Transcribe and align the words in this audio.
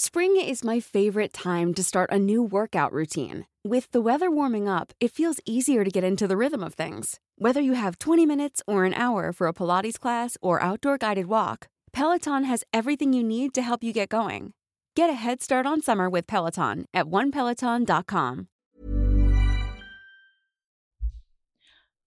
Spring 0.00 0.36
is 0.36 0.62
my 0.62 0.78
favorite 0.78 1.32
time 1.32 1.74
to 1.74 1.82
start 1.82 2.08
a 2.12 2.20
new 2.20 2.40
workout 2.40 2.92
routine. 2.92 3.46
With 3.64 3.90
the 3.90 4.00
weather 4.00 4.30
warming 4.30 4.68
up, 4.68 4.92
it 5.00 5.10
feels 5.10 5.40
easier 5.44 5.82
to 5.82 5.90
get 5.90 6.04
into 6.04 6.28
the 6.28 6.36
rhythm 6.36 6.62
of 6.62 6.74
things. 6.74 7.18
Whether 7.36 7.60
you 7.60 7.72
have 7.72 7.98
20 7.98 8.24
minutes 8.24 8.62
or 8.68 8.84
an 8.84 8.94
hour 8.94 9.32
for 9.32 9.48
a 9.48 9.52
Pilates 9.52 9.98
class 9.98 10.36
or 10.40 10.62
outdoor 10.62 10.98
guided 10.98 11.26
walk, 11.26 11.66
Peloton 11.92 12.44
has 12.44 12.62
everything 12.72 13.12
you 13.12 13.24
need 13.24 13.52
to 13.54 13.60
help 13.60 13.82
you 13.82 13.92
get 13.92 14.08
going. 14.08 14.52
Get 14.94 15.10
a 15.10 15.14
head 15.14 15.42
start 15.42 15.66
on 15.66 15.82
summer 15.82 16.08
with 16.08 16.28
Peloton 16.28 16.84
at 16.94 17.06
onepeloton.com. 17.06 18.46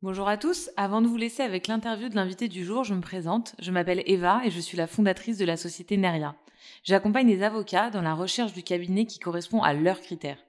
Bonjour 0.01 0.29
à 0.29 0.37
tous, 0.37 0.69
avant 0.77 1.01
de 1.01 1.09
vous 1.09 1.17
laisser 1.17 1.43
avec 1.43 1.67
l'interview 1.67 2.07
de 2.07 2.15
l'invité 2.15 2.47
du 2.47 2.63
jour, 2.63 2.85
je 2.85 2.93
me 2.93 3.01
présente. 3.01 3.53
Je 3.59 3.69
m'appelle 3.69 4.01
Eva 4.05 4.43
et 4.45 4.49
je 4.49 4.61
suis 4.61 4.77
la 4.77 4.87
fondatrice 4.87 5.37
de 5.37 5.43
la 5.43 5.57
société 5.57 5.97
Neria. 5.97 6.35
J'accompagne 6.83 7.27
les 7.27 7.43
avocats 7.43 7.89
dans 7.89 8.01
la 8.01 8.13
recherche 8.13 8.53
du 8.53 8.63
cabinet 8.63 9.05
qui 9.05 9.19
correspond 9.19 9.61
à 9.61 9.73
leurs 9.73 10.01
critères. 10.01 10.43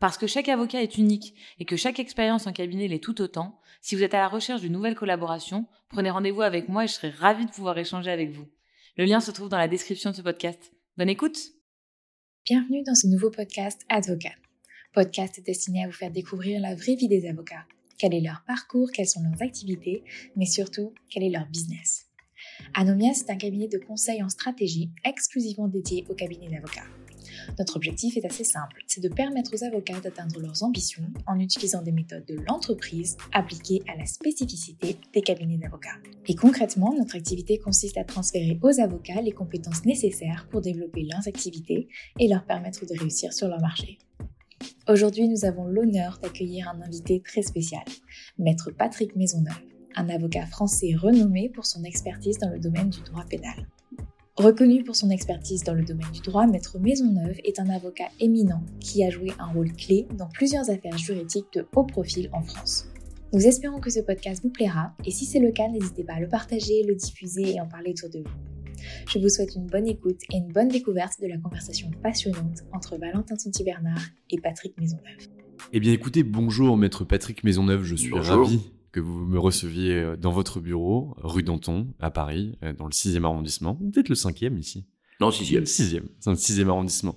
Parce 0.00 0.16
que 0.16 0.26
chaque 0.26 0.48
avocat 0.48 0.82
est 0.82 0.98
unique 0.98 1.34
et 1.58 1.64
que 1.64 1.76
chaque 1.76 1.98
expérience 1.98 2.46
en 2.46 2.52
cabinet 2.52 2.88
l'est 2.88 3.02
tout 3.02 3.20
autant, 3.20 3.60
si 3.80 3.96
vous 3.96 4.02
êtes 4.02 4.14
à 4.14 4.18
la 4.18 4.28
recherche 4.28 4.60
d'une 4.60 4.72
nouvelle 4.72 4.94
collaboration, 4.94 5.66
prenez 5.88 6.10
rendez-vous 6.10 6.42
avec 6.42 6.68
moi 6.68 6.84
et 6.84 6.88
je 6.88 6.92
serai 6.92 7.10
ravie 7.10 7.46
de 7.46 7.50
pouvoir 7.50 7.76
échanger 7.78 8.10
avec 8.10 8.30
vous. 8.30 8.46
Le 8.96 9.04
lien 9.04 9.20
se 9.20 9.30
trouve 9.30 9.48
dans 9.48 9.58
la 9.58 9.68
description 9.68 10.10
de 10.10 10.16
ce 10.16 10.22
podcast. 10.22 10.72
Bonne 10.96 11.08
écoute 11.08 11.38
Bienvenue 12.44 12.82
dans 12.84 12.94
ce 12.94 13.06
nouveau 13.06 13.30
podcast 13.30 13.84
Advocat. 13.88 14.34
Podcast 14.92 15.40
destiné 15.44 15.84
à 15.84 15.86
vous 15.86 15.92
faire 15.92 16.10
découvrir 16.10 16.60
la 16.60 16.74
vraie 16.74 16.94
vie 16.94 17.08
des 17.08 17.28
avocats. 17.28 17.66
Quel 17.98 18.14
est 18.14 18.20
leur 18.20 18.42
parcours, 18.46 18.90
quelles 18.92 19.08
sont 19.08 19.22
leurs 19.22 19.42
activités, 19.42 20.04
mais 20.36 20.46
surtout, 20.46 20.94
quel 21.10 21.24
est 21.24 21.30
leur 21.30 21.46
business. 21.46 22.07
Anomia, 22.80 23.12
c'est 23.12 23.28
un 23.28 23.36
cabinet 23.36 23.66
de 23.66 23.76
conseil 23.76 24.22
en 24.22 24.28
stratégie 24.28 24.92
exclusivement 25.04 25.66
dédié 25.66 26.04
au 26.08 26.14
cabinet 26.14 26.48
d'avocats. 26.48 26.86
Notre 27.58 27.74
objectif 27.74 28.16
est 28.16 28.24
assez 28.24 28.44
simple, 28.44 28.84
c'est 28.86 29.00
de 29.00 29.08
permettre 29.08 29.52
aux 29.52 29.64
avocats 29.64 29.98
d'atteindre 29.98 30.40
leurs 30.40 30.62
ambitions 30.62 31.02
en 31.26 31.40
utilisant 31.40 31.82
des 31.82 31.90
méthodes 31.90 32.24
de 32.26 32.36
l'entreprise 32.46 33.16
appliquées 33.32 33.82
à 33.92 33.98
la 33.98 34.06
spécificité 34.06 34.96
des 35.12 35.22
cabinets 35.22 35.58
d'avocats. 35.58 35.98
Et 36.28 36.36
concrètement, 36.36 36.94
notre 36.96 37.16
activité 37.16 37.58
consiste 37.58 37.98
à 37.98 38.04
transférer 38.04 38.60
aux 38.62 38.78
avocats 38.78 39.22
les 39.22 39.32
compétences 39.32 39.84
nécessaires 39.84 40.46
pour 40.48 40.60
développer 40.60 41.02
leurs 41.02 41.26
activités 41.26 41.88
et 42.20 42.28
leur 42.28 42.44
permettre 42.44 42.86
de 42.86 42.96
réussir 42.96 43.32
sur 43.32 43.48
leur 43.48 43.60
marché. 43.60 43.98
Aujourd'hui, 44.88 45.26
nous 45.26 45.44
avons 45.44 45.64
l'honneur 45.64 46.20
d'accueillir 46.22 46.68
un 46.68 46.80
invité 46.80 47.22
très 47.22 47.42
spécial, 47.42 47.82
Maître 48.38 48.70
Patrick 48.70 49.16
Maisonneuve, 49.16 49.64
un 49.98 50.08
avocat 50.08 50.46
français 50.46 50.94
renommé 50.94 51.48
pour 51.48 51.66
son 51.66 51.82
expertise 51.82 52.38
dans 52.38 52.50
le 52.50 52.58
domaine 52.58 52.88
du 52.88 53.00
droit 53.00 53.24
pénal. 53.28 53.66
Reconnu 54.36 54.84
pour 54.84 54.94
son 54.94 55.10
expertise 55.10 55.64
dans 55.64 55.74
le 55.74 55.84
domaine 55.84 56.10
du 56.12 56.20
droit, 56.20 56.46
Maître 56.46 56.78
Maisonneuve 56.78 57.38
est 57.44 57.58
un 57.58 57.68
avocat 57.68 58.08
éminent 58.20 58.62
qui 58.78 59.02
a 59.02 59.10
joué 59.10 59.32
un 59.40 59.46
rôle 59.46 59.72
clé 59.72 60.06
dans 60.16 60.28
plusieurs 60.28 60.70
affaires 60.70 60.96
juridiques 60.96 61.52
de 61.54 61.66
haut 61.74 61.82
profil 61.82 62.30
en 62.32 62.42
France. 62.42 62.86
Nous 63.32 63.44
espérons 63.44 63.80
que 63.80 63.90
ce 63.90 63.98
podcast 63.98 64.42
vous 64.44 64.50
plaira 64.50 64.94
et 65.04 65.10
si 65.10 65.24
c'est 65.24 65.40
le 65.40 65.50
cas, 65.50 65.68
n'hésitez 65.68 66.04
pas 66.04 66.14
à 66.14 66.20
le 66.20 66.28
partager, 66.28 66.84
le 66.84 66.94
diffuser 66.94 67.54
et 67.54 67.60
en 67.60 67.66
parler 67.66 67.90
autour 67.90 68.10
de 68.10 68.20
vous. 68.20 68.78
Je 69.08 69.18
vous 69.18 69.28
souhaite 69.28 69.56
une 69.56 69.66
bonne 69.66 69.88
écoute 69.88 70.20
et 70.32 70.36
une 70.36 70.52
bonne 70.52 70.68
découverte 70.68 71.20
de 71.20 71.26
la 71.26 71.36
conversation 71.36 71.90
passionnante 72.00 72.60
entre 72.72 72.96
Valentin 72.96 73.34
Tonti-Bernard 73.34 74.00
et 74.30 74.40
Patrick 74.40 74.78
Maisonneuve. 74.78 75.28
Eh 75.72 75.80
bien 75.80 75.92
écoutez, 75.92 76.22
bonjour 76.22 76.76
maître 76.76 77.04
Patrick 77.04 77.42
Maisonneuve, 77.42 77.82
je 77.82 77.96
suis 77.96 78.10
Bonjour. 78.10 78.44
ravi 78.44 78.70
que 78.92 79.00
vous 79.00 79.24
me 79.26 79.38
receviez 79.38 79.94
euh, 79.94 80.16
dans 80.16 80.32
votre 80.32 80.60
bureau, 80.60 81.14
rue 81.18 81.42
Danton, 81.42 81.94
à 82.00 82.10
Paris, 82.10 82.56
euh, 82.62 82.72
dans 82.72 82.86
le 82.86 82.92
6e 82.92 83.24
arrondissement, 83.24 83.74
peut-être 83.92 84.08
le 84.08 84.14
5e 84.14 84.58
ici. 84.58 84.86
Non, 85.20 85.30
sixième. 85.30 85.62
Le 85.62 85.66
6e, 85.66 86.04
c'est 86.20 86.30
le 86.30 86.36
6e 86.36 86.68
arrondissement. 86.68 87.16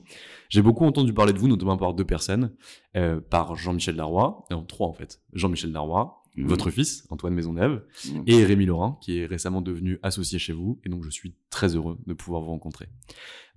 J'ai 0.50 0.62
beaucoup 0.62 0.86
entendu 0.86 1.14
parler 1.14 1.34
de 1.34 1.40
vous, 1.40 1.48
notamment 1.48 1.78
par 1.78 1.94
deux 1.94 2.04
personnes, 2.06 2.52
euh, 2.98 3.22
par 3.22 3.56
Jean-Michel 3.56 3.96
Darrois, 3.96 4.46
non, 4.52 4.64
trois 4.66 4.88
en 4.88 4.94
fait, 4.94 5.22
Jean-Michel 5.34 5.72
Darrois, 5.72 6.18
Mhm. 6.38 6.48
votre 6.48 6.70
fils, 6.72 7.06
Antoine 7.10 7.34
Maisonneuve, 7.34 7.84
Mhm. 8.10 8.24
et 8.26 8.46
Rémi 8.46 8.66
Laurin, 8.66 8.98
qui 9.02 9.18
est 9.18 9.26
récemment 9.26 9.62
devenu 9.62 10.00
associé 10.02 10.40
chez 10.40 10.54
vous, 10.54 10.80
et 10.86 10.90
donc 10.90 11.04
je 11.04 11.10
suis 11.10 11.36
très 11.50 11.76
heureux 11.76 11.98
de 12.08 12.14
pouvoir 12.14 12.42
vous 12.42 12.52
rencontrer. 12.52 12.88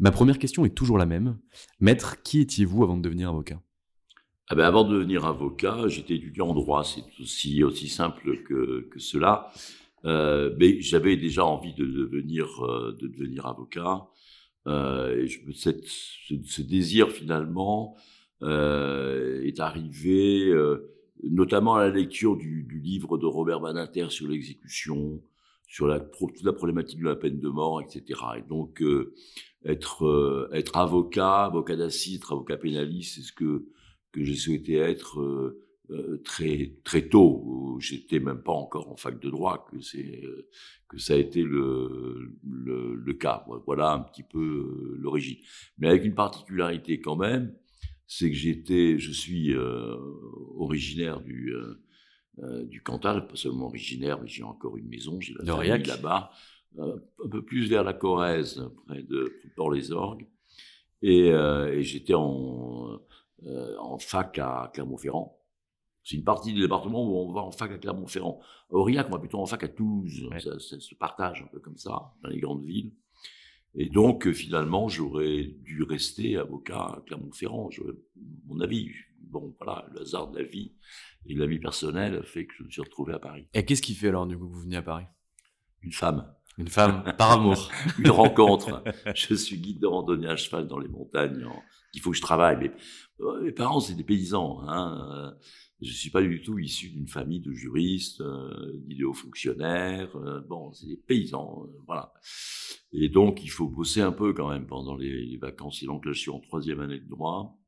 Ma 0.00 0.10
première 0.10 0.38
question 0.40 0.64
est 0.64 0.74
toujours 0.74 0.98
la 0.98 1.06
même. 1.06 1.38
Maître, 1.80 2.20
qui 2.24 2.40
étiez-vous 2.40 2.82
avant 2.82 2.96
de 2.96 3.02
devenir 3.02 3.28
avocat? 3.30 3.60
Ah 4.48 4.54
ben, 4.54 4.64
avant 4.64 4.84
de 4.84 4.94
devenir 4.94 5.24
avocat, 5.24 5.88
j'étais 5.88 6.16
étudiant 6.16 6.48
en 6.48 6.54
droit. 6.54 6.84
C'est 6.84 7.04
aussi, 7.20 7.64
aussi 7.64 7.88
simple 7.88 8.42
que, 8.42 8.88
que 8.90 8.98
cela. 8.98 9.50
Euh, 10.04 10.54
mais 10.58 10.80
j'avais 10.82 11.16
déjà 11.16 11.46
envie 11.46 11.72
de 11.72 11.86
devenir, 11.86 12.62
euh, 12.64 12.96
de 13.00 13.08
devenir 13.08 13.46
avocat. 13.46 14.06
Euh, 14.66 15.16
et 15.16 15.26
je, 15.26 15.40
cette, 15.52 15.84
ce, 15.86 16.62
désir, 16.62 17.10
finalement, 17.10 17.96
euh, 18.42 19.42
est 19.44 19.60
arrivé 19.60 20.50
euh, 20.50 20.90
notamment 21.22 21.76
à 21.76 21.86
la 21.86 21.90
lecture 21.90 22.36
du, 22.36 22.64
du 22.64 22.80
livre 22.80 23.16
de 23.16 23.24
Robert 23.24 23.60
Badinter 23.60 24.10
sur 24.10 24.28
l'exécution, 24.28 25.22
sur 25.66 25.86
la, 25.86 26.00
toute 26.00 26.42
la 26.42 26.52
problématique 26.52 27.00
de 27.00 27.06
la 27.06 27.16
peine 27.16 27.40
de 27.40 27.48
mort, 27.48 27.80
etc. 27.80 28.20
Et 28.38 28.42
donc, 28.42 28.82
être, 29.64 30.50
être 30.52 30.76
avocat, 30.76 31.44
avocat 31.44 31.76
d'assises, 31.76 32.20
avocat 32.30 32.58
pénaliste, 32.58 33.14
c'est 33.14 33.22
ce 33.22 33.32
que, 33.32 33.64
que 34.14 34.22
j'ai 34.22 34.36
souhaité 34.36 34.74
être 34.76 35.20
euh, 35.20 35.60
euh, 35.90 36.22
très, 36.24 36.76
très 36.84 37.08
tôt. 37.08 37.76
J'étais 37.80 38.20
même 38.20 38.42
pas 38.42 38.52
encore 38.52 38.88
en 38.92 38.96
fac 38.96 39.18
de 39.18 39.28
droit 39.28 39.66
que, 39.68 39.80
c'est, 39.80 40.22
euh, 40.24 40.48
que 40.88 40.98
ça 40.98 41.14
a 41.14 41.16
été 41.16 41.42
le, 41.42 42.32
le, 42.48 42.94
le 42.94 43.14
cas. 43.14 43.44
Voilà 43.66 43.92
un 43.92 44.00
petit 44.00 44.22
peu 44.22 44.96
l'origine. 45.00 45.38
Mais 45.78 45.88
avec 45.88 46.04
une 46.04 46.14
particularité 46.14 47.00
quand 47.00 47.16
même, 47.16 47.52
c'est 48.06 48.30
que 48.30 48.36
j'étais, 48.36 48.98
je 49.00 49.10
suis 49.10 49.52
euh, 49.52 49.96
originaire 50.56 51.20
du, 51.20 51.52
euh, 51.52 52.64
du 52.64 52.80
Cantal, 52.80 53.26
pas 53.26 53.36
seulement 53.36 53.66
originaire, 53.66 54.22
mais 54.22 54.28
j'ai 54.28 54.44
encore 54.44 54.76
une 54.76 54.88
maison, 54.88 55.20
j'ai 55.20 55.34
la 55.34 55.56
famille 55.56 55.86
là-bas, 55.86 56.30
un 56.78 57.28
peu 57.28 57.42
plus 57.42 57.68
vers 57.68 57.82
la 57.82 57.94
Corrèze, 57.94 58.62
près 58.86 59.02
de 59.02 59.32
Port-les-Orgues. 59.56 60.26
Et, 61.02 61.28
et 61.28 61.82
j'étais 61.82 62.14
en, 62.14 63.00
euh, 63.46 63.76
en 63.78 63.98
fac 63.98 64.38
à 64.38 64.70
Clermont-Ferrand. 64.72 65.38
C'est 66.02 66.16
une 66.16 66.24
partie 66.24 66.52
du 66.52 66.60
département 66.60 67.02
où 67.02 67.16
on 67.16 67.32
va 67.32 67.40
en 67.40 67.50
fac 67.50 67.72
à 67.72 67.78
Clermont-Ferrand. 67.78 68.40
Aurillac, 68.70 69.08
on 69.08 69.12
va 69.12 69.18
plutôt 69.18 69.38
en 69.38 69.46
fac 69.46 69.64
à 69.64 69.68
Toulouse. 69.68 70.28
Ouais. 70.30 70.40
Ça, 70.40 70.58
ça 70.58 70.78
se 70.78 70.94
partage 70.94 71.42
un 71.42 71.46
peu 71.46 71.60
comme 71.60 71.78
ça 71.78 72.12
dans 72.22 72.28
les 72.28 72.40
grandes 72.40 72.64
villes. 72.64 72.92
Et 73.74 73.88
donc, 73.88 74.26
euh, 74.26 74.32
finalement, 74.32 74.88
j'aurais 74.88 75.44
dû 75.62 75.82
rester 75.82 76.36
avocat 76.36 76.94
à 76.96 77.02
Clermont-Ferrand. 77.06 77.70
Mon 78.46 78.60
avis, 78.60 78.90
bon, 79.18 79.54
voilà, 79.58 79.86
le 79.92 80.02
hasard 80.02 80.30
de 80.30 80.38
la 80.38 80.44
vie 80.44 80.72
et 81.26 81.34
la 81.34 81.46
vie 81.46 81.58
personnelle 81.58 82.22
fait 82.24 82.46
que 82.46 82.54
je 82.58 82.62
me 82.64 82.70
suis 82.70 82.82
retrouvé 82.82 83.14
à 83.14 83.18
Paris. 83.18 83.48
Et 83.54 83.64
qu'est-ce 83.64 83.82
qui 83.82 83.94
fait 83.94 84.08
alors 84.08 84.26
du 84.26 84.38
coup 84.38 84.46
que 84.46 84.54
vous 84.54 84.60
venez 84.60 84.76
à 84.76 84.82
Paris? 84.82 85.06
Une 85.82 85.92
femme. 85.92 86.32
Une 86.58 86.68
femme 86.68 87.04
par 87.18 87.32
amour. 87.32 87.70
une 87.98 88.10
rencontre. 88.10 88.82
Je 89.14 89.34
suis 89.34 89.58
guide 89.58 89.80
de 89.80 89.86
randonnée 89.86 90.28
à 90.28 90.36
cheval 90.36 90.68
dans 90.68 90.78
les 90.78 90.88
montagnes. 90.88 91.46
Il 91.94 92.00
faut 92.00 92.10
que 92.10 92.16
je 92.16 92.22
travaille. 92.22 92.70
Euh, 93.20 93.42
mes 93.42 93.52
parents, 93.52 93.80
c'est 93.80 93.94
des 93.94 94.04
paysans. 94.04 94.60
Hein. 94.66 95.34
Je 95.84 95.92
suis 95.92 96.10
pas 96.10 96.22
du 96.22 96.40
tout 96.40 96.58
issu 96.58 96.88
d'une 96.88 97.08
famille 97.08 97.40
de 97.40 97.52
juristes, 97.52 98.20
euh, 98.20 98.72
d'idéaux 98.86 99.12
fonctionnaires. 99.12 100.16
Euh, 100.16 100.40
bon, 100.40 100.72
c'est 100.72 100.86
des 100.86 100.96
paysans, 100.96 101.66
euh, 101.66 101.78
voilà. 101.86 102.14
Et 102.92 103.08
donc, 103.08 103.42
il 103.44 103.48
faut 103.48 103.68
bosser 103.68 104.00
un 104.00 104.12
peu 104.12 104.32
quand 104.32 104.48
même 104.48 104.66
pendant 104.66 104.96
les, 104.96 105.36
vacances. 105.36 105.82
Et 105.82 105.86
donc 105.86 106.06
là, 106.06 106.12
je 106.12 106.20
suis 106.20 106.30
en 106.30 106.40
troisième 106.40 106.80
année 106.80 107.00
de 107.00 107.08
droit. 107.08 107.58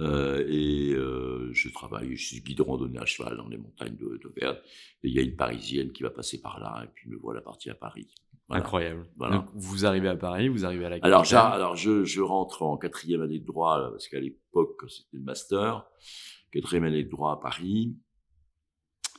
Euh, 0.00 0.44
et 0.48 0.92
euh, 0.92 1.50
je 1.52 1.68
travaille, 1.68 2.16
je 2.16 2.26
suis 2.26 2.40
guide 2.40 2.58
de 2.58 2.62
randonnée 2.62 2.98
à 2.98 3.06
cheval 3.06 3.36
dans 3.36 3.48
les 3.48 3.58
montagnes 3.58 3.96
d'Auvergne. 3.96 4.56
Et 5.02 5.08
il 5.08 5.14
y 5.14 5.18
a 5.18 5.22
une 5.22 5.36
Parisienne 5.36 5.92
qui 5.92 6.02
va 6.02 6.10
passer 6.10 6.40
par 6.40 6.58
là, 6.58 6.82
et 6.84 6.88
puis 6.94 7.08
me 7.08 7.16
voilà 7.16 7.40
parti 7.40 7.70
à 7.70 7.74
Paris. 7.74 8.08
Incroyable. 8.48 9.06
Voilà. 9.16 9.36
Donc, 9.36 9.46
vous 9.54 9.86
arrivez 9.86 10.08
à 10.08 10.16
Paris, 10.16 10.48
vous 10.48 10.64
arrivez 10.64 10.86
à 10.86 10.88
la 10.88 10.98
Alors, 11.02 11.24
alors 11.34 11.76
je, 11.76 12.04
je 12.04 12.20
rentre 12.20 12.62
en 12.62 12.76
quatrième 12.76 13.20
année 13.20 13.38
de 13.38 13.46
droit, 13.46 13.90
parce 13.90 14.08
qu'à 14.08 14.18
l'époque, 14.18 14.82
c'était 14.88 15.18
le 15.18 15.22
master 15.22 15.86
quatrième 16.50 16.84
année 16.84 17.04
de 17.04 17.10
droit 17.10 17.32
à 17.32 17.36
Paris. 17.36 17.96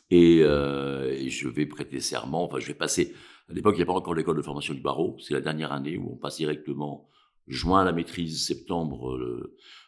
Et, 0.10 0.42
euh, 0.42 1.10
et, 1.10 1.30
je 1.30 1.48
vais 1.48 1.66
prêter 1.66 2.02
serment, 2.02 2.44
enfin 2.44 2.60
je 2.60 2.68
vais 2.68 2.74
passer, 2.74 3.16
à 3.50 3.54
l'époque 3.54 3.76
il 3.76 3.78
n'y 3.78 3.84
a 3.84 3.86
pas 3.86 3.94
encore 3.94 4.14
l'école 4.14 4.36
de 4.36 4.42
formation 4.42 4.74
du 4.74 4.82
barreau, 4.82 5.16
c'est 5.20 5.34
la 5.34 5.40
dernière 5.40 5.72
année 5.72 5.98
où 5.98 6.12
on 6.12 6.18
passe 6.18 6.38
directement 6.38 7.10
juin 7.48 7.82
à 7.82 7.86
la 7.86 7.94
maîtrise, 7.94 8.46
septembre 8.46 9.18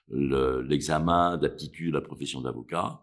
l'examen 0.09 1.37
d'aptitude 1.37 1.95
à 1.95 1.99
la 1.99 2.05
profession 2.05 2.41
d'avocat, 2.41 3.01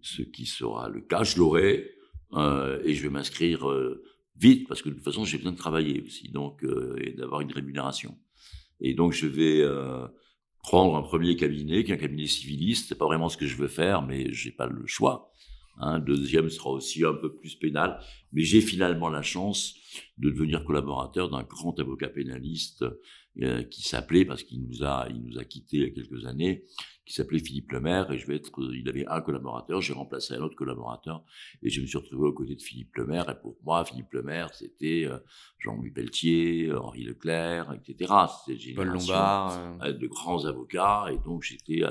ce 0.00 0.22
qui 0.22 0.46
sera 0.46 0.88
le 0.88 1.00
cas, 1.00 1.24
je 1.24 1.38
l'aurai, 1.38 1.90
euh, 2.34 2.80
et 2.84 2.94
je 2.94 3.02
vais 3.02 3.10
m'inscrire 3.10 3.68
euh, 3.68 4.02
vite 4.36 4.68
parce 4.68 4.82
que 4.82 4.88
de 4.88 4.94
toute 4.94 5.04
façon 5.04 5.24
j'ai 5.24 5.38
besoin 5.38 5.52
de 5.52 5.56
travailler 5.56 6.02
aussi, 6.02 6.28
donc 6.28 6.62
euh, 6.64 6.96
et 7.00 7.12
d'avoir 7.12 7.40
une 7.40 7.52
rémunération. 7.52 8.16
Et 8.80 8.94
donc 8.94 9.12
je 9.12 9.26
vais 9.26 9.64
prendre 10.62 10.96
un 10.96 11.02
premier 11.02 11.34
cabinet, 11.34 11.82
qui 11.82 11.90
est 11.90 11.94
un 11.94 11.98
cabinet 11.98 12.26
civiliste. 12.26 12.88
C'est 12.88 12.98
pas 12.98 13.06
vraiment 13.06 13.28
ce 13.28 13.36
que 13.36 13.46
je 13.46 13.56
veux 13.56 13.68
faire, 13.68 14.02
mais 14.02 14.32
j'ai 14.32 14.52
pas 14.52 14.66
le 14.66 14.86
choix. 14.86 15.32
Un 15.80 15.98
deuxième 16.00 16.48
sera 16.48 16.70
aussi 16.70 17.04
un 17.04 17.14
peu 17.14 17.34
plus 17.34 17.54
pénal, 17.54 18.00
mais 18.32 18.42
j'ai 18.42 18.60
finalement 18.60 19.08
la 19.08 19.22
chance 19.22 19.74
de 20.18 20.30
devenir 20.30 20.64
collaborateur 20.64 21.30
d'un 21.30 21.42
grand 21.42 21.78
avocat 21.78 22.08
pénaliste 22.08 22.84
euh, 23.40 23.62
qui 23.62 23.82
s'appelait, 23.82 24.24
parce 24.24 24.42
qu'il 24.42 24.62
nous 24.66 24.82
a, 24.82 25.06
il 25.10 25.22
nous 25.22 25.38
a 25.38 25.44
quittés 25.44 25.76
il 25.76 25.82
y 25.84 25.86
a 25.86 25.90
quelques 25.90 26.26
années, 26.26 26.64
qui 27.06 27.14
s'appelait 27.14 27.38
Philippe 27.38 27.70
Lemaire, 27.70 28.10
et 28.10 28.18
je 28.18 28.26
vais 28.26 28.36
être, 28.36 28.50
il 28.74 28.88
avait 28.88 29.06
un 29.06 29.20
collaborateur, 29.20 29.80
j'ai 29.80 29.92
remplacé 29.92 30.34
un 30.34 30.40
autre 30.40 30.56
collaborateur, 30.56 31.24
et 31.62 31.70
je 31.70 31.80
me 31.80 31.86
suis 31.86 31.96
retrouvé 31.96 32.28
aux 32.28 32.32
côtés 32.32 32.56
de 32.56 32.62
Philippe 32.62 32.96
Lemaire, 32.96 33.30
et 33.30 33.40
pour 33.40 33.56
moi, 33.64 33.84
Philippe 33.84 34.12
Lemaire, 34.12 34.52
c'était 34.54 35.06
euh, 35.06 35.18
Jean-Louis 35.58 35.92
Pelletier, 35.92 36.72
Henri 36.74 37.04
Leclerc, 37.04 37.72
etc. 37.74 38.12
C'était 38.44 38.74
Paul 38.74 38.88
Lombard. 38.88 39.80
Euh. 39.84 39.92
de 39.92 40.06
grands 40.08 40.44
avocats, 40.44 41.06
et 41.12 41.18
donc 41.18 41.44
j'étais 41.44 41.82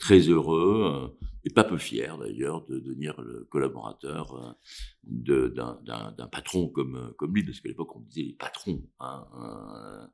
très 0.00 0.20
heureux 0.20 0.82
euh, 0.84 1.28
et 1.44 1.50
pas 1.50 1.62
peu 1.62 1.78
fier 1.78 2.18
d'ailleurs 2.18 2.66
de 2.66 2.80
devenir 2.80 3.20
le 3.20 3.46
collaborateur 3.48 4.56
euh, 5.04 5.48
d'un 5.50 6.28
patron 6.32 6.68
comme, 6.68 6.96
euh, 6.96 7.12
comme 7.16 7.34
lui, 7.34 7.44
parce 7.44 7.60
qu'à 7.60 7.68
l'époque 7.68 7.94
on 7.94 8.00
disait 8.00 8.22
les 8.22 8.32
patrons. 8.32 8.82
Hein, 8.98 10.10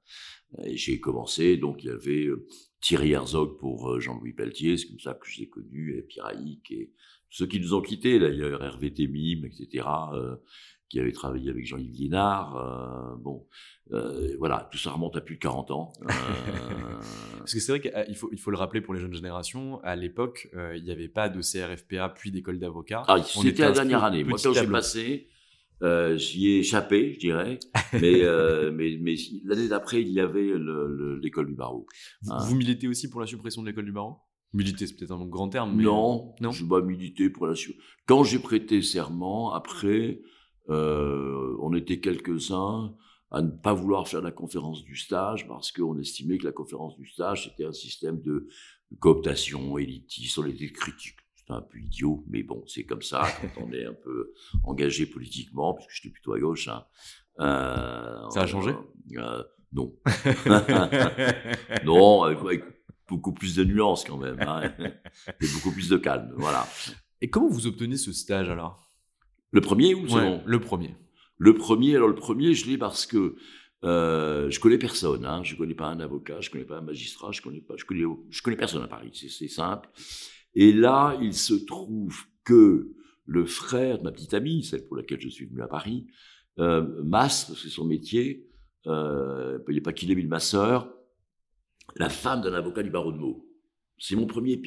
j'ai 0.75 1.01
commencé, 1.01 1.57
donc 1.57 1.83
il 1.83 1.87
y 1.87 1.91
avait 1.91 2.29
Thierry 2.81 3.13
Herzog 3.13 3.59
pour 3.59 3.99
Jean-Louis 4.01 4.35
Pelletier, 4.35 4.77
c'est 4.77 4.89
comme 4.89 5.01
ça 5.01 5.15
que 5.15 5.27
je 5.29 5.41
l'ai 5.41 5.49
connu, 5.49 5.97
et 5.97 6.21
Haïk, 6.21 6.71
et 6.71 6.93
ceux 7.31 7.47
qui 7.47 7.61
nous 7.61 7.75
ont 7.75 7.83
quittés 7.83 8.19
d'ailleurs, 8.19 8.63
Hervé 8.63 8.93
Temim, 8.93 9.45
etc 9.45 9.85
qui 10.89 11.01
avait 11.01 11.13
travaillé 11.13 11.51
avec 11.51 11.67
Jean-Yves 11.67 11.93
Guénard. 11.93 12.57
Euh, 12.57 13.17
bon, 13.19 13.47
euh, 13.93 14.37
voilà, 14.39 14.69
tout 14.71 14.79
ça 14.79 14.91
remonte 14.91 15.17
à 15.17 15.21
plus 15.21 15.37
de 15.37 15.41
40 15.41 15.71
ans. 15.71 15.93
Euh... 16.03 16.07
Parce 17.39 17.55
que 17.55 17.61
c'est 17.61 17.73
vrai 17.73 17.81
qu'il 17.81 18.17
faut, 18.17 18.29
il 18.33 18.39
faut 18.39 18.51
le 18.51 18.57
rappeler 18.57 18.81
pour 18.81 18.95
les 18.95 19.01
jeunes 19.01 19.15
générations, 19.15 19.81
à 19.83 19.97
l'époque, 19.97 20.49
il 20.75 20.83
n'y 20.83 20.91
avait 20.91 21.09
pas 21.09 21.29
de 21.29 21.41
CRFPA 21.41 22.11
puis 22.11 22.31
d'école 22.31 22.59
d'avocat. 22.59 23.03
Ah, 23.09 23.23
c'était 23.23 23.63
la 23.63 23.73
dernière 23.73 24.05
année. 24.05 24.25
Moi, 24.25 24.39
quand 24.43 24.53
j'ai 24.53 24.67
passé, 24.67 25.29
j'y 26.17 26.49
ai 26.49 26.59
échappé, 26.59 27.13
je 27.15 27.19
dirais. 27.19 27.59
mais, 27.93 28.23
mais, 28.73 28.99
mais 29.01 29.15
l'année 29.45 29.69
d'après, 29.69 30.03
il 30.03 30.11
y 30.11 30.21
avait 30.21 30.53
l'école 31.21 31.47
du 31.47 31.55
barreau. 31.55 31.87
Vous, 32.23 32.33
hein. 32.33 32.45
vous 32.47 32.57
militez 32.57 32.89
aussi 32.89 33.11
pour 33.11 33.21
la 33.21 33.27
suppression 33.27 33.63
de 33.63 33.69
l'école 33.69 33.85
du 33.85 33.93
barreau? 33.93 34.19
Militer, 34.53 34.87
c'est 34.87 34.97
peut-être 34.97 35.13
un 35.13 35.27
grand 35.27 35.49
terme. 35.49 35.77
Mais... 35.77 35.85
Non, 35.85 36.35
non, 36.41 36.51
je 36.51 36.65
ne 36.65 36.69
pas 36.69 36.81
militer 36.81 37.31
pour 37.31 37.47
la 37.47 37.55
Quand 38.07 38.25
j'ai 38.25 38.39
prêté 38.39 38.81
serment, 38.81 39.53
après, 39.53 40.21
on 40.69 41.75
était 41.75 42.01
quelques-uns 42.01 42.95
à 43.31 43.43
ne 43.43 43.51
pas 43.51 43.73
vouloir 43.75 44.07
faire 44.07 44.23
la 44.23 44.31
conférence 44.31 44.85
du 44.85 44.97
stage 44.97 45.49
parce 45.49 45.73
qu'on 45.73 45.99
estimait 45.99 46.39
que 46.39 46.45
la 46.47 46.53
conférence 46.53 46.97
du 46.97 47.07
stage 47.09 47.45
c'était 47.45 47.65
un 47.65 47.73
système 47.73 48.21
de 48.23 48.47
cooptation 49.01 49.79
élitiste, 49.79 50.39
on 50.39 50.47
était 50.47 50.71
critique. 50.71 51.17
C'était 51.35 51.53
un 51.53 51.61
peu 51.61 51.79
idiot, 51.79 52.25
mais 52.29 52.43
bon, 52.43 52.65
c'est 52.67 52.85
comme 52.85 53.03
ça 53.03 53.27
quand 53.55 53.63
on 53.67 53.73
est 53.73 53.85
un 53.85 53.95
peu 53.95 54.33
engagé 54.65 55.07
politiquement, 55.07 55.75
puisque 55.75 55.91
j'étais 55.93 56.11
plutôt 56.11 56.33
à 56.33 56.41
gauche. 56.41 56.69
Hein. 56.69 56.85
Euh, 57.41 58.29
ça 58.31 58.43
a 58.43 58.47
changé? 58.47 58.75
euh, 59.17 59.43
Non. 59.73 59.95
non, 61.85 62.23
avec, 62.23 62.65
beaucoup 63.09 63.33
plus 63.33 63.55
de 63.55 63.65
nuances 63.65 64.05
quand 64.05 64.17
même, 64.17 64.41
hein, 64.41 64.73
et 65.41 65.47
beaucoup 65.55 65.71
plus 65.71 65.89
de 65.89 65.97
calme, 65.97 66.33
voilà. 66.37 66.67
Et 67.21 67.31
comment 67.31 67.49
vous 67.49 67.67
obtenez 67.67 67.97
ce 67.97 68.13
stage 68.13 68.49
alors? 68.49 68.86
Le 69.51 69.61
premier 69.61 69.95
ou 69.95 70.03
le 70.03 70.09
second? 70.09 70.43
Le 70.45 70.61
premier. 70.61 70.95
Le 71.39 71.55
premier, 71.55 71.97
alors 71.97 72.09
le 72.09 72.15
premier, 72.15 72.55
je 72.55 72.67
l'ai 72.67 72.79
parce 72.79 73.07
que 73.07 73.37
euh, 73.85 74.51
je 74.51 74.59
connais 74.61 74.79
personne. 74.79 75.25
Hein, 75.25 75.43
je 75.43 75.55
connais 75.55 75.75
pas 75.75 75.87
un 75.87 76.01
avocat, 76.01 76.41
je 76.41 76.51
connais 76.51 76.65
pas 76.65 76.79
un 76.79 76.83
magistrat, 76.83 77.33
je 77.33 77.43
connais 77.43 77.61
pas, 77.61 77.75
je 77.77 77.85
connais, 77.85 78.05
je 78.31 78.43
connais 78.43 78.57
personne 78.57 78.83
à 78.83 78.89
Paris. 78.89 79.11
C'est 79.13 79.49
simple. 79.49 79.89
Et 80.55 80.73
là, 80.73 81.19
il 81.21 81.35
se 81.35 81.55
trouve 81.55 82.17
que 82.45 82.93
le 83.27 83.45
frère 83.45 83.99
de 83.99 84.05
ma 84.05 84.13
petite 84.13 84.35
amie, 84.35 84.63
celle 84.63 84.87
pour 84.87 84.97
laquelle 84.97 85.21
je 85.21 85.29
suis 85.29 85.47
venu 85.47 85.61
à 85.63 85.69
Paris, 85.69 86.07
euh, 86.59 87.03
Masse, 87.03 87.53
c'est 87.61 87.69
son 87.69 87.85
métier, 87.85 88.49
euh, 88.87 89.59
il 89.69 89.73
n'y 89.73 89.79
a 89.79 89.83
pas 89.83 89.93
qu'il 89.93 90.11
est, 90.11 90.15
mais 90.15 90.23
ma 90.25 90.41
sœur, 90.41 90.91
la 91.97 92.09
femme 92.09 92.41
d'un 92.41 92.55
avocat 92.55 92.83
du 92.83 92.91
barreau 92.91 93.13
de 93.13 93.19
Meaux. 93.19 93.47
C'est 93.99 94.17
mon 94.17 94.27
premier, 94.27 94.61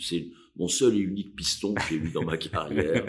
c'est 0.00 0.30
mon 0.58 0.68
seul 0.68 0.96
et 0.96 1.00
unique 1.00 1.36
piston 1.36 1.74
que 1.74 1.82
j'ai 1.88 1.96
eu 1.96 2.10
dans 2.10 2.24
ma 2.24 2.36
carrière. 2.36 3.06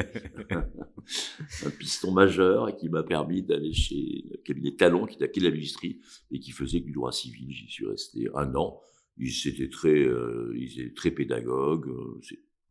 un 1.65 1.69
piston 1.71 2.11
majeur 2.11 2.75
qui 2.77 2.89
m'a 2.89 3.03
permis 3.03 3.41
d'aller 3.41 3.73
chez 3.73 4.25
le 4.29 4.37
cabinet 4.37 4.75
Talon, 4.75 5.05
qui 5.05 5.15
était 5.15 5.45
à 5.45 5.49
l'industrie 5.49 5.99
et 6.31 6.39
qui 6.39 6.51
faisait 6.51 6.79
du 6.79 6.91
droit 6.91 7.11
civil. 7.11 7.51
J'y 7.51 7.69
suis 7.69 7.85
resté 7.85 8.27
un 8.35 8.53
an. 8.55 8.81
Ils 9.17 9.47
étaient 9.47 9.69
très, 9.69 9.99
euh, 9.99 10.53
ils 10.57 10.79
étaient 10.79 10.93
très 10.93 11.11
pédagogues. 11.11 11.91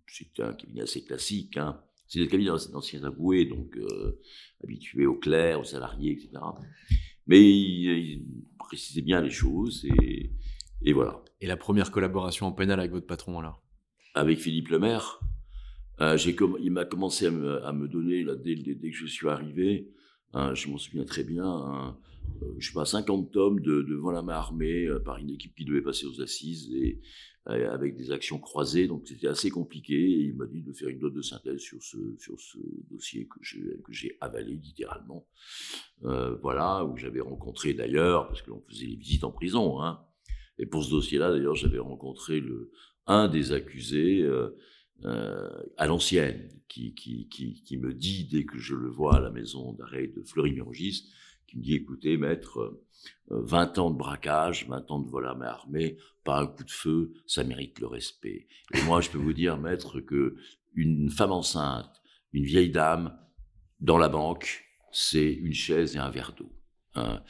C'était 0.07 0.43
un 0.43 0.55
cabinet 0.55 0.83
assez 0.83 1.05
classique. 1.05 1.57
Hein. 1.57 1.81
C'est 2.07 2.21
des 2.21 2.29
cabinets 2.29 2.51
d'anciens 2.73 3.05
avoués, 3.05 3.45
donc 3.45 3.77
euh, 3.77 4.19
habitués 4.65 5.07
aux 5.07 5.19
clercs, 5.19 5.61
aux 5.61 5.65
salariés, 5.65 6.13
etc. 6.13 6.31
Mais 7.27 7.43
ils, 7.43 7.89
ils 7.89 8.27
précisaient 8.59 9.03
bien 9.03 9.21
les 9.21 9.31
choses 9.31 9.85
et 9.85 10.33
et 10.83 10.93
voilà. 10.93 11.23
Et 11.41 11.47
la 11.47 11.57
première 11.57 11.91
collaboration 11.91 12.47
en 12.47 12.53
pénal 12.53 12.79
avec 12.79 12.93
votre 12.93 13.07
patron 13.07 13.39
alors? 13.39 13.63
Avec 14.19 14.41
Philippe 14.41 14.71
Lemaire. 14.71 15.21
Euh, 16.01 16.19
il 16.61 16.73
m'a 16.73 16.85
commencé 16.85 17.27
à 17.27 17.31
me, 17.31 17.87
donner, 17.87 18.25
dès, 18.25 18.91
que 18.91 18.97
je 18.97 19.07
suis 19.07 19.29
arrivé, 19.29 19.93
je 20.35 20.69
m'en 20.69 20.77
souviens 20.77 21.05
très 21.05 21.23
bien, 21.23 21.47
hein, 21.47 21.97
euh, 22.43 22.47
je 22.59 22.67
sais 22.67 22.75
pas, 22.75 22.85
50 22.85 23.31
tomes 23.31 23.61
de, 23.61 23.83
devant 23.83 24.11
la 24.11 24.23
main 24.23 24.35
armée 24.35 24.87
euh, 24.87 24.99
par 24.99 25.19
une 25.19 25.31
équipe 25.31 25.55
qui 25.55 25.65
devait 25.65 25.83
passer 25.83 26.05
aux 26.05 26.21
assises 26.21 26.69
et 26.73 27.01
avec 27.47 27.97
des 27.97 28.11
actions 28.11 28.41
croisées, 28.41 28.89
donc 28.89 29.07
c'était 29.07 29.29
assez 29.29 29.51
compliqué. 29.51 29.95
Et 29.95 30.25
il 30.25 30.35
m'a 30.35 30.47
dit 30.47 30.63
de 30.63 30.73
faire 30.73 30.89
une 30.89 30.99
note 30.99 31.15
de 31.15 31.23
synthèse 31.23 31.61
sur 31.61 31.81
ce, 31.81 32.59
dossier 32.91 33.29
que 33.29 33.93
j'ai 33.93 34.19
avalé 34.21 34.57
littéralement. 34.57 35.29
voilà, 36.01 36.85
où 36.85 36.97
j'avais 36.97 37.21
rencontré 37.21 37.73
d'ailleurs, 37.73 38.27
parce 38.27 38.43
que 38.43 38.51
l'on 38.51 38.65
faisait 38.69 38.87
les 38.87 38.97
visites 38.97 39.23
en 39.23 39.31
prison, 39.31 39.81
hein, 39.81 40.05
et 40.59 40.67
pour 40.67 40.85
ce 40.85 40.91
dossier-là, 40.91 41.31
d'ailleurs, 41.31 41.55
j'avais 41.55 41.79
rencontré 41.79 42.41
le, 42.41 42.73
un 43.09 43.29
des 43.29 43.53
accusés 43.53 44.23
euh, 44.23 44.57
euh, 45.05 45.49
à 45.77 45.87
l'ancienne, 45.87 46.51
qui, 46.69 46.93
me 47.81 47.93
dit, 47.93 48.29
dès 48.31 48.45
que 48.45 48.59
je 48.59 48.77
le 48.77 48.89
vois 48.89 49.17
à 49.17 49.21
la 49.21 49.31
maison 49.31 49.73
d'arrêt 49.73 50.07
de 50.07 50.23
Fleury-Mérogis, 50.23 51.09
qui 51.49 51.59
me 51.59 51.63
dit, 51.63 51.75
écoutez, 51.75 52.17
maître, 52.17 52.81
20 53.31 53.79
euh, 53.79 53.83
ans 53.83 53.91
de 53.91 53.97
braquage, 53.97 54.69
20 54.69 54.91
ans 54.91 55.01
de 55.01 55.09
vol 55.09 55.27
à 55.27 55.35
main 55.35 55.47
armée, 55.47 55.97
pas 56.23 56.41
un 56.41 56.47
coup 56.47 56.63
de 56.63 56.71
feu, 56.71 57.13
ça 57.27 57.43
mérite 57.43 57.81
le 57.81 57.89
respect. 57.89 58.47
Et 58.75 58.83
moi, 58.83 59.01
je 59.01 59.11
peux 59.11 59.19
vous 59.19 59.33
dire, 59.33 59.59
maître, 59.59 60.01
que 60.01 60.37
une 60.75 61.11
femme 61.11 61.33
enceinte, 61.33 62.01
une 62.33 62.45
vieille 62.45 62.71
dame, 62.71 63.19
dans 63.81 63.99
la 63.99 64.09
banque, 64.09 64.65
c'est 64.93 65.33
une 65.33 65.55
chaise 65.55 65.97
et 65.97 65.99
un 65.99 66.11
verre 66.11 66.35
d'eau. 66.37 66.53
Hein 66.95 67.23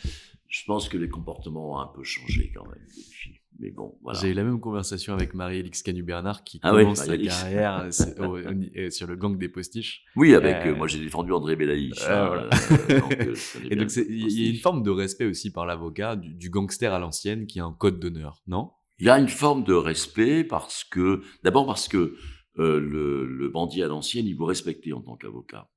je 0.49 0.65
pense 0.65 0.89
que 0.89 0.97
les 0.97 1.09
comportements 1.09 1.73
ont 1.73 1.79
un 1.79 1.87
peu 1.87 2.03
changé 2.03 2.51
quand 2.55 2.67
même 2.67 2.87
depuis. 2.97 3.38
Mais 3.59 3.71
bon, 3.71 3.99
voilà. 4.03 4.19
J'ai 4.21 4.29
eu 4.31 4.35
la 4.35 4.45
même 4.45 4.61
conversation 4.61 5.15
avec 5.15 5.35
Marie-Élix 5.35 5.83
Canu-Bernard 5.83 6.45
qui 6.45 6.61
Ah 6.63 6.71
commence 6.71 6.99
sa 6.99 7.17
carrière 7.19 7.79
euh, 7.81 7.89
au- 8.87 8.91
sur 8.91 9.07
le 9.07 9.17
gang 9.17 9.37
des 9.37 9.49
postiches. 9.49 10.05
Oui, 10.17 10.35
avec 10.35 10.57
Euh, 10.67 10.71
euh, 10.73 10.77
moi 10.77 10.87
j'ai 10.87 11.01
défendu 11.01 11.33
André 11.33 11.57
Belaïch. 11.57 12.01
euh, 12.09 12.49
hein, 12.51 12.51
euh, 12.91 13.01
euh, 13.11 13.35
Et 13.71 13.77
donc, 13.77 13.91
il 13.97 14.41
y 14.41 14.47
a- 14.47 14.51
une 14.51 14.57
forme 14.57 14.83
de 14.83 14.91
respect 14.91 15.27
aussi 15.27 15.51
par 15.53 15.67
l'avocat 15.67 16.17
du, 16.17 16.35
du 16.35 16.51
gangster 16.51 16.93
à 16.95 16.99
l'ancienne 16.99 17.47
qui 17.47 17.59
a 17.61 17.65
un 17.65 17.73
code 17.73 17.99
d'honneur, 17.99 18.43
non? 18.47 18.71
Il 19.01 19.07
y 19.07 19.11
a 19.11 19.19
une 19.19 19.29
forme 19.29 19.63
de 19.65 19.75
respect 19.75 20.43
parce 20.45 20.83
que, 20.85 21.23
d'abord 21.45 21.67
parce 21.67 21.87
que 21.89 22.17
euh, 22.59 22.81
le, 22.81 23.27
le 23.27 23.49
bandit 23.49 23.83
à 23.83 23.87
l'ancienne, 23.89 24.27
il 24.27 24.35
vous 24.35 24.45
respectait 24.45 24.93
en 24.93 25.01
tant 25.01 25.17
qu'avocat. 25.17 25.71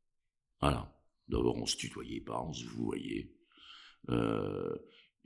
Voilà. 0.60 0.92
D'abord, 1.30 1.56
on 1.58 1.66
se 1.68 1.78
tutoyait 1.78 2.22
pas, 2.22 2.42
on 2.44 2.52
se 2.54 2.66
vouvoyait. 2.66 3.32
Euh, 4.10 4.76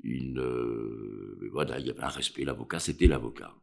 euh, 0.03 1.39
il 1.79 1.85
y 1.85 1.89
avait 1.89 2.03
un 2.03 2.07
respect. 2.07 2.43
L'avocat, 2.43 2.79
c'était 2.79 3.07
l'avocat. 3.07 3.55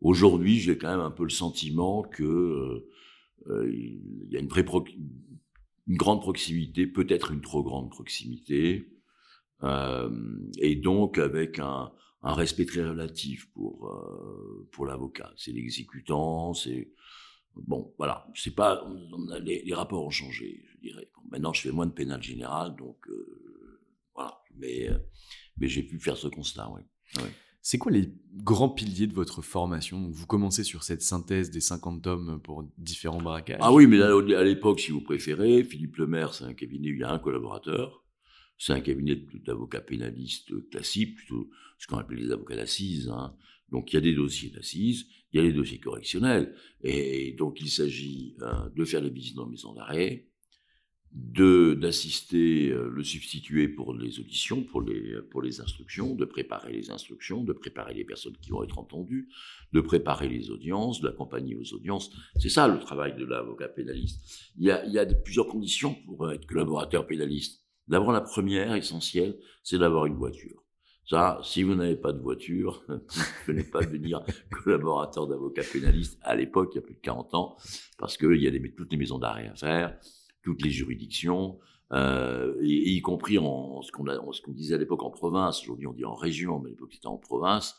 Aujourd'hui, 0.00 0.58
j'ai 0.58 0.76
quand 0.76 0.90
même 0.90 1.00
un 1.00 1.10
peu 1.10 1.24
le 1.24 1.30
sentiment 1.30 2.02
que 2.02 2.22
euh, 2.22 2.90
euh, 3.48 3.72
il 3.72 4.28
y 4.30 4.36
a 4.36 4.40
une 4.40 5.96
grande 5.96 6.20
proximité, 6.20 6.86
peut-être 6.86 7.32
une 7.32 7.40
trop 7.40 7.62
grande 7.62 7.90
proximité, 7.90 8.86
euh, 9.62 10.10
et 10.58 10.76
donc 10.76 11.16
avec 11.16 11.58
un, 11.58 11.90
respect 12.22 12.64
très 12.64 12.86
relatif 12.86 13.50
pour 13.52 13.90
pour 14.72 14.86
l'avocat. 14.86 15.32
C'est 15.36 15.52
l'exécutant, 15.52 16.54
c'est 16.54 16.90
bon, 17.54 17.94
voilà. 17.98 18.26
C'est 18.34 18.54
pas, 18.54 18.86
les, 19.42 19.74
rapports 19.74 20.04
ont 20.04 20.10
changé, 20.10 20.64
je 20.72 20.88
dirais. 20.88 21.10
Maintenant, 21.30 21.52
je 21.52 21.60
fais 21.62 21.70
moins 21.70 21.86
de 21.86 21.92
pénal 21.92 22.22
général, 22.22 22.76
donc. 22.76 23.06
Mais 24.58 24.88
euh, 24.90 24.98
mais 25.56 25.68
j'ai 25.68 25.82
pu 25.82 25.98
faire 25.98 26.16
ce 26.16 26.28
constat, 26.28 26.70
oui. 26.74 26.82
C'est 27.66 27.78
quoi 27.78 27.90
les 27.92 28.12
grands 28.34 28.68
piliers 28.68 29.06
de 29.06 29.14
votre 29.14 29.40
formation? 29.40 30.10
Vous 30.10 30.26
commencez 30.26 30.64
sur 30.64 30.82
cette 30.82 31.00
synthèse 31.00 31.50
des 31.50 31.60
50 31.60 32.02
tomes 32.02 32.38
pour 32.42 32.62
différents 32.76 33.22
braquages. 33.22 33.60
Ah 33.62 33.72
oui, 33.72 33.86
mais 33.86 34.02
à 34.02 34.44
l'époque, 34.44 34.80
si 34.80 34.90
vous 34.90 35.00
préférez, 35.00 35.64
Philippe 35.64 35.96
Lemaire, 35.96 36.34
c'est 36.34 36.44
un 36.44 36.52
cabinet 36.52 36.90
où 36.90 36.94
il 36.94 37.00
y 37.00 37.04
a 37.04 37.10
un 37.10 37.18
collaborateur. 37.18 38.04
C'est 38.58 38.74
un 38.74 38.80
cabinet 38.80 39.16
d'avocats 39.46 39.80
pénalistes 39.80 40.52
classiques, 40.70 41.14
plutôt 41.16 41.48
ce 41.78 41.86
qu'on 41.86 41.96
appelle 41.96 42.18
les 42.18 42.30
avocats 42.32 42.56
d'assises. 42.56 43.08
hein. 43.08 43.34
Donc 43.70 43.92
il 43.92 43.96
y 43.96 43.98
a 43.98 44.02
des 44.02 44.14
dossiers 44.14 44.50
d'assises, 44.50 45.06
il 45.32 45.38
y 45.38 45.40
a 45.40 45.42
les 45.42 45.52
dossiers 45.52 45.80
correctionnels. 45.80 46.54
Et 46.82 47.32
donc 47.32 47.60
il 47.62 47.70
s'agit 47.70 48.36
euh, 48.42 48.68
de 48.76 48.84
faire 48.84 49.00
les 49.00 49.10
visites 49.10 49.38
en 49.38 49.46
maison 49.46 49.72
d'arrêt, 49.72 50.28
d'assister 51.14 52.70
euh, 52.70 52.90
le 52.90 53.04
substitué 53.04 53.68
pour 53.68 53.94
les 53.94 54.18
auditions, 54.18 54.64
pour 54.64 54.82
les, 54.82 55.22
pour 55.30 55.42
les 55.42 55.60
instructions, 55.60 56.14
de 56.16 56.24
préparer 56.24 56.72
les 56.72 56.90
instructions, 56.90 57.44
de 57.44 57.52
préparer 57.52 57.94
les 57.94 58.04
personnes 58.04 58.36
qui 58.42 58.50
vont 58.50 58.64
être 58.64 58.78
entendues, 58.78 59.28
de 59.72 59.80
préparer 59.80 60.28
les 60.28 60.50
audiences, 60.50 61.00
de 61.00 61.06
l'accompagner 61.06 61.54
aux 61.54 61.72
audiences. 61.72 62.10
C'est 62.40 62.48
ça 62.48 62.66
le 62.66 62.80
travail 62.80 63.14
de 63.16 63.24
l'avocat 63.24 63.68
pénaliste. 63.68 64.50
Il 64.58 64.64
y 64.64 64.72
a, 64.72 64.84
il 64.84 64.92
y 64.92 64.98
a 64.98 65.06
plusieurs 65.06 65.46
conditions 65.46 65.94
pour 66.06 66.32
être 66.32 66.46
collaborateur 66.46 67.06
pénaliste. 67.06 67.64
D'abord, 67.86 68.10
la 68.10 68.20
première, 68.20 68.74
essentielle, 68.74 69.38
c'est 69.62 69.78
d'avoir 69.78 70.06
une 70.06 70.16
voiture. 70.16 70.64
Ça, 71.06 71.38
si 71.44 71.62
vous 71.62 71.74
n'avez 71.74 71.96
pas 71.96 72.12
de 72.12 72.20
voiture, 72.20 72.82
vous 72.88 72.94
ne 72.94 72.98
pouvez 73.44 73.64
pas 73.64 73.84
devenir 73.84 74.24
collaborateur 74.50 75.28
d'avocat 75.28 75.62
pénaliste 75.70 76.18
à 76.22 76.34
l'époque, 76.34 76.70
il 76.72 76.76
y 76.76 76.78
a 76.78 76.82
plus 76.82 76.94
de 76.94 77.00
40 77.00 77.34
ans, 77.34 77.56
parce 77.98 78.16
qu'il 78.16 78.42
y 78.42 78.48
a 78.48 78.50
des, 78.50 78.74
toutes 78.74 78.90
les 78.90 78.96
maisons 78.96 79.18
d'arrêt 79.18 79.48
à 79.48 79.54
faire, 79.54 79.98
toutes 80.44 80.62
les 80.62 80.70
juridictions, 80.70 81.58
euh, 81.92 82.54
et, 82.62 82.70
et 82.72 82.90
y 82.92 83.00
compris 83.02 83.38
en 83.38 83.82
ce 83.82 83.90
qu'on 83.92 84.06
a- 84.06 84.18
en 84.18 84.32
ce 84.32 84.40
qu'on 84.42 84.52
disait 84.52 84.74
à 84.74 84.78
l'époque 84.78 85.02
en 85.02 85.10
province, 85.10 85.62
aujourd'hui 85.62 85.86
on 85.86 85.92
dit 85.92 86.04
en 86.04 86.14
région, 86.14 86.58
mais 86.60 86.68
à 86.68 86.70
l'époque 86.70 86.92
c'était 86.92 87.06
en 87.06 87.18
province, 87.18 87.74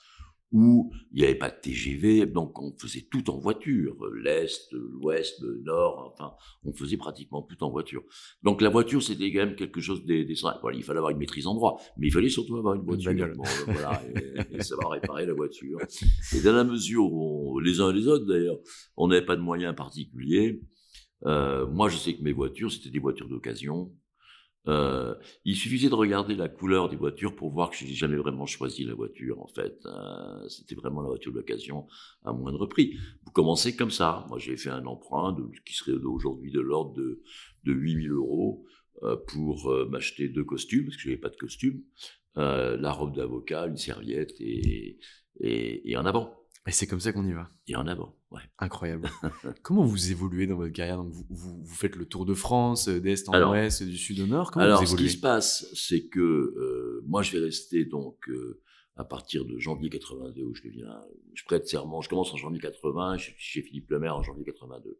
où 0.51 0.91
il 1.12 1.17
n'y 1.19 1.25
avait 1.25 1.36
pas 1.36 1.50
de 1.50 1.55
TGV, 1.60 2.27
donc 2.27 2.62
on 2.62 2.74
faisait 2.77 3.05
tout 3.12 3.29
en 3.29 3.38
voiture, 3.39 3.98
l'Est, 4.24 4.72
l'Ouest, 4.72 5.41
le 5.41 5.57
Nord, 5.65 6.13
enfin, 6.13 6.34
on 6.63 6.72
faisait 6.72 6.95
pratiquement 6.98 7.41
tout 7.41 7.62
en 7.63 7.69
voiture. 7.72 8.03
Donc 8.43 8.62
la 8.62 8.69
voiture, 8.69 9.01
c'était 9.03 9.34
quand 9.34 9.39
même 9.39 9.55
quelque 9.55 9.81
chose 9.81 10.05
d'essentiel. 10.05 10.60
Voilà, 10.62 10.77
il 10.77 10.84
fallait 10.84 11.00
avoir 11.00 11.12
une 11.12 11.17
maîtrise 11.17 11.48
en 11.48 11.55
droit, 11.55 11.81
mais 11.98 12.07
il 12.07 12.12
fallait 12.12 12.29
surtout 12.29 12.55
avoir 12.55 12.75
une 12.75 12.84
voiture. 12.84 13.12
Bon, 13.36 13.43
euh, 13.43 13.72
voilà, 13.74 14.01
et, 14.51 14.55
et 14.57 14.63
savoir 14.63 14.91
réparer 14.91 15.25
la 15.25 15.34
voiture. 15.34 15.79
Et 16.34 16.39
dans 16.41 16.53
la 16.53 16.63
mesure 16.63 17.03
où, 17.12 17.57
on- 17.57 17.60
les 17.60 17.81
uns 17.81 17.89
et 17.89 17.93
les 17.93 18.07
autres 18.07 18.25
d'ailleurs, 18.25 18.60
on 18.95 19.07
n'avait 19.10 19.25
pas 19.25 19.36
de 19.36 19.41
moyens 19.41 19.75
particuliers, 19.75 20.62
euh, 21.25 21.65
moi 21.67 21.89
je 21.89 21.98
sais 21.98 22.15
que 22.15 22.24
mes 22.24 22.34
voitures, 22.34 22.72
c'était 22.72 22.89
des 22.89 23.00
voitures 23.00 23.27
d'occasion. 23.29 23.91
Euh, 24.67 25.13
il 25.46 25.55
suffisait 25.55 25.89
de 25.89 25.96
regarder 25.96 26.36
la 26.36 26.50
couleur 26.50 26.89
des 26.89 26.96
voitures 26.96 27.36
pour 27.36 27.51
voir 27.51 27.70
que 27.70 27.77
je 27.77 27.86
n'ai 27.86 27.94
jamais 27.94 28.15
vraiment 28.17 28.48
choisi 28.48 28.84
la 28.84 28.96
voiture, 28.96 29.39
en 29.41 29.48
fait. 29.48 29.77
Euh, 29.86 30.48
C'était 30.50 30.74
vraiment 30.75 31.01
la 31.01 31.10
voiture 31.10 31.32
d'occasion 31.32 31.88
à 32.24 32.34
moindre 32.34 32.65
prix. 32.65 32.98
Vous 33.25 33.32
commencez 33.32 33.75
comme 33.75 33.91
ça. 33.91 34.25
Moi, 34.29 34.39
j'ai 34.39 34.58
fait 34.58 34.72
un 34.72 34.86
emprunt 34.88 35.38
qui 35.65 35.75
serait 35.75 35.91
aujourd'hui 35.94 36.51
de 36.51 36.62
l'ordre 36.62 36.94
de, 36.96 37.22
de 37.63 37.74
8000 37.74 38.12
euros 38.12 38.65
pour 39.27 39.72
m'acheter 39.89 40.29
deux 40.29 40.46
costumes, 40.46 40.86
parce 40.86 40.96
que 40.96 41.03
je 41.03 41.10
n'avais 41.10 41.22
pas 41.22 41.29
de 41.29 41.36
costume, 41.36 41.84
la 42.36 42.91
robe 42.91 43.15
d'avocat, 43.15 43.67
une 43.67 43.77
serviette 43.77 44.34
et, 44.39 44.98
et, 45.41 45.91
et 45.91 45.98
en 45.98 46.05
avant. 46.05 46.45
Et 46.67 46.72
c'est 46.72 46.88
comme 46.88 47.00
ça 47.00 47.13
qu'on 47.13 47.25
y 47.27 47.31
va. 47.34 47.50
Et 47.67 47.75
en 47.75 47.86
avant, 47.86 48.15
ouais. 48.31 48.41
Incroyable. 48.57 49.10
Comment 49.62 49.84
vous 49.86 50.12
évoluez 50.12 50.48
dans 50.48 50.55
votre 50.55 50.74
carrière? 50.74 50.98
Donc, 50.98 51.12
vous, 51.13 51.25
vous, 51.29 51.63
vous 51.63 51.75
faites 51.75 51.95
le 51.95 52.05
tour 52.07 52.25
de 52.25 52.34
France, 52.34 52.88
euh, 52.88 53.00
d'est 53.00 53.29
en 53.29 53.34
Alors- 53.34 53.51
ouest, 53.51 53.84
du 53.84 53.98
sud 53.98 54.19
au 54.22 54.25
nord. 54.27 54.50
Comment 54.51 54.65
Alors, 54.65 54.81
vous 54.81 54.88
ce 54.88 54.95
qui 54.95 55.10
se 55.10 55.19
passe, 55.19 55.67
c'est 55.75 56.07
que 56.07 56.19
euh, 56.19 57.03
moi, 57.05 57.22
je 57.22 57.34
vais 57.38 57.43
rester 57.45 57.86
donc 57.86 58.17
euh, 58.29 58.62
à 58.95 59.03
partir 59.03 59.45
de 59.45 59.60
janvier 59.60 59.89
82 59.89 60.41
où 60.41 60.55
je 60.55 60.63
deviens, 60.63 61.00
je 61.36 61.43
prête 61.43 61.67
serment. 61.67 62.01
Je 62.01 62.10
commence 62.10 62.34
en 62.34 62.38
janvier 62.38 62.60
80, 62.60 63.17
je 63.17 63.24
suis 63.25 63.34
chez 63.38 63.62
Philippe 63.62 63.91
Lemaire 63.91 64.15
en 64.15 64.24
janvier 64.24 64.43
82. 64.45 64.98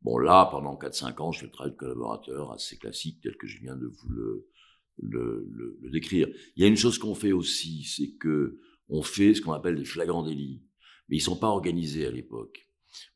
Bon, 0.00 0.16
là, 0.16 0.48
pendant 0.50 0.76
4-5 0.76 1.20
ans, 1.20 1.32
je 1.32 1.40
fais 1.40 1.46
le 1.46 1.52
travail 1.52 1.72
de 1.72 1.76
collaborateur 1.76 2.52
assez 2.52 2.78
classique, 2.78 3.20
tel 3.22 3.36
que 3.36 3.46
je 3.48 3.58
viens 3.60 3.76
de 3.76 3.86
vous 3.86 4.08
le, 4.08 4.46
le, 5.02 5.46
le, 5.50 5.76
le 5.82 5.90
décrire. 5.90 6.28
Il 6.56 6.62
y 6.62 6.64
a 6.64 6.68
une 6.68 6.76
chose 6.76 6.98
qu'on 6.98 7.14
fait 7.16 7.32
aussi, 7.32 7.82
c'est 7.84 8.12
que 8.16 8.58
on 8.88 9.02
fait 9.02 9.34
ce 9.34 9.42
qu'on 9.42 9.52
appelle 9.52 9.74
les 9.74 9.84
flagrants 9.84 10.22
délits, 10.22 10.62
mais 11.08 11.16
ils 11.16 11.20
sont 11.20 11.36
pas 11.38 11.48
organisés 11.48 12.06
à 12.06 12.10
l'époque. 12.10 12.66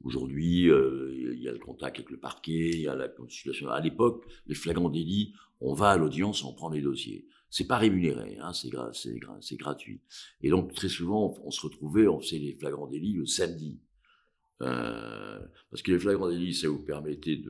Aujourd'hui, 0.05 0.69
euh, 0.71 1.33
il 1.35 1.43
y 1.43 1.49
a 1.49 1.53
le 1.53 1.59
contact 1.59 1.97
avec 1.97 2.11
le 2.11 2.19
parquet, 2.19 2.71
il 2.71 2.81
y 2.81 2.89
a 2.89 2.95
la 2.95 3.09
consultation. 3.09 3.69
À 3.69 3.81
l'époque, 3.81 4.25
les 4.47 4.55
flagrants 4.55 4.91
délits, 4.91 5.35
on 5.61 5.75
va 5.75 5.91
à 5.91 5.97
l'audience, 5.97 6.45
on 6.45 6.53
prend 6.55 6.71
les 6.71 6.83
dossiers. 6.83 7.27
C'est 7.51 7.67
pas 7.67 7.79
rémunéré, 7.79 8.39
hein, 8.41 8.53
c'est 8.53 8.69
gra- 8.69 8.93
c'est 8.95 9.15
gra- 9.19 9.39
c'est 9.41 9.57
gratuit. 9.57 10.01
Et 10.43 10.51
donc 10.51 10.73
très 10.75 10.89
souvent, 10.89 11.35
on, 11.45 11.51
se 11.51 11.61
retrouvait, 11.63 12.07
on 12.07 12.21
faisait 12.21 12.39
les 12.39 12.55
flagrants 12.55 12.87
délits 12.87 13.15
le 13.15 13.27
samedi, 13.27 13.81
Euh, 14.63 15.41
parce 15.71 15.83
que 15.83 15.91
les 15.93 15.99
flagrants 15.99 16.31
délits, 16.31 16.55
ça 16.55 16.69
vous 16.69 16.85
permettait 16.85 17.43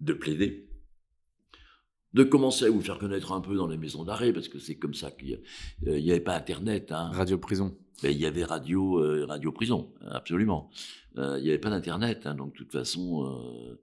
de 0.00 0.12
plaider, 0.12 0.67
de 2.14 2.24
commencer 2.24 2.64
à 2.64 2.70
vous 2.70 2.80
faire 2.80 2.98
connaître 2.98 3.32
un 3.32 3.40
peu 3.40 3.54
dans 3.54 3.66
les 3.66 3.76
maisons 3.76 4.04
d'arrêt, 4.04 4.32
parce 4.32 4.48
que 4.48 4.58
c'est 4.58 4.76
comme 4.76 4.94
ça 4.94 5.10
qu'il 5.10 5.40
n'y 5.86 6.10
avait 6.10 6.20
pas 6.20 6.36
Internet. 6.36 6.92
Hein. 6.92 7.10
Radio 7.12 7.38
prison. 7.38 7.76
Ben, 8.02 8.12
il 8.12 8.18
y 8.18 8.26
avait 8.26 8.44
radio, 8.44 9.00
euh, 9.02 9.26
radio 9.26 9.50
prison, 9.50 9.92
absolument. 10.06 10.70
Euh, 11.18 11.36
il 11.38 11.44
n'y 11.44 11.48
avait 11.48 11.58
pas 11.58 11.70
d'internet, 11.70 12.26
hein, 12.26 12.34
donc 12.34 12.52
de 12.52 12.58
toute 12.58 12.70
façon, 12.70 13.24
euh, 13.24 13.80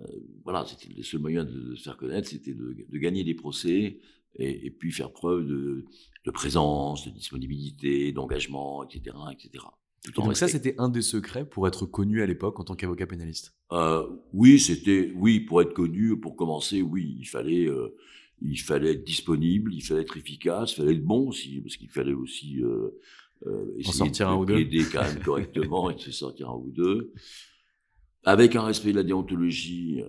euh, 0.00 0.06
voilà, 0.44 0.64
c'était 0.64 0.94
le 0.94 1.02
seul 1.02 1.20
moyen 1.20 1.44
de, 1.44 1.50
de 1.50 1.74
se 1.74 1.82
faire 1.82 1.96
connaître, 1.96 2.28
c'était 2.28 2.54
de, 2.54 2.76
de 2.88 2.98
gagner 2.98 3.24
des 3.24 3.34
procès 3.34 3.98
et, 4.36 4.66
et 4.66 4.70
puis 4.70 4.92
faire 4.92 5.12
preuve 5.12 5.44
de, 5.46 5.84
de 6.24 6.30
présence, 6.30 7.04
de 7.04 7.10
disponibilité, 7.10 8.12
d'engagement, 8.12 8.84
etc., 8.84 9.16
etc. 9.32 9.64
Et 10.06 10.12
donc 10.12 10.36
ça, 10.36 10.48
c'était 10.48 10.74
un 10.78 10.88
des 10.88 11.02
secrets 11.02 11.44
pour 11.44 11.66
être 11.66 11.86
connu 11.86 12.22
à 12.22 12.26
l'époque 12.26 12.60
en 12.60 12.64
tant 12.64 12.74
qu'avocat 12.74 13.06
pénaliste. 13.06 13.54
Euh, 13.72 14.06
oui, 14.32 14.58
c'était 14.58 15.12
oui 15.16 15.40
pour 15.40 15.60
être 15.60 15.74
connu, 15.74 16.18
pour 16.18 16.36
commencer, 16.36 16.82
oui, 16.82 17.16
il 17.18 17.26
fallait 17.26 17.66
euh, 17.66 17.96
il 18.40 18.60
fallait 18.60 18.92
être 18.92 19.04
disponible, 19.04 19.74
il 19.74 19.82
fallait 19.82 20.02
être 20.02 20.16
efficace, 20.16 20.72
il 20.72 20.76
fallait 20.76 20.94
être 20.94 21.04
bon 21.04 21.28
aussi 21.28 21.60
parce 21.60 21.76
qu'il 21.76 21.90
fallait 21.90 22.12
aussi 22.12 22.62
euh, 22.62 23.00
essayer 23.78 24.10
de 24.10 24.24
un 24.24 24.44
plaider 24.44 24.84
quand 24.90 25.02
même 25.02 25.18
correctement 25.24 25.90
et 25.90 25.94
de 25.94 26.00
se 26.00 26.12
sortir 26.12 26.50
un 26.50 26.56
ou 26.56 26.70
deux. 26.70 27.12
Avec 28.24 28.56
un 28.56 28.62
respect 28.62 28.92
de 28.92 28.96
la 28.96 29.04
déontologie, 29.04 30.02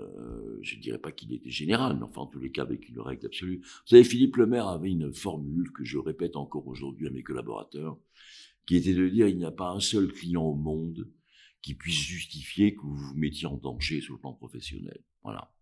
je 0.62 0.76
ne 0.76 0.82
dirais 0.82 0.98
pas 0.98 1.12
qu'il 1.12 1.32
était 1.32 1.50
général, 1.50 1.96
mais 1.96 2.04
enfin 2.04 2.22
en 2.22 2.26
tous 2.26 2.40
les 2.40 2.52
cas 2.52 2.64
avec 2.64 2.90
une 2.90 3.00
règle 3.00 3.28
absolue. 3.28 3.62
Vous 3.62 3.88
savez, 3.88 4.04
Philippe 4.04 4.36
Lemaire 4.36 4.68
avait 4.68 4.90
une 4.90 5.14
formule 5.14 5.72
que 5.72 5.86
je 5.86 5.98
répète 5.98 6.36
encore 6.36 6.68
aujourd'hui 6.68 7.08
à 7.08 7.12
mes 7.12 7.24
collaborateurs, 7.24 7.98
qui 8.66 8.76
était 8.76 8.94
de 8.94 9.08
dire 9.10 9.28
il 9.28 9.38
n'y 9.38 9.46
a 9.46 9.52
pas 9.52 9.70
un 9.72 9.80
seul 9.80 10.12
client 10.12 10.44
au 10.44 10.56
monde 10.56 11.10
qui 11.62 11.74
puisse 11.74 12.00
justifier 12.00 12.74
que 12.76 12.82
vous 12.82 12.96
vous 12.96 13.16
mettiez 13.16 13.48
en 13.48 13.58
danger 13.58 14.00
sur 14.02 14.14
le 14.16 14.20
plan 14.20 14.34
professionnel. 14.34 15.04
Voilà. 15.24 15.54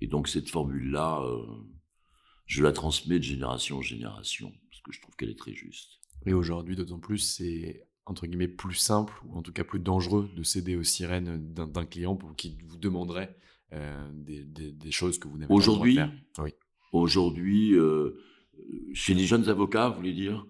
Et 0.00 0.06
donc 0.06 0.28
cette 0.28 0.48
formule-là, 0.50 1.20
euh, 1.22 1.46
je 2.46 2.62
la 2.62 2.72
transmets 2.72 3.18
de 3.18 3.24
génération 3.24 3.78
en 3.78 3.82
génération, 3.82 4.52
parce 4.70 4.82
que 4.82 4.92
je 4.92 5.00
trouve 5.00 5.16
qu'elle 5.16 5.30
est 5.30 5.38
très 5.38 5.54
juste. 5.54 5.98
Et 6.26 6.32
aujourd'hui, 6.32 6.76
d'autant 6.76 6.98
plus, 7.00 7.18
c'est 7.18 7.86
entre 8.04 8.26
guillemets 8.28 8.46
plus 8.46 8.74
simple, 8.76 9.14
ou 9.26 9.36
en 9.36 9.42
tout 9.42 9.52
cas 9.52 9.64
plus 9.64 9.80
dangereux, 9.80 10.30
de 10.36 10.42
céder 10.44 10.76
aux 10.76 10.84
sirènes 10.84 11.52
d'un 11.54 11.84
client 11.86 12.14
pour 12.14 12.36
qui 12.36 12.56
vous 12.64 12.76
demanderait 12.76 13.36
euh, 13.72 14.08
des, 14.12 14.44
des- 14.44 14.70
des 14.70 14.90
choses 14.92 15.18
que 15.18 15.26
vous 15.26 15.38
n'avez 15.38 15.48
pas 15.48 15.54
le 15.54 15.60
droit 15.60 15.66
de 15.66 15.70
Aujourd'hui, 15.72 15.94
faire. 15.96 16.12
Oui. 16.38 16.50
aujourd'hui, 16.92 17.74
euh, 17.74 18.12
chez 18.94 19.12
les 19.14 19.24
jeunes 19.26 19.48
avocats, 19.48 19.88
vous 19.88 19.96
voulez 19.96 20.12
dire? 20.14 20.46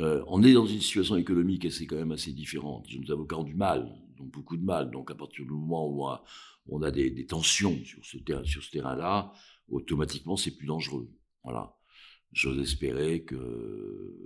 Euh, 0.00 0.24
on 0.26 0.42
est 0.42 0.52
dans 0.52 0.66
une 0.66 0.80
situation 0.80 1.16
économique 1.16 1.64
assez 1.64 1.86
quand 1.86 1.96
même 1.96 2.12
assez 2.12 2.32
différente. 2.32 2.88
Jeunes 2.88 3.10
avocats 3.10 3.38
ont 3.38 3.44
du 3.44 3.54
mal, 3.54 3.94
ont 4.18 4.24
beaucoup 4.24 4.56
de 4.56 4.64
mal. 4.64 4.90
Donc 4.90 5.10
à 5.10 5.14
partir 5.14 5.44
du 5.44 5.52
moment 5.52 5.88
où 5.88 6.04
on 6.68 6.82
a, 6.82 6.90
des, 6.90 7.26
tensions 7.26 7.78
sur 7.84 8.04
ce, 8.04 8.18
terrain-là, 8.70 9.32
automatiquement 9.68 10.36
c'est 10.36 10.56
plus 10.56 10.66
dangereux. 10.66 11.08
Voilà. 11.44 11.76
J'ose 12.32 12.58
espérer 12.58 13.24
que. 13.24 14.16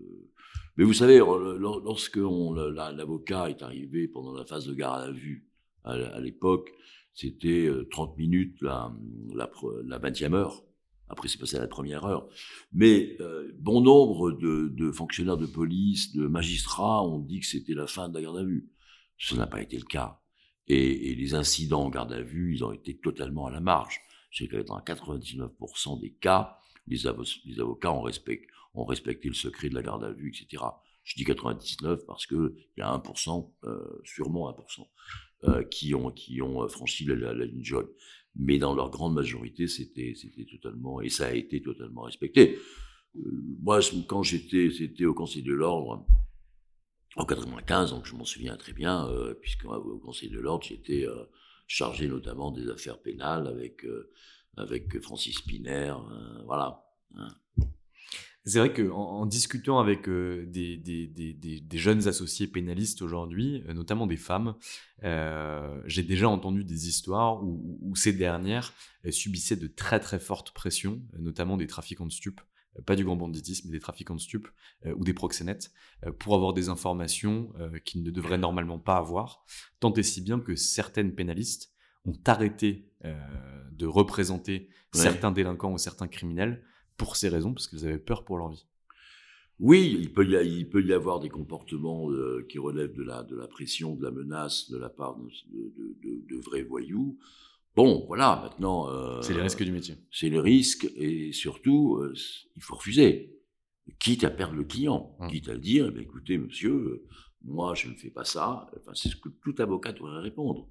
Mais 0.76 0.84
vous 0.84 0.94
savez, 0.94 1.18
lorsque 1.18 2.16
l'avocat 2.16 3.50
est 3.50 3.62
arrivé 3.62 4.08
pendant 4.08 4.32
la 4.32 4.46
phase 4.46 4.66
de 4.66 4.74
garde 4.74 5.02
à 5.02 5.10
vue 5.10 5.50
à, 5.84 6.20
l'époque, 6.20 6.72
c'était 7.12 7.68
30 7.90 8.10
euh, 8.10 8.16
minutes 8.16 8.62
la, 8.62 8.94
la, 9.34 9.50
la 9.84 9.98
20e 9.98 10.34
heure. 10.34 10.67
Après, 11.08 11.28
c'est 11.28 11.38
passé 11.38 11.56
à 11.56 11.60
la 11.60 11.68
première 11.68 12.04
heure. 12.04 12.28
Mais 12.72 13.16
euh, 13.20 13.50
bon 13.58 13.80
nombre 13.80 14.32
de, 14.32 14.92
fonctionnaires 14.92 15.36
de 15.36 15.46
police, 15.46 16.14
de 16.14 16.26
magistrats 16.26 17.02
ont 17.02 17.18
dit 17.18 17.40
que 17.40 17.46
c'était 17.46 17.74
la 17.74 17.86
fin 17.86 18.08
de 18.08 18.14
la 18.14 18.22
garde 18.22 18.38
à 18.38 18.44
vue. 18.44 18.70
Ce 19.16 19.34
n'a 19.34 19.46
pas 19.46 19.62
été 19.62 19.78
le 19.78 19.84
cas. 19.84 20.20
Et, 20.66 21.14
les 21.14 21.34
incidents 21.34 21.84
en 21.84 21.90
garde 21.90 22.12
à 22.12 22.20
vue, 22.20 22.54
ils 22.54 22.64
ont 22.64 22.72
été 22.72 22.98
totalement 22.98 23.46
à 23.46 23.50
la 23.50 23.60
marge. 23.60 24.00
C'est 24.30 24.48
que 24.48 24.58
dans 24.58 24.78
99% 24.78 26.00
des 26.00 26.12
cas, 26.12 26.58
les, 26.86 27.06
avocats 27.06 27.92
ont, 27.92 28.02
respecté 28.02 29.28
le 29.28 29.34
secret 29.34 29.70
de 29.70 29.74
la 29.74 29.82
garde 29.82 30.04
à 30.04 30.12
vue, 30.12 30.28
etc. 30.28 30.62
Je 31.04 31.14
dis 31.16 31.24
99 31.24 32.04
parce 32.06 32.26
qu'il 32.26 32.52
y 32.76 32.82
a 32.82 32.90
1%, 32.90 33.50
euh, 33.64 34.00
sûrement 34.04 34.50
1%, 34.50 34.86
euh, 35.44 35.64
qui 35.64 35.94
ont 35.94 36.68
franchi 36.68 37.06
la 37.06 37.32
ligne 37.32 37.64
jaune 37.64 37.88
mais 38.36 38.58
dans 38.58 38.74
leur 38.74 38.90
grande 38.90 39.14
majorité, 39.14 39.66
c'était 39.68 40.14
totalement, 40.50 41.00
et 41.00 41.08
ça 41.08 41.26
a 41.26 41.32
été 41.32 41.60
totalement 41.62 42.02
respecté. 42.02 42.58
Euh, 43.16 43.20
moi, 43.62 43.80
quand 44.06 44.22
j'étais 44.22 45.04
au 45.04 45.14
Conseil 45.14 45.42
de 45.42 45.52
l'Ordre, 45.52 46.06
en 47.16 47.24
95, 47.24 47.90
donc 47.90 48.06
je 48.06 48.14
m'en 48.14 48.24
souviens 48.24 48.56
très 48.56 48.72
bien, 48.72 49.08
euh, 49.08 49.34
puisque 49.34 49.64
au 49.64 49.98
Conseil 49.98 50.30
de 50.30 50.38
l'Ordre, 50.38 50.64
j'étais 50.64 51.06
euh, 51.06 51.24
chargé 51.66 52.06
notamment 52.06 52.52
des 52.52 52.68
affaires 52.68 53.00
pénales 53.00 53.46
avec, 53.48 53.84
avec 54.56 55.00
Francis 55.00 55.40
Piner, 55.42 55.94
voilà. 56.46 56.84
Hein. 57.14 57.28
C'est 58.44 58.60
vrai 58.60 58.72
qu'en 58.72 58.96
en, 58.96 59.26
discutant 59.26 59.78
avec 59.78 60.08
euh, 60.08 60.46
des, 60.46 61.60
jeunes 61.72 62.08
associés 62.08 62.46
pénalistes 62.46 63.02
aujourd'hui, 63.02 63.62
euh, 63.68 63.74
notamment 63.74 64.06
des 64.06 64.16
femmes, 64.16 64.54
euh, 65.04 65.80
j'ai 65.84 66.02
déjà 66.02 66.28
entendu 66.28 66.64
des 66.64 66.88
histoires 66.88 67.42
où, 67.44 67.94
ces 67.94 68.12
dernières 68.12 68.72
subissaient 69.10 69.56
de 69.56 69.66
très 69.66 70.00
très 70.00 70.18
fortes 70.18 70.52
pressions, 70.52 71.02
notamment 71.18 71.56
des 71.56 71.66
trafiquants 71.66 72.06
de 72.06 72.12
stupes, 72.12 72.40
pas 72.86 72.96
du 72.96 73.04
grand 73.04 73.16
banditisme, 73.16 73.68
mais 73.68 73.72
des 73.72 73.80
trafiquants 73.80 74.14
de 74.14 74.20
stupes 74.20 74.48
ou 74.86 75.04
des 75.04 75.14
proxénètes, 75.14 75.72
pour 76.18 76.34
avoir 76.34 76.52
des 76.52 76.68
informations 76.68 77.52
qu'ils 77.84 78.02
ne 78.02 78.10
devraient 78.10 78.38
normalement 78.38 78.78
pas 78.78 78.96
avoir, 78.96 79.44
tant 79.80 79.92
et 79.94 80.02
si 80.02 80.20
bien 80.20 80.38
que 80.38 80.54
certaines 80.54 81.14
pénalistes 81.14 81.72
ont 82.04 82.18
arrêté 82.26 82.92
de 83.72 83.86
représenter 83.86 84.68
certains 84.92 85.32
délinquants 85.32 85.72
ou 85.72 85.78
certains 85.78 86.08
criminels 86.08 86.62
pour 86.98 87.16
ces 87.16 87.30
raisons, 87.30 87.54
parce 87.54 87.68
qu'ils 87.68 87.86
avaient 87.86 87.98
peur 87.98 88.24
pour 88.24 88.36
leur 88.36 88.50
vie. 88.50 88.66
Oui, 89.60 89.96
il 89.98 90.12
peut 90.12 90.26
y, 90.26 90.46
il 90.46 90.68
peut 90.68 90.84
y 90.84 90.92
avoir 90.92 91.18
des 91.18 91.30
comportements 91.30 92.10
euh, 92.10 92.46
qui 92.48 92.58
relèvent 92.58 92.94
de 92.94 93.02
la, 93.02 93.22
de 93.22 93.34
la 93.34 93.48
pression, 93.48 93.96
de 93.96 94.02
la 94.02 94.10
menace 94.10 94.70
de 94.70 94.76
la 94.76 94.88
part 94.88 95.16
de, 95.16 95.28
de, 96.28 96.36
vrais 96.36 96.62
voyous. 96.62 97.18
Bon, 97.74 98.04
voilà, 98.06 98.40
maintenant... 98.42 98.88
Euh, 98.88 99.20
c'est 99.22 99.34
les 99.34 99.42
risques 99.42 99.62
du 99.62 99.72
métier. 99.72 99.96
C'est 100.12 100.28
les 100.28 100.40
risques, 100.40 100.88
et 100.96 101.32
surtout, 101.32 101.96
euh, 101.96 102.14
il 102.56 102.62
faut 102.62 102.76
refuser. 102.76 103.34
Quitte 103.98 104.24
à 104.24 104.30
perdre 104.30 104.54
le 104.54 104.64
client, 104.64 105.16
hum. 105.18 105.30
quitte 105.30 105.48
à 105.48 105.56
dire, 105.56 105.90
eh 105.96 106.00
écoutez, 106.00 106.38
monsieur, 106.38 107.04
moi, 107.42 107.74
je 107.74 107.88
ne 107.88 107.94
fais 107.94 108.10
pas 108.10 108.24
ça. 108.24 108.70
Enfin, 108.76 108.92
c'est 108.94 109.08
ce 109.08 109.16
que 109.16 109.28
tout 109.28 109.54
avocat 109.58 109.92
devrait 109.92 110.20
répondre. 110.20 110.68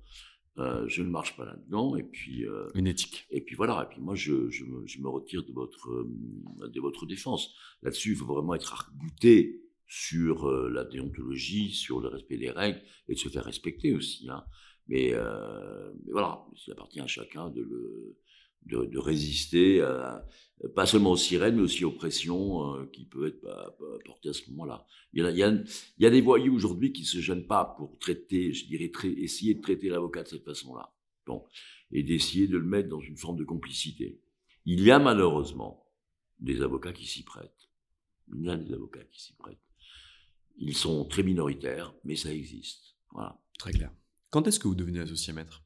Euh, 0.59 0.87
je 0.87 1.03
ne 1.03 1.09
marche 1.09 1.37
pas 1.37 1.45
là-dedans. 1.45 1.95
Et 1.95 2.03
puis 2.03 2.45
euh, 2.45 2.67
une 2.73 2.87
éthique. 2.87 3.27
Et 3.29 3.41
puis 3.41 3.55
voilà. 3.55 3.83
Et 3.83 3.93
puis 3.93 4.01
moi, 4.01 4.15
je, 4.15 4.49
je, 4.49 4.63
me, 4.65 4.85
je 4.87 4.99
me, 4.99 5.07
retire 5.07 5.43
de 5.43 5.53
votre 5.53 5.89
euh, 5.91 6.67
de 6.67 6.79
votre 6.79 7.05
défense. 7.05 7.53
Là-dessus, 7.83 8.11
il 8.11 8.15
faut 8.15 8.25
vraiment 8.25 8.55
être 8.55 8.73
arc-bouté 8.73 9.63
sur 9.89 10.51
la 10.51 10.83
déontologie, 10.83 11.71
sur 11.71 12.01
le 12.01 12.09
respect 12.09 12.37
des 12.37 12.51
règles 12.51 12.81
et 13.07 13.13
de 13.13 13.19
se 13.19 13.29
faire 13.29 13.45
respecter 13.45 13.93
aussi. 13.93 14.27
Hein. 14.29 14.43
Mais, 14.89 15.13
mais, 15.13 16.11
voilà, 16.11 16.45
il 16.65 16.73
appartient 16.73 16.99
à 16.99 17.07
chacun 17.07 17.49
de 17.49 17.61
le 17.61 18.17
de, 18.67 18.97
résister, 18.97 19.81
pas 20.75 20.85
seulement 20.85 21.11
aux 21.11 21.17
sirènes, 21.17 21.55
mais 21.55 21.61
aussi 21.61 21.85
aux 21.85 21.91
pressions 21.91 22.75
euh, 22.75 22.85
qui 22.87 23.05
peuvent 23.05 23.27
être 23.27 23.77
portées 24.05 24.29
à 24.29 24.33
ce 24.33 24.49
moment-là. 24.49 24.85
Il, 25.13 25.19
y 25.19 25.43
a, 25.43 25.49
il 25.49 25.65
y 25.99 26.05
a 26.05 26.09
des 26.09 26.21
voyous 26.21 26.55
aujourd'hui 26.55 26.91
qui 26.91 27.01
ne 27.01 27.07
se 27.07 27.19
gênent 27.19 27.45
pas 27.45 27.75
pour 27.77 27.97
traiter, 27.99 28.53
je 28.53 28.65
dirais, 28.65 28.91
essayer 29.17 29.53
de 29.53 29.61
traiter 29.61 29.89
l'avocat 29.89 30.23
de 30.23 30.29
cette 30.29 30.43
façon-là. 30.43 30.93
Bon, 31.25 31.43
et 31.91 32.03
d'essayer 32.03 32.47
de 32.47 32.57
le 32.57 32.65
mettre 32.65 32.89
dans 32.89 33.01
une 33.01 33.17
forme 33.17 33.37
de 33.37 33.43
complicité. 33.43 34.19
Il 34.65 34.81
y 34.81 34.91
a 34.91 34.99
malheureusement 34.99 35.85
des 36.39 36.61
avocats 36.61 36.93
qui 36.93 37.05
s'y 37.05 37.23
prêtent. 37.23 37.69
Il 38.33 38.43
y 38.43 38.49
a 38.49 38.57
des 38.57 38.73
avocats 38.73 39.03
qui 39.03 39.21
s'y 39.21 39.33
prêtent. 39.33 39.57
Ils 40.57 40.75
sont 40.75 41.05
très 41.05 41.23
minoritaires, 41.23 41.93
mais 42.03 42.15
ça 42.15 42.33
existe. 42.33 42.95
Voilà. 43.11 43.39
Très 43.59 43.71
clair. 43.71 43.91
Quand 44.29 44.47
est-ce 44.47 44.59
que 44.59 44.67
vous 44.67 44.75
devenez 44.75 44.99
associé 44.99 45.33
maître? 45.33 45.63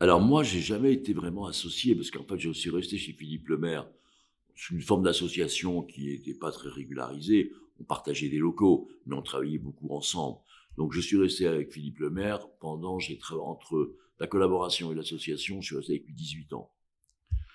Alors 0.00 0.20
moi, 0.20 0.42
j'ai 0.42 0.60
jamais 0.60 0.92
été 0.92 1.12
vraiment 1.12 1.46
associé 1.46 1.94
parce 1.94 2.10
qu'en 2.10 2.24
fait, 2.24 2.38
je 2.38 2.50
suis 2.50 2.70
resté 2.70 2.98
chez 2.98 3.12
Philippe 3.12 3.48
Lemaire 3.48 3.88
sous 4.54 4.74
une 4.74 4.82
forme 4.82 5.02
d'association 5.04 5.82
qui 5.82 6.06
n'était 6.06 6.34
pas 6.34 6.52
très 6.52 6.68
régularisée. 6.68 7.52
On 7.80 7.84
partageait 7.84 8.28
des 8.28 8.38
locaux, 8.38 8.88
mais 9.06 9.16
on 9.16 9.22
travaillait 9.22 9.58
beaucoup 9.58 9.94
ensemble. 9.94 10.38
Donc 10.76 10.92
je 10.92 11.00
suis 11.00 11.16
resté 11.16 11.46
avec 11.46 11.72
Philippe 11.72 11.98
Lemaire 11.98 12.48
pendant, 12.60 12.98
j'ai 12.98 13.18
entre 13.40 13.96
la 14.20 14.26
collaboration 14.26 14.92
et 14.92 14.94
l'association, 14.94 15.60
je 15.60 15.66
suis 15.66 15.76
resté 15.76 15.92
avec 15.94 16.06
lui 16.06 16.14
18 16.14 16.52
ans. 16.52 16.72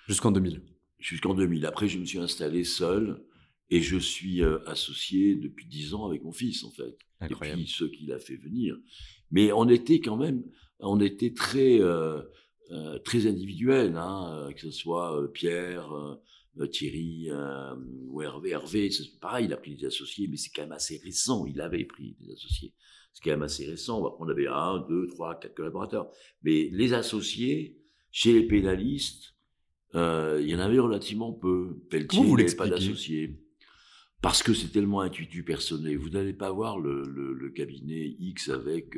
Jusqu'en 0.06 0.30
2000 0.30 0.62
Jusqu'en 0.98 1.34
2000. 1.34 1.66
Après, 1.66 1.88
je 1.88 1.98
me 1.98 2.04
suis 2.04 2.18
installé 2.18 2.64
seul 2.64 3.22
et 3.70 3.80
je 3.80 3.96
suis 3.96 4.42
euh, 4.42 4.58
associé 4.66 5.34
depuis 5.34 5.66
10 5.66 5.94
ans 5.94 6.06
avec 6.06 6.22
mon 6.22 6.32
fils, 6.32 6.64
en 6.64 6.70
fait. 6.70 6.96
Incroyable. 7.20 7.60
Et 7.60 7.64
puis 7.64 7.72
ceux 7.72 7.88
qu'il 7.88 8.12
a 8.12 8.18
fait 8.18 8.36
venir. 8.36 8.76
Mais 9.30 9.52
on 9.52 9.68
était 9.68 10.00
quand 10.00 10.16
même, 10.16 10.44
on 10.80 11.00
était 11.00 11.32
très, 11.32 11.80
euh, 11.80 12.20
euh, 12.70 12.98
très 13.00 13.26
individuel, 13.26 13.96
hein, 13.96 14.48
que 14.54 14.60
ce 14.60 14.70
soit 14.70 15.32
Pierre, 15.32 15.90
Thierry 16.70 17.28
ou 18.08 18.22
Hervé. 18.22 18.50
Hervé, 18.50 18.90
c'est 18.90 19.18
pareil, 19.20 19.46
il 19.46 19.52
a 19.52 19.56
pris 19.56 19.76
des 19.76 19.86
associés, 19.86 20.28
mais 20.28 20.36
c'est 20.36 20.50
quand 20.50 20.62
même 20.62 20.72
assez 20.72 21.00
récent. 21.02 21.46
Il 21.46 21.60
avait 21.60 21.84
pris 21.84 22.16
des 22.20 22.32
associés. 22.32 22.72
C'est 23.12 23.22
quand 23.22 23.30
même 23.30 23.42
assez 23.42 23.66
récent. 23.66 24.16
On 24.18 24.28
avait 24.28 24.48
un, 24.48 24.84
deux, 24.88 25.06
trois, 25.08 25.38
quatre 25.38 25.54
collaborateurs. 25.54 26.10
Mais 26.42 26.68
les 26.72 26.92
associés, 26.94 27.78
chez 28.10 28.32
les 28.32 28.46
pénalistes, 28.46 29.34
il 29.94 30.46
y 30.46 30.54
en 30.54 30.60
avait 30.60 30.78
relativement 30.78 31.32
peu. 31.32 31.80
Pelletier, 31.90 32.22
vous 32.22 32.36
pas 32.56 32.68
d'associés 32.68 33.40
parce 34.24 34.42
que 34.42 34.54
c'est 34.54 34.68
tellement 34.68 35.02
intuitu 35.02 35.44
personnel. 35.44 35.98
Vous 35.98 36.08
n'allez 36.08 36.32
pas 36.32 36.50
voir 36.50 36.78
le, 36.78 37.52
cabinet 37.54 38.16
X 38.18 38.48
avec 38.48 38.96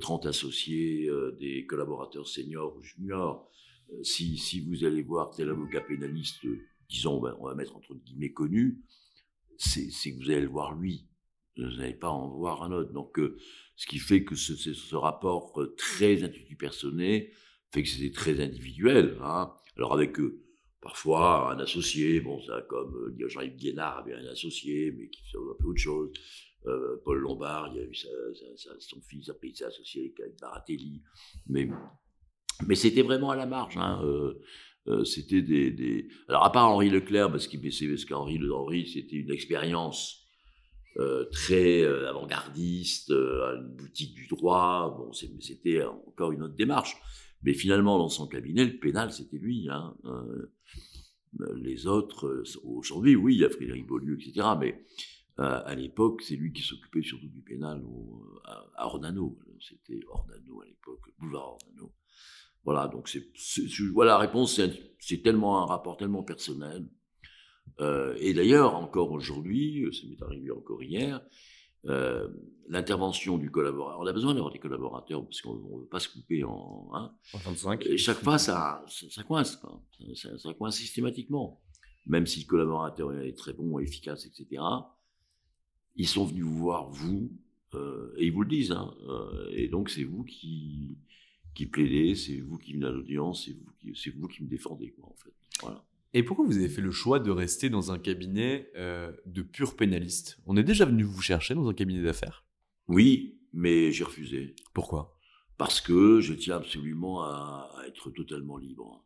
30 0.00 0.26
euh, 0.26 0.28
associés, 0.28 1.08
euh, 1.08 1.36
des 1.38 1.66
collaborateurs 1.66 2.26
seniors 2.26 2.76
ou 2.76 2.82
juniors. 2.82 3.50
Euh, 3.92 4.02
si, 4.02 4.38
si, 4.38 4.60
vous 4.60 4.84
allez 4.84 5.02
voir 5.02 5.30
tel 5.30 5.50
avocat 5.50 5.80
pénaliste, 5.80 6.46
disons, 6.88 7.22
on 7.38 7.46
va 7.46 7.54
mettre 7.54 7.76
entre 7.76 7.94
guillemets 7.94 8.32
connu, 8.32 8.82
c'est 9.56 9.88
que 9.88 10.16
vous 10.16 10.30
allez 10.30 10.42
le 10.42 10.48
voir 10.48 10.74
lui. 10.74 11.06
Vous 11.56 11.76
n'allez 11.76 11.94
pas 11.94 12.10
en 12.10 12.28
voir 12.28 12.64
un 12.64 12.72
autre. 12.72 12.92
Donc, 12.92 13.20
ce 13.76 13.86
qui 13.86 13.98
fait 13.98 14.24
que 14.24 14.34
ce, 14.34 14.94
rapport 14.96 15.56
très 15.76 16.24
intuitu 16.24 16.56
personnel 16.56 17.30
fait 17.72 17.82
que 17.82 17.88
c'était 17.88 18.10
très 18.10 18.40
individuel. 18.40 19.16
Hein. 19.22 19.54
Alors 19.76 19.92
avec 19.92 20.18
Parfois, 20.84 21.50
un 21.50 21.58
associé, 21.60 22.20
bon, 22.20 22.42
ça, 22.42 22.60
comme 22.68 23.16
Jean-Yves 23.26 23.56
Guénard 23.56 24.00
avait 24.00 24.12
un 24.12 24.26
associé, 24.26 24.92
mais 24.92 25.08
qui 25.08 25.22
faisait 25.22 25.38
un 25.38 25.56
peu 25.58 25.68
autre 25.68 25.80
chose. 25.80 26.12
Euh, 26.66 27.00
Paul 27.04 27.18
Lombard, 27.18 27.70
il 27.74 27.80
a 27.80 27.84
eu 27.84 27.94
son 28.78 29.00
fils, 29.02 29.28
après 29.28 29.48
il 29.48 29.56
s'est 29.56 29.66
associé 29.66 30.14
avec 30.18 30.40
Baratelli. 30.40 31.02
Mais, 31.46 31.68
mais 32.66 32.74
c'était 32.74 33.02
vraiment 33.02 33.30
à 33.30 33.36
la 33.36 33.46
marge. 33.46 33.76
Hein, 33.76 34.02
euh, 34.04 35.04
c'était 35.04 35.42
des, 35.42 36.08
Alors, 36.28 36.44
à 36.44 36.52
part 36.52 36.70
Henri 36.70 36.90
Leclerc, 36.90 37.30
parce 37.30 37.46
qu'Henri 37.48 38.40
Henri, 38.50 38.86
c'était 38.86 39.16
une 39.16 39.30
expérience 39.30 40.20
très 41.32 41.84
avant-gardiste, 41.84 43.10
une 43.10 43.74
boutique 43.76 44.14
du 44.14 44.28
droit. 44.28 44.94
Bon, 44.96 45.12
c'était 45.12 45.82
encore 45.82 46.30
une 46.32 46.42
autre 46.42 46.54
démarche. 46.54 46.96
Mais 47.42 47.52
finalement, 47.52 47.98
dans 47.98 48.08
son 48.08 48.28
cabinet, 48.28 48.64
le 48.64 48.78
pénal, 48.78 49.12
c'était 49.12 49.38
lui. 49.38 49.68
Hein. 49.68 49.96
Euh, 51.40 51.54
les 51.56 51.86
autres, 51.86 52.26
euh, 52.26 52.44
aujourd'hui, 52.64 53.16
oui, 53.16 53.34
il 53.34 53.40
y 53.40 53.44
a 53.44 53.50
Frédéric 53.50 53.86
Beaulieu, 53.86 54.18
etc. 54.20 54.48
Mais 54.58 54.72
euh, 54.72 54.78
à 55.38 55.74
l'époque, 55.74 56.22
c'est 56.22 56.36
lui 56.36 56.52
qui 56.52 56.62
s'occupait 56.62 57.02
surtout 57.02 57.28
du 57.28 57.42
pénal 57.42 57.82
à, 58.44 58.86
Ornano. 58.86 59.38
C'était 59.60 60.00
Ornano 60.08 60.62
à 60.62 60.66
l'époque, 60.66 61.00
boulevard 61.18 61.54
Ornano. 61.54 61.92
Voilà, 62.64 62.88
donc 62.88 63.08
c'est, 63.08 63.22
voilà, 63.92 64.12
la 64.12 64.18
réponse, 64.18 64.60
c'est 64.98 65.22
tellement 65.22 65.62
un 65.62 65.66
rapport 65.66 65.96
tellement 65.96 66.22
personnel. 66.22 66.88
Euh, 67.80 68.14
et 68.18 68.32
d'ailleurs, 68.32 68.74
encore 68.76 69.10
aujourd'hui, 69.10 69.84
ça 69.92 70.06
m'est 70.06 70.22
arrivé 70.22 70.50
encore 70.50 70.82
hier, 70.82 71.20
euh, 71.86 72.28
l'intervention 72.68 73.36
du 73.36 73.50
collaborateur. 73.50 74.00
On 74.00 74.06
a 74.06 74.12
besoin 74.12 74.32
d'avoir 74.34 74.52
des 74.52 74.58
collaborateurs 74.58 75.22
parce 75.24 75.42
qu'on 75.42 75.54
ne 75.54 75.80
veut 75.80 75.88
pas 75.88 76.00
se 76.00 76.08
couper 76.08 76.44
en. 76.44 76.88
Hein. 76.94 77.14
Et 77.82 77.98
chaque 77.98 78.22
fois, 78.22 78.38
ça, 78.38 78.82
ça, 78.88 79.22
coince. 79.22 79.60
Ça, 80.14 80.54
coince 80.54 80.76
systématiquement. 80.76 81.60
Même 82.06 82.26
si 82.26 82.40
le 82.40 82.46
collaborateur 82.46 83.12
est 83.20 83.36
très 83.36 83.52
bon, 83.52 83.78
efficace, 83.78 84.26
etc. 84.26 84.62
Ils 85.96 86.08
sont 86.08 86.24
venus 86.24 86.44
vous 86.44 86.58
voir, 86.58 86.90
vous, 86.90 87.30
euh, 87.74 88.12
et 88.16 88.26
ils 88.26 88.32
vous 88.32 88.42
le 88.42 88.48
disent. 88.48 88.72
Hein, 88.72 88.94
euh, 89.08 89.48
et 89.52 89.68
donc, 89.68 89.90
c'est 89.90 90.04
vous 90.04 90.24
qui, 90.24 90.98
qui 91.54 91.66
plaidez, 91.66 92.14
c'est 92.14 92.40
vous 92.40 92.58
qui 92.58 92.74
venez 92.74 92.86
à 92.86 92.90
l'audience, 92.90 93.44
c'est 93.44 93.52
vous, 93.52 93.94
qui, 93.94 94.10
vous 94.10 94.28
qui 94.28 94.42
me 94.42 94.48
défendez, 94.48 94.90
quoi, 94.90 95.08
en 95.08 95.16
fait. 95.16 95.34
Voilà. 95.60 95.84
Et 96.16 96.22
pourquoi 96.22 96.46
vous 96.46 96.56
avez 96.56 96.68
fait 96.68 96.80
le 96.80 96.92
choix 96.92 97.18
de 97.18 97.32
rester 97.32 97.70
dans 97.70 97.90
un 97.90 97.98
cabinet 97.98 98.70
euh, 98.76 99.12
de 99.26 99.42
purs 99.42 99.74
pénalistes 99.74 100.38
On 100.46 100.56
est 100.56 100.62
déjà 100.62 100.84
venu 100.84 101.02
vous 101.02 101.20
chercher 101.20 101.54
dans 101.54 101.68
un 101.68 101.74
cabinet 101.74 102.02
d'affaires? 102.02 102.44
Oui, 102.86 103.40
mais 103.52 103.90
j'ai 103.90 104.04
refusé. 104.04 104.54
Pourquoi? 104.74 105.18
Parce 105.58 105.80
que 105.80 106.20
je 106.20 106.32
tiens 106.32 106.56
absolument 106.56 107.24
à, 107.24 107.68
être 107.88 108.10
totalement 108.10 108.58
libre. 108.58 109.04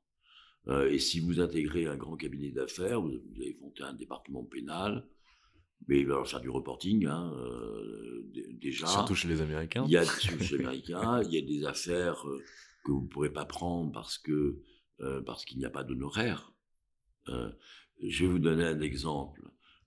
Euh, 0.68 0.90
et 0.90 0.98
si 0.98 1.20
vous 1.20 1.40
intégrez 1.40 1.87
un 1.87 1.96
grand 1.96 2.16
cabinet 2.16 2.51
d'affaires, 2.51 3.01
vous, 3.01 3.12
avez 3.37 3.57
monté 3.61 3.83
un 3.85 3.94
département 3.94 4.44
pénal, 4.44 5.07
mais 5.87 6.01
il 6.01 6.07
va 6.07 6.25
faire 6.25 6.41
du 6.41 6.51
reporting, 6.51 7.07
hein, 7.07 7.33
euh, 7.37 8.31
déjà. 8.53 8.87
Surtout 8.87 9.14
chez 9.14 9.29
les 9.29 9.41
Américains. 9.41 9.85
Il 9.87 9.93
y 9.93 9.97
a, 9.97 10.05
chez 10.21 10.37
les 10.37 10.55
Américains, 10.55 11.23
il 11.23 11.33
y 11.33 11.38
a 11.38 11.43
des 11.43 11.64
affaires 11.64 12.25
que 12.85 12.93
vous 12.93 13.03
ne 13.03 13.09
pourrez 13.09 13.33
pas 13.33 13.45
prendre 13.45 13.93
parce 13.93 14.19
que 14.19 14.61
parce 15.25 15.45
qu'il 15.45 15.59
n'y 15.59 15.64
a 15.64 15.71
pas 15.71 15.85
d'honoraires. 15.85 16.53
Euh, 17.29 17.51
je 18.03 18.25
vais 18.25 18.31
vous 18.31 18.38
donner 18.38 18.64
un 18.64 18.81
exemple. 18.81 19.43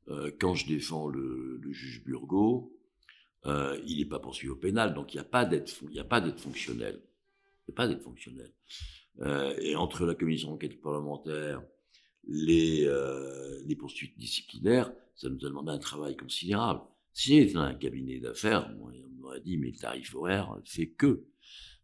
Euh, 0.07 0.31
quand 0.39 0.55
je 0.55 0.67
défends 0.67 1.07
le, 1.07 1.61
juge 1.71 2.03
Burgot, 2.03 2.77
euh, 3.45 3.79
il 3.85 3.99
n'est 3.99 4.05
pas 4.05 4.19
poursuivi 4.19 4.51
au 4.51 4.55
pénal, 4.55 4.93
donc 4.93 5.13
il 5.13 5.17
n'y 5.17 5.21
a 5.21 5.25
pas 5.25 5.45
d'être 5.45 5.69
fonctionnel. 5.69 5.89
Il 5.89 5.93
n'y 5.93 5.99
a 5.99 7.75
pas 7.75 7.87
d'être 7.87 8.03
fonctionnel. 8.03 8.51
et 9.59 9.75
entre 9.75 10.05
la 10.05 10.15
commission 10.15 10.51
d'enquête 10.51 10.81
parlementaire, 10.81 11.61
les, 12.27 12.87
les 13.65 13.75
poursuites 13.75 14.17
disciplinaires, 14.17 14.91
ça 15.15 15.29
nous 15.29 15.45
a 15.45 15.49
demandé 15.49 15.71
un 15.71 15.79
travail 15.79 16.15
considérable. 16.15 16.81
Si 17.13 17.37
j'étais 17.37 17.53
dans 17.53 17.61
un 17.61 17.73
cabinet 17.73 18.19
d'affaires, 18.19 18.71
on 18.79 19.21
m'aurait 19.21 19.41
dit, 19.41 19.57
mais 19.57 19.71
le 19.71 19.77
tarif 19.77 20.15
horaire 20.15 20.57
fait 20.65 20.87
que. 20.87 21.25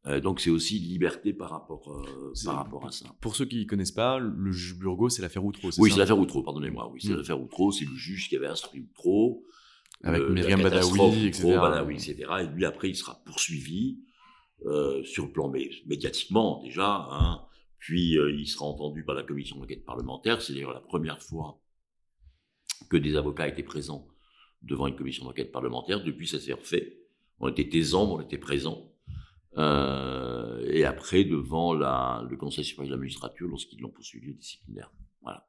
Euh, 0.06 0.21
donc 0.21 0.39
c'est 0.39 0.50
aussi 0.50 0.80
liberté 0.80 1.34
par 1.34 1.50
rapport, 1.50 1.91
euh, 1.91 2.34
par 2.45 2.56
rapport 2.56 2.86
à 2.86 2.91
ça. 2.91 3.13
Pour 3.19 3.36
ceux 3.36 3.45
qui 3.45 3.60
ne 3.60 3.65
connaissent 3.65 3.91
pas, 3.91 4.19
le 4.19 4.52
juge 4.52 4.78
Burgot, 4.80 5.10
c'est 5.10 5.21
l'affaire 5.21 5.43
Outreau, 5.43 5.69
Oui, 5.80 5.91
c'est 5.91 6.00
l'affaire 6.00 6.19
Outreau, 6.19 6.43
pardonnez-moi. 6.43 6.89
Oui, 6.93 7.02
c'est 7.02 7.10
hmm. 7.10 7.17
l'affaire 7.17 7.41
Outreau, 7.41 7.71
c'est 7.71 7.86
le 7.86 7.95
juge 7.95 8.30
qui 8.30 8.38
avait 8.38 8.47
instruit 8.47 8.82
Outreau. 8.82 9.43
Avec 10.04 10.21
euh, 10.21 10.30
Myriam 10.30 10.62
Badawi, 10.62 11.28
etc. 11.28 11.58
Badawi, 11.58 11.95
etc. 11.95 12.15
Et 12.41 12.47
lui, 12.47 12.65
après, 12.65 12.89
il 12.89 12.95
sera 12.95 13.19
poursuivi 13.26 14.00
euh, 14.65 15.04
sur 15.04 15.26
le 15.26 15.32
plan 15.32 15.52
médiatiquement, 15.88 16.62
déjà. 16.63 17.08
Hein. 17.12 17.41
Puis, 17.80 18.13
il 18.13 18.48
sera 18.48 18.66
entendu 18.66 19.04
par 19.04 19.16
la 19.16 19.24
commission 19.24 19.58
d'enquête 19.58 19.86
parlementaire. 19.86 20.42
C'est 20.42 20.54
d'ailleurs 20.54 20.74
la 20.74 20.82
première 20.82 21.22
fois 21.22 21.62
que 22.90 22.98
des 22.98 23.16
avocats 23.16 23.48
étaient 23.48 23.63
présents 23.63 24.08
devant 24.62 24.88
une 24.88 24.96
commission 24.96 25.26
d'enquête 25.26 25.52
parlementaire. 25.52 26.04
Depuis, 26.04 26.28
ça 26.28 26.40
s'est 26.40 26.54
refait. 26.54 26.98
On 27.40 27.48
était 27.50 27.70
taisants, 27.70 28.16
on 28.16 28.22
était 28.22 28.38
présents. 28.38 28.92
Euh, 29.58 30.66
et 30.70 30.86
après 30.86 31.24
devant 31.24 31.74
la, 31.74 32.24
le 32.30 32.38
Conseil 32.38 32.63
supérieur 32.63 32.92
de 32.92 32.96
la 32.96 33.00
magistrature 33.00 33.48
lorsqu'ils 33.48 33.80
l'ont 33.80 33.90
poursuivi 33.90 34.34
disciplinaire. 34.36 34.92
Voilà. 35.22 35.48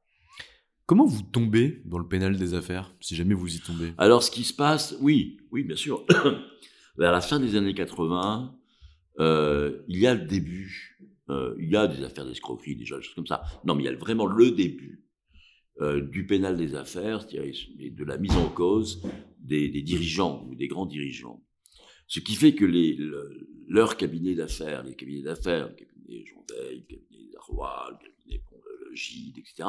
Comment 0.87 1.05
vous 1.05 1.23
tombez 1.23 1.83
dans 1.85 1.99
le 1.99 2.09
pénal 2.09 2.39
des 2.39 2.55
affaires, 2.55 2.95
si 3.01 3.15
jamais 3.15 3.35
vous 3.35 3.55
y 3.55 3.61
tombez? 3.61 3.93
Alors, 3.99 4.23
ce 4.23 4.31
qui 4.31 4.45
se 4.45 4.55
passe, 4.55 4.97
oui, 5.03 5.41
oui, 5.51 5.63
bien 5.63 5.77
sûr. 5.77 6.07
Vers 6.97 7.13
la 7.13 7.21
fin 7.21 7.39
des 7.39 7.57
années 7.57 7.75
80, 7.75 8.57
euh, 9.21 9.83
il 9.89 9.99
y 9.99 10.07
a 10.07 10.15
le 10.15 10.25
début, 10.25 10.99
euh, 11.31 11.55
il 11.59 11.71
y 11.71 11.77
a 11.77 11.87
des 11.87 12.03
affaires 12.05 12.25
d'escroquerie, 12.25 12.77
des 12.77 12.87
choses 12.87 13.09
comme 13.15 13.27
ça. 13.27 13.43
Non, 13.65 13.75
mais 13.75 13.83
il 13.83 13.87
y 13.87 13.89
a 13.89 13.97
vraiment 13.97 14.27
le 14.27 14.51
début 14.51 15.05
euh, 15.81 16.01
du 16.01 16.27
pénal 16.27 16.57
des 16.57 16.75
affaires, 16.75 17.23
c'est-à-dire 17.23 17.55
de 17.79 18.05
la 18.05 18.19
mise 18.19 18.37
en 18.37 18.49
cause 18.49 19.03
des, 19.39 19.69
dirigeants 19.83 20.47
ou 20.49 20.55
des 20.55 20.69
grands 20.69 20.87
dirigeants. 20.87 21.45
Ce 22.07 22.21
qui 22.21 22.35
fait 22.35 22.55
que 22.55 22.65
les, 22.65 22.99
leurs 23.69 23.97
cabinets 23.97 24.35
d'affaires, 24.35 24.83
les 24.83 24.95
cabinets 24.95 25.23
d'affaires, 25.23 25.69
le 25.69 25.75
cabinet 25.75 26.25
Jean 26.25 26.45
Veil, 26.51 26.87
le 26.89 26.97
cabinet 26.97 27.31
Darrois, 27.33 27.91
le 27.93 28.09
cabinet 28.09 28.43
le 28.91 28.95
Gide, 28.95 29.39
etc., 29.39 29.69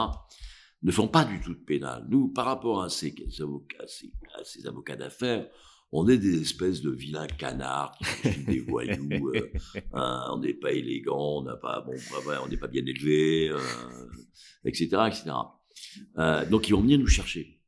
ne 0.81 0.91
font 0.91 1.09
pas 1.09 1.25
du 1.25 1.41
tout 1.41 1.53
de 1.53 1.59
pénal. 1.59 2.05
Nous, 2.09 2.29
par 2.29 2.45
rapport 2.45 2.81
à 2.81 2.89
ces, 2.89 3.13
à 3.79 4.43
ces, 4.43 4.65
avocats 4.65 4.95
d'affaires, 4.95 5.49
on 5.91 6.07
est 6.07 6.17
des 6.17 6.41
espèces 6.41 6.81
de 6.81 6.91
vilains 6.91 7.27
canards 7.27 7.97
des 8.47 8.59
voyous. 8.59 9.09
Euh, 9.35 9.51
hein, 9.93 10.25
on 10.31 10.39
n'est 10.39 10.53
pas 10.53 10.71
élégant, 10.71 11.39
on 11.39 11.43
n'a 11.43 11.55
pas, 11.55 11.81
bon, 11.81 11.93
on 12.43 12.47
n'est 12.47 12.57
pas 12.57 12.67
bien 12.67 12.85
élevé, 12.85 13.51
etc., 14.65 14.87
etc. 15.07 15.31
Donc 16.49 16.67
ils 16.69 16.73
vont 16.73 16.81
venir 16.81 16.99
nous 16.99 17.07
chercher. 17.07 17.59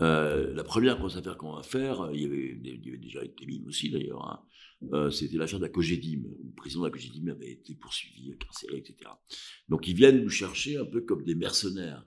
Euh, 0.00 0.54
la 0.54 0.62
première 0.62 0.96
grosse 0.98 1.16
affaire 1.16 1.36
qu'on 1.36 1.54
va 1.54 1.62
faire, 1.62 2.10
il 2.12 2.20
y 2.20 2.24
avait, 2.24 2.96
déjà 2.98 3.24
été 3.24 3.46
mime 3.46 3.66
aussi 3.66 3.90
d'ailleurs, 3.90 4.24
hein, 4.24 4.44
euh, 4.92 5.10
c'était 5.10 5.36
l'affaire 5.36 5.58
de 5.58 5.64
la 5.64 5.70
Cogedim. 5.70 6.22
Le 6.22 6.54
président 6.54 6.82
de 6.82 6.86
la 6.86 6.92
Cogedim 6.92 7.28
avait 7.28 7.50
été 7.50 7.74
poursuivi, 7.74 8.32
incarcéré, 8.32 8.76
etc. 8.78 9.10
Donc 9.68 9.88
ils 9.88 9.94
viennent 9.94 10.22
nous 10.22 10.28
chercher 10.28 10.76
un 10.76 10.84
peu 10.84 11.00
comme 11.00 11.24
des 11.24 11.34
mercenaires. 11.34 12.04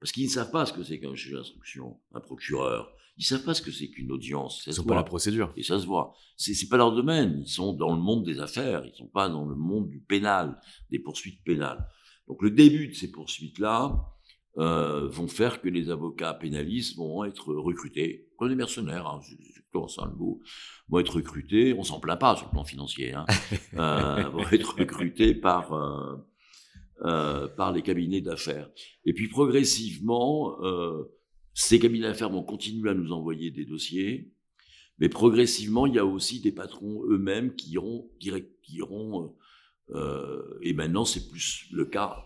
Parce 0.00 0.12
qu'ils 0.12 0.24
ne 0.24 0.30
savent 0.30 0.50
pas 0.50 0.66
ce 0.66 0.72
que 0.72 0.82
c'est 0.82 0.98
qu'un 0.98 1.14
juge 1.14 1.32
d'instruction, 1.32 2.00
un 2.12 2.20
procureur. 2.20 2.94
Ils 3.20 3.24
ne 3.24 3.26
savent 3.26 3.44
pas 3.44 3.52
ce 3.52 3.60
que 3.60 3.70
c'est 3.70 3.88
qu'une 3.88 4.10
audience. 4.10 4.64
Ils 4.66 4.72
sont 4.72 4.82
pas 4.82 4.94
la 4.94 5.02
procédure. 5.02 5.52
Et 5.54 5.62
ça 5.62 5.78
se 5.78 5.84
voit. 5.84 6.14
C'est, 6.38 6.54
c'est 6.54 6.68
pas 6.68 6.78
leur 6.78 6.94
domaine. 6.94 7.42
Ils 7.44 7.50
sont 7.50 7.74
dans 7.74 7.94
le 7.94 8.00
monde 8.00 8.24
des 8.24 8.40
affaires. 8.40 8.82
Ils 8.86 8.96
sont 8.96 9.08
pas 9.08 9.28
dans 9.28 9.44
le 9.44 9.54
monde 9.54 9.90
du 9.90 10.00
pénal, 10.00 10.58
des 10.90 10.98
poursuites 10.98 11.44
pénales. 11.44 11.86
Donc 12.28 12.42
le 12.42 12.50
début 12.50 12.88
de 12.88 12.94
ces 12.94 13.10
poursuites-là, 13.10 13.94
euh, 14.56 15.06
vont 15.08 15.28
faire 15.28 15.60
que 15.60 15.68
les 15.68 15.90
avocats 15.90 16.34
pénalistes 16.34 16.96
vont 16.96 17.24
être 17.24 17.54
recrutés, 17.54 18.28
comme 18.36 18.48
des 18.48 18.56
mercenaires, 18.56 19.06
hein, 19.06 19.20
c'est 19.22 19.36
ça 19.88 20.08
le 20.10 20.16
mot, 20.16 20.40
vont 20.88 20.98
être 20.98 21.14
recrutés, 21.14 21.72
on 21.74 21.84
s'en 21.84 22.00
plaint 22.00 22.18
pas 22.18 22.34
sur 22.34 22.46
le 22.46 22.50
plan 22.50 22.64
financier, 22.64 23.14
hein, 23.14 23.24
euh, 23.74 24.28
vont 24.30 24.48
être 24.50 24.76
recrutés 24.76 25.34
par, 25.34 25.72
euh, 25.72 26.16
euh, 27.04 27.48
par 27.48 27.72
les 27.72 27.82
cabinets 27.82 28.20
d'affaires. 28.20 28.68
Et 29.04 29.12
puis 29.12 29.28
progressivement, 29.28 30.60
euh, 30.62 31.04
ces 31.54 31.78
cabinets 31.78 32.08
d'affaires 32.08 32.30
vont 32.30 32.42
continuer 32.42 32.90
à 32.90 32.94
nous 32.94 33.12
envoyer 33.12 33.50
des 33.50 33.64
dossiers, 33.64 34.32
mais 34.98 35.08
progressivement, 35.08 35.86
il 35.86 35.94
y 35.94 35.98
a 35.98 36.04
aussi 36.04 36.40
des 36.40 36.52
patrons 36.52 37.04
eux-mêmes 37.06 37.54
qui 37.54 37.72
iront, 37.72 38.10
direct, 38.20 38.52
iront 38.68 39.34
et 40.62 40.72
maintenant 40.72 41.04
c'est 41.04 41.28
plus 41.28 41.66
le 41.72 41.84
cas, 41.84 42.24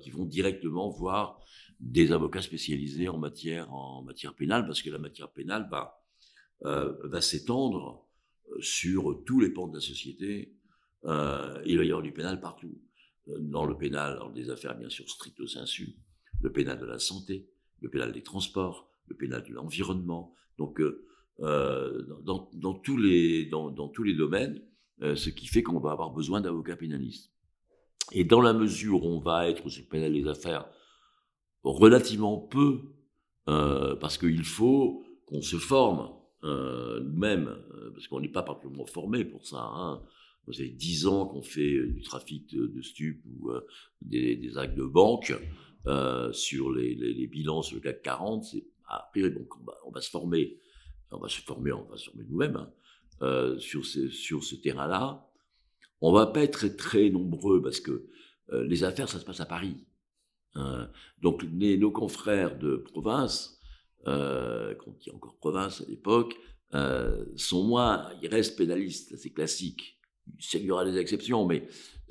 qui 0.00 0.10
vont 0.10 0.26
directement 0.26 0.90
voir 0.90 1.40
des 1.80 2.12
avocats 2.12 2.42
spécialisés 2.42 3.08
en 3.08 3.18
matière, 3.18 3.72
en 3.72 4.02
matière 4.02 4.34
pénale, 4.34 4.66
parce 4.66 4.82
que 4.82 4.90
la 4.90 4.98
matière 4.98 5.30
pénale 5.30 5.66
va, 5.70 6.04
euh, 6.64 6.94
va 7.04 7.20
s'étendre 7.20 8.06
euh, 8.50 8.60
sur 8.60 9.22
tous 9.24 9.40
les 9.40 9.50
pans 9.50 9.66
de 9.66 9.74
la 9.74 9.80
société. 9.80 10.54
Euh, 11.04 11.60
il 11.64 11.78
va 11.78 11.84
y 11.84 11.88
avoir 11.88 12.02
du 12.02 12.12
pénal 12.12 12.40
partout. 12.40 12.78
Euh, 13.28 13.38
dans 13.38 13.64
le 13.64 13.76
pénal, 13.76 14.18
dans 14.18 14.30
des 14.30 14.50
affaires 14.50 14.76
bien 14.76 14.90
sûr 14.90 15.08
stricto 15.08 15.46
sensu, 15.46 15.96
le 16.42 16.52
pénal 16.52 16.78
de 16.78 16.86
la 16.86 16.98
santé, 16.98 17.48
le 17.80 17.88
pénal 17.88 18.12
des 18.12 18.22
transports, 18.22 18.90
le 19.08 19.16
pénal 19.16 19.42
de 19.42 19.52
l'environnement. 19.52 20.34
Donc, 20.58 20.80
euh, 20.80 22.06
dans, 22.22 22.50
dans, 22.52 22.74
tous 22.74 22.96
les, 22.96 23.46
domaines, 24.14 24.62
ce 25.00 25.30
qui 25.30 25.46
fait 25.46 25.62
qu'on 25.62 25.80
va 25.80 25.92
avoir 25.92 26.10
besoin 26.10 26.40
d'avocats 26.40 26.76
pénalistes. 26.76 27.32
Et 28.12 28.24
dans 28.24 28.40
la 28.40 28.52
mesure 28.52 29.04
où 29.04 29.08
on 29.08 29.20
va 29.20 29.48
être 29.48 29.68
sur 29.68 29.82
le 29.82 29.88
pénal 29.88 30.12
des 30.12 30.26
affaires 30.26 30.68
relativement 31.62 32.38
peu, 32.38 32.80
euh, 33.48 33.96
parce 33.96 34.18
qu'il 34.18 34.44
faut 34.44 35.04
qu'on 35.26 35.42
se 35.42 35.56
forme 35.56 36.10
euh, 36.44 37.00
nous-mêmes, 37.00 37.48
euh, 37.48 37.90
parce 37.92 38.08
qu'on 38.08 38.20
n'est 38.20 38.28
pas 38.28 38.42
particulièrement 38.42 38.86
formé 38.86 39.24
pour 39.24 39.46
ça. 39.46 39.62
Hein. 39.62 40.02
Vous 40.46 40.58
avez 40.60 40.70
dix 40.70 41.06
ans 41.06 41.26
qu'on 41.26 41.42
fait 41.42 41.86
du 41.88 42.02
trafic 42.02 42.50
de, 42.50 42.80
stupes 42.80 43.22
ou 43.26 43.50
euh, 43.50 43.60
des, 44.00 44.56
actes 44.56 44.76
de 44.76 44.84
banque 44.84 45.34
euh, 45.86 46.32
sur 46.32 46.72
les, 46.72 46.94
les, 46.94 47.14
les, 47.14 47.26
bilans 47.26 47.62
sur 47.62 47.76
le 47.76 47.82
CAC 47.82 48.02
40. 48.02 48.44
C'est 48.44 48.64
après 48.86 49.30
donc 49.30 49.48
on 49.86 49.90
va, 49.90 50.00
se 50.00 50.10
former, 50.10 50.58
on 51.10 51.18
va 51.18 51.28
se 51.28 51.40
former, 51.40 51.72
on 51.72 51.84
va 51.84 51.96
se 51.96 52.10
former 52.10 52.24
nous-mêmes 52.28 52.56
hein, 52.56 52.72
euh, 53.22 53.58
sur 53.58 53.84
ce, 53.84 54.54
terrain-là. 54.56 55.26
On 56.00 56.12
va 56.12 56.26
pas 56.26 56.42
être 56.42 56.66
très, 56.76 57.10
nombreux 57.10 57.62
parce 57.62 57.80
que 57.80 58.06
les 58.52 58.82
affaires 58.82 59.08
ça 59.08 59.20
se 59.20 59.24
passe 59.24 59.40
à 59.40 59.46
Paris. 59.46 59.76
Euh, 60.56 60.86
donc 61.22 61.44
nos 61.44 61.90
confrères 61.90 62.58
de 62.58 62.76
province, 62.76 63.60
euh, 64.06 64.74
qu'on 64.74 64.92
dit 64.92 65.10
encore 65.10 65.36
province 65.36 65.82
à 65.82 65.84
l'époque, 65.88 66.34
euh, 66.74 67.24
sont 67.36 67.64
moins, 67.64 68.10
ils 68.22 68.28
restent 68.28 68.56
pénalistes, 68.56 69.16
c'est 69.16 69.30
classique. 69.30 69.99
Il 70.54 70.62
y 70.62 70.70
aura 70.70 70.84
des 70.84 70.96
exceptions, 70.98 71.46
mais, 71.46 71.66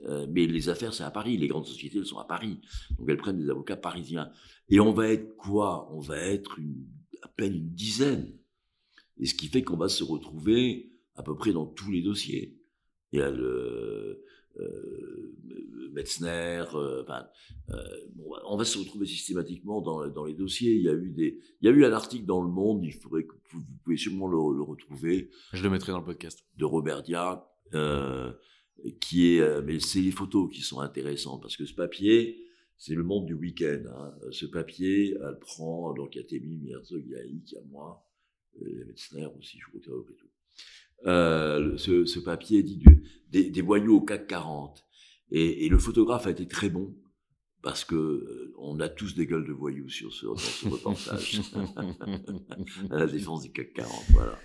euh, 0.05 0.27
mais 0.29 0.45
les 0.45 0.69
affaires, 0.69 0.93
c'est 0.93 1.03
à 1.03 1.11
Paris. 1.11 1.37
Les 1.37 1.47
grandes 1.47 1.65
sociétés, 1.65 1.97
elles 1.97 2.05
sont 2.05 2.19
à 2.19 2.25
Paris. 2.25 2.59
Donc 2.97 3.09
elles 3.09 3.17
prennent 3.17 3.39
des 3.39 3.49
avocats 3.49 3.77
parisiens. 3.77 4.31
Et 4.69 4.79
on 4.79 4.91
va 4.91 5.09
être 5.09 5.35
quoi? 5.35 5.91
On 5.93 5.99
va 5.99 6.17
être 6.17 6.59
une, 6.59 6.85
à 7.21 7.27
peine 7.27 7.55
une 7.55 7.69
dizaine. 7.69 8.31
Et 9.17 9.25
ce 9.25 9.33
qui 9.33 9.47
fait 9.47 9.63
qu'on 9.63 9.77
va 9.77 9.89
se 9.89 10.03
retrouver 10.03 10.93
à 11.15 11.23
peu 11.23 11.35
près 11.35 11.51
dans 11.51 11.65
tous 11.65 11.91
les 11.91 12.01
dossiers. 12.01 12.57
Il 13.11 13.19
y 13.19 13.21
a 13.21 13.29
le, 13.29 14.23
euh, 14.59 15.35
Metzner, 15.91 16.63
euh, 16.75 17.03
euh, 17.69 17.83
on 18.45 18.55
va 18.55 18.63
se 18.63 18.77
retrouver 18.77 19.05
systématiquement 19.05 19.81
dans, 19.81 20.07
dans, 20.07 20.25
les 20.25 20.33
dossiers. 20.33 20.75
Il 20.75 20.83
y 20.83 20.89
a 20.89 20.93
eu 20.93 21.11
des, 21.11 21.39
il 21.61 21.65
y 21.65 21.71
a 21.71 21.75
eu 21.75 21.83
un 21.83 21.91
article 21.91 22.25
dans 22.25 22.41
Le 22.41 22.49
Monde, 22.49 22.83
il 22.83 22.93
faudrait 22.93 23.23
que 23.23 23.33
vous, 23.51 23.61
pouvez 23.83 23.97
sûrement 23.97 24.27
le, 24.27 24.37
retrouver. 24.61 25.29
Je 25.51 25.63
le 25.63 25.69
mettrai 25.69 25.91
dans 25.91 25.99
le 25.99 26.05
podcast. 26.05 26.45
De 26.57 26.65
Robert 26.65 27.03
Dia, 27.71 28.37
qui 29.01 29.35
est, 29.35 29.61
mais 29.61 29.79
c'est 29.79 30.01
les 30.01 30.11
photos 30.11 30.49
qui 30.53 30.61
sont 30.61 30.79
intéressantes 30.79 31.41
parce 31.41 31.57
que 31.57 31.65
ce 31.65 31.73
papier, 31.73 32.45
c'est 32.77 32.95
le 32.95 33.03
monde 33.03 33.25
du 33.25 33.33
week-end. 33.33 33.83
Hein. 33.93 34.13
Ce 34.31 34.45
papier, 34.45 35.15
elle 35.21 35.37
prend, 35.39 35.93
donc 35.93 36.15
il 36.15 36.19
y 36.19 36.21
a 36.21 36.23
Témi, 36.23 36.71
Herzog, 36.71 37.03
il 37.05 37.11
y 37.11 37.15
a 37.15 37.23
il 37.25 37.43
y 37.45 37.57
a 37.57 37.61
moi, 37.69 38.05
il 38.61 38.77
y 38.77 38.81
a 38.81 38.85
Metzner 38.85 39.27
aussi, 39.37 39.59
je 39.59 39.67
crois 39.67 39.79
que 39.81 39.85
c'est 39.85 40.15
tout. 40.15 40.29
Euh, 41.05 41.77
ce, 41.77 42.05
ce, 42.05 42.19
papier 42.19 42.61
dit 42.61 42.77
du, 42.77 43.03
des, 43.29 43.49
des, 43.49 43.61
voyous 43.61 43.97
au 43.97 44.01
CAC 44.01 44.27
40. 44.27 44.85
Et, 45.31 45.65
et, 45.65 45.69
le 45.69 45.77
photographe 45.77 46.27
a 46.27 46.31
été 46.31 46.45
très 46.47 46.69
bon 46.69 46.93
parce 47.61 47.85
que 47.85 47.95
euh, 47.95 48.53
on 48.57 48.79
a 48.81 48.89
tous 48.89 49.15
des 49.15 49.25
gueules 49.25 49.47
de 49.47 49.53
voyous 49.53 49.89
sur 49.89 50.11
ce, 50.11 50.25
dans 50.25 50.35
ce 50.35 50.67
reportage. 50.67 51.41
à 52.89 52.99
la 52.99 53.07
défense 53.07 53.43
du 53.43 53.51
CAC 53.51 53.73
40, 53.73 53.91
voilà. 54.09 54.37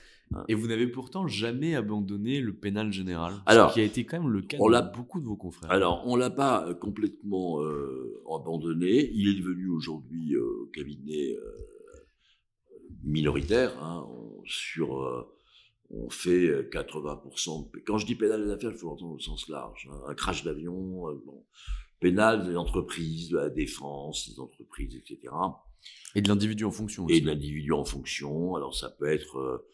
Et 0.49 0.55
vous 0.55 0.66
n'avez 0.66 0.87
pourtant 0.87 1.27
jamais 1.27 1.75
abandonné 1.75 2.40
le 2.40 2.53
pénal 2.53 2.92
général, 2.92 3.35
alors, 3.47 3.70
ce 3.70 3.75
qui 3.75 3.81
a 3.81 3.85
été 3.85 4.05
quand 4.05 4.20
même 4.20 4.31
le 4.31 4.42
cas 4.42 4.59
de 4.59 4.97
beaucoup 4.97 5.20
de 5.20 5.27
vos 5.27 5.37
confrères. 5.37 5.70
Alors, 5.70 6.03
on 6.07 6.16
l'a 6.16 6.31
pas 6.31 6.66
euh, 6.66 6.75
complètement 6.75 7.62
euh, 7.62 8.23
abandonné. 8.35 9.11
Il 9.12 9.29
est 9.29 9.38
devenu 9.40 9.68
aujourd'hui 9.68 10.35
euh, 10.35 10.70
cabinet 10.73 11.35
euh, 11.35 11.57
minoritaire 13.03 13.83
hein, 13.83 14.07
sur 14.44 15.27
on 15.90 16.09
fait 16.11 16.49
80%. 16.70 17.70
De... 17.70 17.79
Quand 17.81 17.99
je 17.99 18.07
dis 18.07 18.14
pénal 18.14 18.44
des 18.44 18.51
affaires, 18.51 18.70
il 18.70 18.77
faut 18.77 18.88
l'entendre 18.88 19.14
au 19.14 19.20
sens 19.20 19.49
large. 19.49 19.88
Hein. 19.92 20.01
Un 20.09 20.14
crash 20.14 20.42
d'avion, 20.42 21.03
bon. 21.25 21.44
pénal 22.01 22.47
des 22.47 22.57
entreprises, 22.57 23.29
de 23.29 23.37
la 23.37 23.51
défense, 23.51 24.31
des 24.31 24.40
entreprises, 24.40 24.97
etc. 24.97 25.33
Et 26.14 26.23
de 26.23 26.29
l'individu 26.29 26.64
en 26.64 26.70
fonction 26.70 27.05
aussi. 27.05 27.16
Et 27.16 27.20
de 27.20 27.27
l'individu 27.27 27.73
en 27.73 27.85
fonction. 27.85 28.57
Alors 28.57 28.75
ça 28.75 28.90
peut 28.90 29.07
être... 29.07 29.64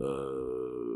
Euh, 0.00 0.90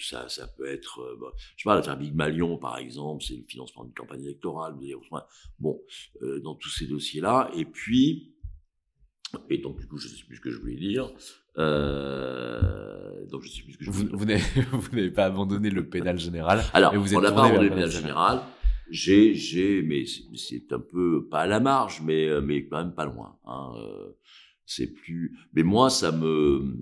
ça, 0.00 0.28
ça 0.28 0.46
peut 0.46 0.66
être, 0.66 1.00
euh, 1.00 1.16
bah, 1.20 1.32
je 1.56 1.62
sais 1.62 1.68
pas, 1.68 1.74
l'affaire 1.74 1.96
Big 1.96 2.14
Malion, 2.14 2.58
par 2.58 2.78
exemple, 2.78 3.22
c'est 3.22 3.36
le 3.36 3.44
financement 3.46 3.84
d'une 3.84 3.94
campagne 3.94 4.22
électorale. 4.22 4.74
Bon, 5.58 5.80
euh, 6.22 6.40
dans 6.40 6.54
tous 6.54 6.70
ces 6.70 6.86
dossiers-là. 6.86 7.50
Et 7.56 7.64
puis, 7.64 8.34
et 9.50 9.58
donc, 9.58 9.80
du 9.80 9.86
coup, 9.86 9.98
je 9.98 10.08
ne 10.08 10.12
sais 10.14 10.24
plus 10.24 10.36
ce 10.36 10.40
que 10.40 10.50
je 10.50 10.58
voulais 10.58 10.76
dire. 10.76 11.10
Euh, 11.58 13.24
donc, 13.26 13.42
je 13.42 13.48
sais 13.48 13.62
plus 13.62 13.72
ce 13.72 13.78
que 13.78 13.84
je 13.84 13.90
voulais 13.90 14.10
vous, 14.12 14.24
dire. 14.24 14.40
Vous 14.72 14.94
n'avez 14.94 15.10
pas 15.10 15.26
abandonné 15.26 15.70
le 15.70 15.88
pénal 15.88 16.18
général. 16.18 16.62
Alors, 16.72 16.94
vous 16.94 17.14
on 17.14 17.20
n'a 17.20 17.32
pas 17.32 17.46
abandonné 17.46 17.68
le 17.68 17.74
pénal 17.74 17.90
général. 17.90 18.42
J'ai, 18.90 19.34
j'ai, 19.34 19.82
mais 19.82 20.04
c'est 20.34 20.72
un 20.72 20.78
peu, 20.78 21.26
pas 21.28 21.40
à 21.40 21.46
la 21.46 21.58
marge, 21.58 22.02
mais, 22.02 22.40
mais 22.42 22.66
quand 22.66 22.78
même 22.78 22.94
pas 22.94 23.06
loin. 23.06 23.38
Hein. 23.46 23.72
C'est 24.66 24.88
plus, 24.88 25.36
mais 25.54 25.62
moi, 25.62 25.88
ça 25.90 26.12
me, 26.12 26.76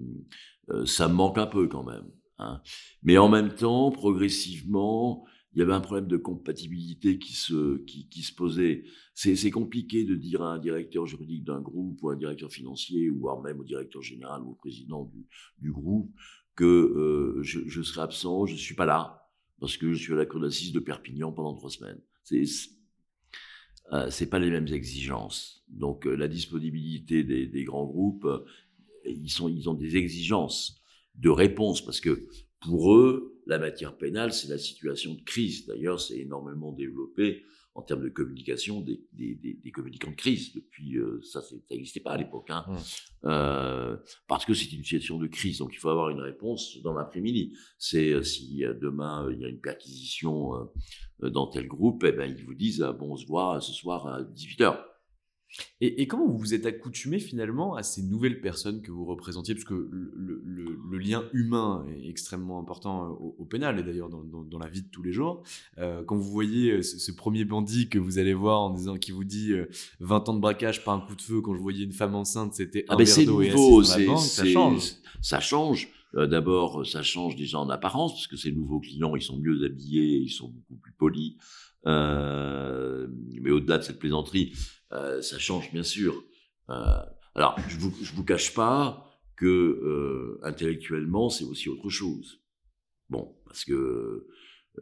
ça 0.84 1.08
me 1.08 1.14
manque 1.14 1.38
un 1.38 1.46
peu 1.46 1.68
quand 1.68 1.84
même. 1.84 2.10
Hein. 2.38 2.60
Mais 3.02 3.18
en 3.18 3.28
même 3.28 3.54
temps, 3.54 3.90
progressivement, 3.90 5.24
il 5.54 5.58
y 5.58 5.62
avait 5.62 5.74
un 5.74 5.80
problème 5.80 6.08
de 6.08 6.16
compatibilité 6.16 7.18
qui 7.18 7.34
se, 7.34 7.76
qui, 7.84 8.22
se 8.22 8.34
posait. 8.34 8.84
C'est 9.14 9.50
compliqué 9.50 10.04
de 10.04 10.14
dire 10.14 10.42
à 10.42 10.54
un 10.54 10.58
directeur 10.58 11.06
juridique 11.06 11.44
d'un 11.44 11.60
groupe 11.60 11.98
ou 12.02 12.08
à 12.08 12.14
un 12.14 12.16
directeur 12.16 12.50
financier 12.50 13.10
voire 13.10 13.42
même 13.42 13.60
au 13.60 13.64
directeur 13.64 14.00
général 14.00 14.42
ou 14.42 14.52
au 14.52 14.54
président 14.54 15.04
du, 15.04 15.26
du 15.58 15.70
groupe 15.70 16.10
que 16.56 16.64
euh, 16.64 17.42
je, 17.42 17.82
serai 17.82 18.02
absent, 18.02 18.46
je 18.46 18.56
suis 18.56 18.74
pas 18.74 18.86
là 18.86 19.28
parce 19.60 19.76
que 19.76 19.92
je 19.92 20.02
suis 20.02 20.12
à 20.12 20.16
la 20.16 20.26
cour 20.26 20.40
d'assises 20.40 20.72
de 20.72 20.80
Perpignan 20.80 21.32
pendant 21.32 21.54
trois 21.54 21.70
semaines. 21.70 22.00
C'est 22.24 22.42
euh, 23.92 24.26
pas 24.30 24.38
les 24.38 24.50
mêmes 24.50 24.68
exigences. 24.68 25.64
Donc 25.68 26.06
euh, 26.06 26.14
la 26.14 26.28
disponibilité 26.28 27.24
des, 27.24 27.46
des 27.46 27.64
grands 27.64 27.86
groupes, 27.86 28.24
euh, 28.24 28.44
ils 29.04 29.30
sont 29.30 29.48
ils 29.48 29.68
ont 29.68 29.74
des 29.74 29.96
exigences 29.96 30.80
de 31.14 31.28
réponse 31.28 31.84
parce 31.84 32.00
que 32.00 32.28
pour 32.60 32.94
eux, 32.94 33.40
la 33.46 33.58
matière 33.58 33.96
pénale, 33.96 34.32
c'est 34.32 34.48
la 34.48 34.58
situation 34.58 35.14
de 35.14 35.20
crise. 35.22 35.66
D'ailleurs, 35.66 36.00
c'est 36.00 36.18
énormément 36.18 36.72
développé 36.72 37.42
en 37.74 37.82
termes 37.82 38.04
de 38.04 38.10
communication 38.10 38.82
des, 38.82 39.02
des, 39.12 39.34
des, 39.34 39.54
des 39.54 39.70
communicants 39.72 40.10
de 40.10 40.16
crise. 40.16 40.54
Depuis, 40.54 40.98
euh, 40.98 41.20
ça, 41.22 41.40
ça 41.40 41.56
n'existait 41.70 42.00
pas 42.00 42.12
à 42.12 42.16
l'époque, 42.18 42.50
hein. 42.50 42.64
Mmh. 42.68 42.76
Euh, 43.24 43.96
parce 44.28 44.44
que 44.44 44.52
c'est 44.52 44.70
une 44.72 44.82
situation 44.82 45.18
de 45.18 45.26
crise. 45.26 45.58
Donc, 45.58 45.70
il 45.72 45.78
faut 45.78 45.88
avoir 45.88 46.10
une 46.10 46.20
réponse 46.20 46.78
dans 46.82 46.92
l'après-midi. 46.92 47.54
C'est 47.78 48.10
euh, 48.10 48.22
si 48.22 48.62
demain 48.80 49.28
il 49.32 49.40
y 49.40 49.44
a 49.44 49.48
une 49.48 49.60
perquisition 49.60 50.52
dans 51.20 51.46
tel 51.46 51.66
groupe, 51.66 52.04
eh 52.04 52.12
ben 52.12 52.30
ils 52.30 52.44
vous 52.44 52.54
disent 52.54 52.82
ah, 52.82 52.92
bon, 52.92 53.12
on 53.12 53.16
se 53.16 53.26
voit 53.26 53.60
ce 53.60 53.72
soir 53.72 54.06
à 54.06 54.22
18 54.22 54.60
h 54.60 54.91
et, 55.80 56.06
comment 56.06 56.26
vous 56.26 56.38
vous 56.38 56.54
êtes 56.54 56.66
accoutumé 56.66 57.18
finalement 57.18 57.74
à 57.74 57.82
ces 57.82 58.02
nouvelles 58.02 58.40
personnes 58.40 58.80
que 58.82 58.90
vous 58.90 59.04
représentiez? 59.04 59.54
Parce 59.54 59.64
que 59.64 59.74
le, 59.74 60.42
le, 60.44 60.98
lien 60.98 61.24
humain 61.32 61.84
est 61.90 62.08
extrêmement 62.08 62.60
important 62.60 63.06
euh, 63.06 63.08
au, 63.38 63.44
pénal 63.44 63.78
et 63.78 63.82
d'ailleurs 63.82 64.08
dans, 64.08 64.22
dans, 64.22 64.58
la 64.58 64.68
vie 64.68 64.82
de 64.82 64.88
tous 64.88 65.02
les 65.02 65.12
jours. 65.12 65.42
Euh, 65.78 66.04
quand 66.04 66.16
vous 66.16 66.30
voyez 66.30 66.70
euh, 66.70 66.82
ce, 66.82 67.10
premier 67.10 67.44
bandit 67.44 67.88
que 67.88 67.98
vous 67.98 68.18
allez 68.18 68.34
voir 68.34 68.60
en 68.60 68.70
disant 68.70 68.96
qui 68.96 69.10
vous 69.10 69.24
dit 69.24 69.52
20 70.00 70.28
ans 70.28 70.34
de 70.34 70.40
braquage 70.40 70.84
par 70.84 70.94
un 70.94 71.00
coup 71.00 71.16
de 71.16 71.22
feu, 71.22 71.40
quand 71.40 71.54
je 71.54 71.60
voyais 71.60 71.84
une 71.84 71.92
femme 71.92 72.14
enceinte, 72.14 72.54
c'était 72.54 72.84
ah 72.88 72.94
un 72.94 72.96
verre 72.96 73.26
d'eau 73.26 73.42
et 73.42 73.50
assis 73.50 74.06
dans 74.06 74.16
ça 74.16 74.44
change. 74.44 74.92
Ça 75.20 75.40
change. 75.40 75.88
D'abord, 76.14 76.86
ça 76.86 77.02
change 77.02 77.36
déjà 77.36 77.58
en 77.58 77.70
apparence 77.70 78.12
parce 78.12 78.26
que 78.26 78.36
ces 78.36 78.52
nouveaux 78.52 78.80
clients, 78.80 79.16
ils 79.16 79.22
sont 79.22 79.38
mieux 79.38 79.64
habillés, 79.64 80.18
ils 80.18 80.30
sont 80.30 80.48
beaucoup 80.48 80.76
plus 80.76 80.92
polis. 80.92 81.36
Euh, 81.86 83.06
mais 83.40 83.50
au-delà 83.50 83.78
de 83.78 83.82
cette 83.82 83.98
plaisanterie, 83.98 84.52
euh, 84.52 84.81
ça 85.22 85.38
change 85.38 85.70
bien 85.72 85.82
sûr. 85.82 86.22
Euh, 86.70 87.02
alors, 87.34 87.56
je 87.68 87.76
vous, 87.78 87.90
vous 87.90 88.24
cache 88.24 88.54
pas 88.54 89.08
que 89.36 89.46
euh, 89.46 90.38
intellectuellement, 90.42 91.30
c'est 91.30 91.44
aussi 91.44 91.68
autre 91.68 91.90
chose. 91.90 92.40
Bon, 93.08 93.36
parce 93.44 93.64
que 93.64 94.26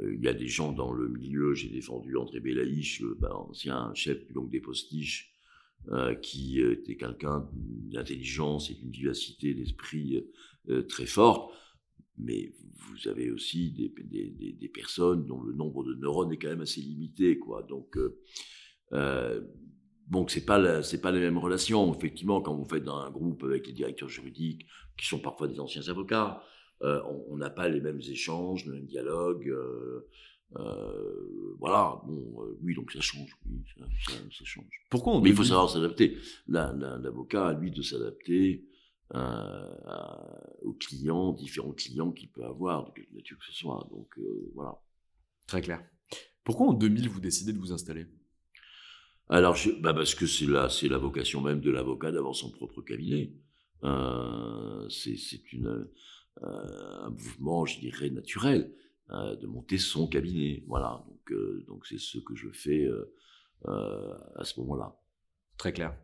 il 0.01 0.23
y 0.23 0.29
a 0.29 0.35
des 0.35 0.47
gens 0.47 0.71
dans 0.71 0.93
le 0.93 1.09
milieu, 1.09 1.53
j'ai 1.55 1.69
défendu 1.69 2.17
André 2.17 2.39
Belaïch, 2.39 3.01
le 3.01 3.17
bah, 3.19 3.35
ancien 3.35 3.93
chef 3.95 4.25
du 4.25 4.33
Longue 4.33 4.51
des 4.51 4.61
Postiches, 4.61 5.35
euh, 5.89 6.15
qui 6.15 6.61
était 6.61 6.97
quelqu'un 6.97 7.49
d'intelligence 7.55 8.71
et 8.71 8.75
d'une 8.75 8.91
vivacité 8.91 9.55
d'esprit 9.55 10.23
euh, 10.69 10.83
très 10.83 11.07
forte. 11.07 11.53
Mais 12.19 12.53
vous 12.75 13.09
avez 13.09 13.31
aussi 13.31 13.73
des, 13.73 14.69
personnes 14.69 15.27
dont 15.27 15.41
le 15.43 15.55
nombre 15.55 15.83
de 15.83 15.95
neurones 15.95 16.33
est 16.33 16.37
quand 16.37 16.51
même 16.51 16.61
assez 16.61 16.83
limité, 16.83 17.39
quoi. 17.39 17.63
Donc, 17.63 17.99
euh, 18.93 19.41
donc 20.11 20.31
c'est 20.31 20.45
pas 20.45 20.83
c'est 20.83 21.01
pas 21.01 21.13
les 21.13 21.21
mêmes 21.21 21.39
relations. 21.39 21.95
Effectivement, 21.95 22.41
quand 22.41 22.55
vous 22.55 22.65
faites 22.65 22.85
dans 22.85 22.99
un 22.99 23.11
groupe 23.11 23.45
avec 23.45 23.67
les 23.67 23.73
directeurs 23.73 24.09
juridiques, 24.09 24.67
qui 24.97 25.07
sont 25.07 25.21
parfois 25.21 25.49
des 25.49 25.61
anciens 25.61 25.89
avocats, 25.89 26.43
euh, 26.83 27.01
on 27.29 27.37
n'a 27.37 27.51
pas 27.51 27.69
les 27.69 27.81
mêmes 27.81 28.01
échanges, 28.01 28.67
le 28.67 28.75
même 28.75 28.87
dialogue. 28.87 29.49
Euh, 29.49 30.09
euh, 30.57 31.57
voilà, 31.59 32.01
bon, 32.07 32.57
oui, 32.63 32.75
donc 32.75 32.91
ça 32.91 33.01
change, 33.01 33.37
oui, 33.47 33.63
ça, 33.79 33.85
ça, 34.07 34.45
change. 34.45 34.65
Pourquoi 34.91 35.21
Mais 35.21 35.31
il 35.31 35.37
faut 35.37 35.45
savoir 35.45 35.71
s'adapter. 35.71 36.19
L'avocat 36.49 37.49
a 37.49 37.53
lui 37.55 37.71
de 37.71 37.83
s'adapter 37.83 38.67
aux 39.15 40.73
clients, 40.73 41.33
différents 41.33 41.73
clients 41.73 42.11
qu'il 42.11 42.31
peut 42.31 42.45
avoir, 42.45 42.87
de 42.87 42.91
quelque 42.93 43.15
nature 43.15 43.39
que 43.39 43.47
ce 43.47 43.53
soit. 43.53 43.87
Donc 43.91 44.19
voilà. 44.55 44.81
Très 45.47 45.61
clair. 45.61 45.85
Pourquoi 46.43 46.69
en 46.69 46.73
2000 46.73 47.09
vous 47.09 47.21
décidez 47.21 47.53
de 47.53 47.59
vous 47.59 47.73
installer? 47.73 48.07
Alors, 49.31 49.55
je, 49.55 49.71
bah 49.71 49.95
parce 49.95 50.17
que 50.17 50.27
c'est 50.27 50.47
la, 50.47 50.69
c'est 50.69 50.89
la 50.89 50.99
vocation 50.99 51.41
même 51.41 51.61
de 51.61 51.71
l'avocat 51.71 52.11
d'avoir 52.11 52.35
son 52.35 52.51
propre 52.51 52.83
cabinet. 52.83 53.33
Euh, 53.85 54.89
c'est, 54.89 55.17
c'est 55.17 55.53
une, 55.53 55.87
euh, 56.43 57.05
un 57.05 57.11
mouvement, 57.11 57.65
je 57.65 57.79
dirais, 57.79 58.11
naturel 58.11 58.75
euh, 59.11 59.37
de 59.37 59.47
monter 59.47 59.79
son 59.79 60.09
cabinet. 60.09 60.65
Voilà. 60.67 61.05
Donc, 61.07 61.67
donc 61.69 61.87
c'est 61.87 61.99
ce 61.99 62.19
que 62.19 62.35
je 62.35 62.49
fais 62.51 62.89
à 63.67 64.43
ce 64.43 64.59
moment-là. 64.61 64.97
Très 65.57 65.73
clair. 65.73 65.97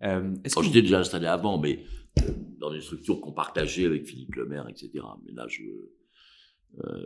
est-ce 0.00 0.56
que 0.56 0.62
j'étais 0.64 0.82
déjà 0.82 0.98
installé 0.98 1.26
avant, 1.26 1.58
mais 1.58 1.84
dans 2.58 2.72
une 2.72 2.80
structure 2.80 3.20
qu'on 3.20 3.32
partageait 3.32 3.86
avec 3.86 4.06
Philippe 4.06 4.34
Lemaire, 4.34 4.68
etc. 4.68 5.04
Mais 5.24 5.32
là, 5.32 5.46
je, 5.46 5.62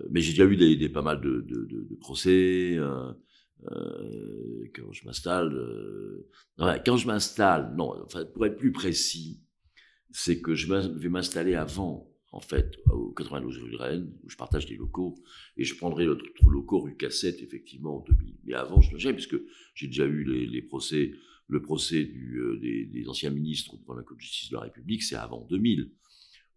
mais 0.09 0.23
j'ai 0.23 0.33
déjà 0.33 0.47
eu 0.47 0.57
des, 0.57 0.77
des 0.77 0.89
pas 0.89 1.03
mal 1.03 1.21
de, 1.21 1.43
de, 1.43 1.67
de, 1.67 1.83
de 1.83 1.95
procès. 1.97 2.79
Euh, 3.71 4.65
quand 4.75 4.93
je 4.93 5.05
m'installe, 5.05 5.53
euh, 5.53 6.29
quand 6.85 6.97
je 6.97 7.07
m'installe, 7.07 7.75
non, 7.77 8.07
pour 8.35 8.47
être 8.47 8.57
plus 8.57 8.73
précis, 8.73 9.43
c'est 10.11 10.41
que 10.41 10.55
je 10.55 10.73
vais 10.73 11.09
m'installer 11.09 11.55
avant 11.55 12.11
en 12.33 12.41
fait, 12.41 12.77
au 12.87 13.13
92 13.13 13.59
rue 13.59 13.71
de 13.71 13.77
Rennes, 13.77 14.13
où 14.23 14.31
je 14.31 14.37
partage 14.37 14.67
des 14.67 14.77
locaux, 14.77 15.17
et 15.57 15.65
je 15.65 15.75
prendrai 15.75 16.07
notre 16.07 16.25
locaux 16.49 16.81
rue 16.81 16.97
Cassette, 16.97 17.43
effectivement, 17.43 17.99
en 17.99 18.05
2000. 18.05 18.37
Mais 18.45 18.55
avant, 18.55 18.81
je 18.81 18.93
ne 18.93 18.99
jamais, 18.99 19.15
puisque 19.15 19.37
j'ai 19.75 19.89
déjà 19.89 20.05
eu 20.07 20.25
les, 20.25 20.63
procès, 20.63 21.13
le 21.49 21.61
procès 21.61 22.09
euh, 22.09 22.59
des, 22.61 23.09
anciens 23.09 23.31
ministres 23.31 23.77
devant 23.79 23.95
la 23.95 24.03
Cour 24.03 24.17
de 24.17 24.21
justice 24.21 24.51
de 24.51 24.57
la 24.57 24.63
République, 24.63 25.03
c'est 25.03 25.17
avant 25.17 25.45
2000. 25.51 25.91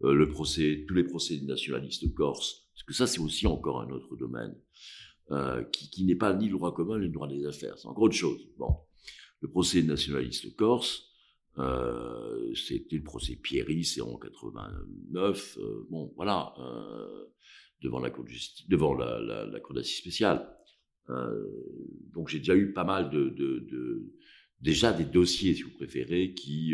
Euh, 0.04 0.14
le 0.14 0.30
procès, 0.30 0.86
tous 0.88 0.94
les 0.94 1.04
procès 1.04 1.38
des 1.38 1.46
nationalistes 1.46 2.14
corses, 2.14 2.68
parce 2.74 2.84
que 2.84 2.94
ça, 2.94 3.08
c'est 3.08 3.20
aussi 3.20 3.48
encore 3.48 3.82
un 3.82 3.90
autre 3.90 4.16
domaine, 4.16 4.56
euh, 5.32 5.64
qui, 5.64 6.04
n'est 6.04 6.16
pas 6.16 6.34
ni 6.34 6.48
le 6.48 6.58
droit 6.58 6.74
commun 6.74 7.00
ni 7.00 7.06
le 7.06 7.14
droit 7.14 7.30
des 7.30 7.46
affaires, 7.46 7.78
c'est 7.78 7.88
encore 7.88 8.04
autre 8.04 8.16
chose. 8.16 8.46
Bon, 8.58 8.76
le 9.40 9.50
procès 9.50 9.82
des 9.82 9.88
nationalistes 9.88 10.54
corses, 10.56 11.10
euh, 11.58 12.54
c'était 12.56 12.98
le 12.98 13.04
procès 13.04 13.38
Pierry, 13.38 13.86
c'est 13.86 14.02
en 14.02 14.18
89. 14.18 15.58
Euh, 15.60 15.88
bon, 15.90 16.12
voilà, 16.18 16.54
devant 17.82 18.00
la 18.00 18.10
cour 18.10 18.26
de 18.26 18.30
justice, 18.30 18.68
devant 18.68 18.94
la, 18.96 19.60
cour 19.62 19.74
d'assises 19.74 20.00
spéciale. 20.00 20.46
donc 21.08 22.28
j'ai 22.28 22.40
déjà 22.40 22.56
eu 22.56 22.74
pas 22.74 22.84
mal 22.84 23.10
de, 23.10 23.30
de, 23.30 24.12
déjà 24.60 24.92
des 24.92 25.06
dossiers, 25.06 25.56
si 25.56 25.62
vous 25.62 25.72
préférez, 25.72 26.34
qui 26.34 26.74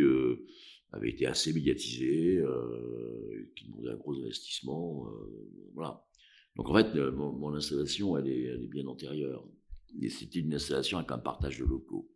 avaient 0.91 1.11
été 1.11 1.27
assez 1.27 1.53
médiatisés, 1.53 2.43
qui 3.55 3.65
demandaient 3.67 3.91
un 3.91 3.97
gros 3.97 4.15
investissement. 4.15 5.07
voilà. 5.75 6.03
Donc 6.55 6.69
en 6.69 6.73
fait, 6.73 6.93
mon, 6.95 7.31
mon, 7.31 7.53
installation, 7.53 8.17
elle 8.17 8.27
est, 8.27 8.43
elle 8.43 8.63
est 8.63 8.67
bien 8.67 8.85
antérieure. 8.87 9.45
Et 10.01 10.09
c'était 10.09 10.39
une 10.39 10.53
installation 10.53 10.97
avec 10.97 11.11
un 11.11 11.17
partage 11.17 11.59
de 11.59 11.65
locaux. 11.65 12.09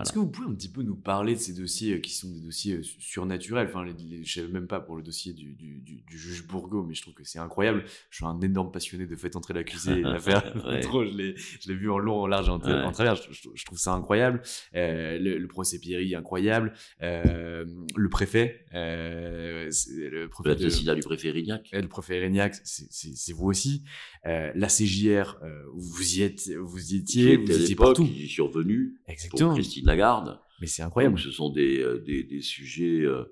Est-ce 0.00 0.12
que 0.12 0.18
vous 0.18 0.28
pouvez 0.28 0.48
un 0.48 0.54
petit 0.54 0.68
peu 0.68 0.82
nous 0.82 0.96
parler 0.96 1.34
de 1.34 1.40
ces 1.40 1.52
dossiers 1.52 1.94
euh, 1.94 1.98
qui 2.00 2.12
sont 2.12 2.28
des 2.28 2.40
dossiers 2.40 2.76
euh, 2.76 2.82
surnaturels? 2.82 3.68
Enfin, 3.68 3.86
je 3.86 4.16
ne 4.16 4.24
sais 4.24 4.46
même 4.48 4.66
pas 4.66 4.80
pour 4.80 4.96
le 4.96 5.02
dossier 5.02 5.32
du, 5.32 5.54
du, 5.54 5.80
du, 5.80 6.18
juge 6.18 6.46
Bourgo, 6.46 6.82
mais 6.82 6.94
je 6.94 7.02
trouve 7.02 7.14
que 7.14 7.24
c'est 7.24 7.38
incroyable. 7.38 7.84
Je 8.10 8.16
suis 8.16 8.24
un 8.24 8.40
énorme 8.40 8.72
passionné 8.72 9.06
de 9.06 9.14
fait 9.16 9.36
entrer 9.36 9.54
l'accusé 9.54 9.92
et 9.92 10.02
l'affaire. 10.02 10.52
Trop, 10.82 11.04
je 11.04 11.12
l'ai 11.16 11.74
vu 11.74 11.90
en 11.90 11.98
long, 11.98 12.22
en 12.22 12.26
large 12.26 12.48
et 12.48 12.50
en, 12.50 12.58
travers. 12.58 13.16
Je, 13.16 13.64
trouve 13.64 13.78
ça 13.78 13.92
incroyable. 13.92 14.42
Euh, 14.74 15.18
le, 15.18 15.46
procès 15.46 15.78
Pierry, 15.78 16.14
incroyable. 16.14 16.72
le 17.00 18.08
préfet. 18.10 18.66
le 18.72 20.26
préfet 20.26 20.56
de, 20.56 20.94
du 20.94 21.00
préfet 21.02 21.30
Rignac. 21.30 21.68
Le 21.72 21.88
préfet 21.88 22.18
Rignac, 22.18 22.56
c'est 22.64 23.32
vous 23.32 23.46
aussi. 23.46 23.84
la 24.24 24.66
CJR, 24.66 25.38
vous 25.72 26.18
y 26.18 26.22
êtes, 26.22 26.50
vous 26.50 26.94
y 26.94 26.96
étiez, 26.96 27.36
vous 27.36 27.62
étiez 27.62 27.76
partout. 27.76 28.06
J'y 28.06 28.28
suis 28.28 28.42
revenu. 28.42 28.96
Exactement. 29.06 29.43
Christine 29.52 29.86
Lagarde. 29.86 30.38
Mais 30.60 30.66
c'est 30.66 30.82
incroyable. 30.82 31.18
ce 31.18 31.30
sont 31.30 31.50
des, 31.50 31.80
euh, 31.80 31.98
des, 32.00 32.22
des 32.22 32.40
sujets. 32.40 33.00
Euh, 33.00 33.24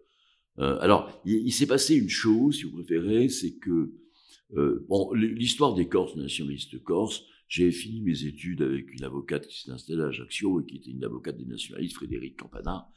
euh, 0.59 0.79
alors, 0.81 1.22
il, 1.25 1.53
s'est 1.53 1.66
passé 1.66 1.96
une 1.96 2.09
chose, 2.09 2.57
si 2.57 2.64
vous 2.64 2.72
préférez, 2.72 3.29
c'est 3.29 3.57
que 3.57 3.94
euh, 4.55 4.85
bon, 4.88 5.12
l'histoire 5.14 5.75
des 5.75 5.88
Corses, 5.88 6.14
nationalistes 6.16 6.83
corses, 6.83 7.25
j'ai 7.48 7.70
fini 7.70 8.03
mes 8.03 8.25
études 8.25 8.62
avec 8.62 8.92
une 8.92 9.05
avocate 9.05 9.46
qui 9.46 9.62
s'est 9.62 9.70
installée 9.70 10.03
à 10.03 10.07
Ajaccio 10.07 10.61
et 10.61 10.66
qui 10.66 10.77
était 10.77 10.90
une 10.90 11.05
avocate 11.05 11.37
des 11.37 11.44
nationalistes, 11.44 11.96
Frédéric 11.96 12.38
Campana, 12.38 12.88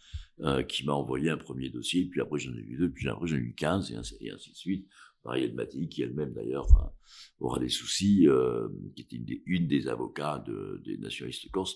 euh, 0.42 0.64
qui 0.64 0.86
m'a 0.86 0.94
envoyé 0.94 1.30
un 1.30 1.38
premier 1.38 1.70
dossier, 1.70 2.06
puis 2.06 2.22
après 2.22 2.40
j'en 2.40 2.54
ai 2.54 2.60
eu 2.60 2.78
deux, 2.78 2.90
puis 2.90 3.08
après 3.08 3.28
j'en 3.28 3.36
ai 3.36 3.40
eu 3.40 3.54
quinze, 3.54 3.92
et 3.92 3.96
ainsi, 3.96 4.16
et 4.20 4.32
ainsi 4.32 4.52
de 4.52 4.56
suite. 4.56 4.88
Marielle 5.24 5.56
Mattei, 5.56 5.88
qui 5.88 6.04
elle-même 6.04 6.34
d'ailleurs 6.34 6.68
aura 7.40 7.60
des 7.60 7.70
soucis, 7.70 8.28
euh, 8.28 8.68
qui 8.96 9.02
était 9.02 9.16
une 9.16 9.26
des, 9.26 9.44
une 9.46 9.68
des 9.68 9.88
avocats 9.88 10.44
de, 10.46 10.82
des 10.86 10.98
nationalistes 10.98 11.50
corses, 11.52 11.76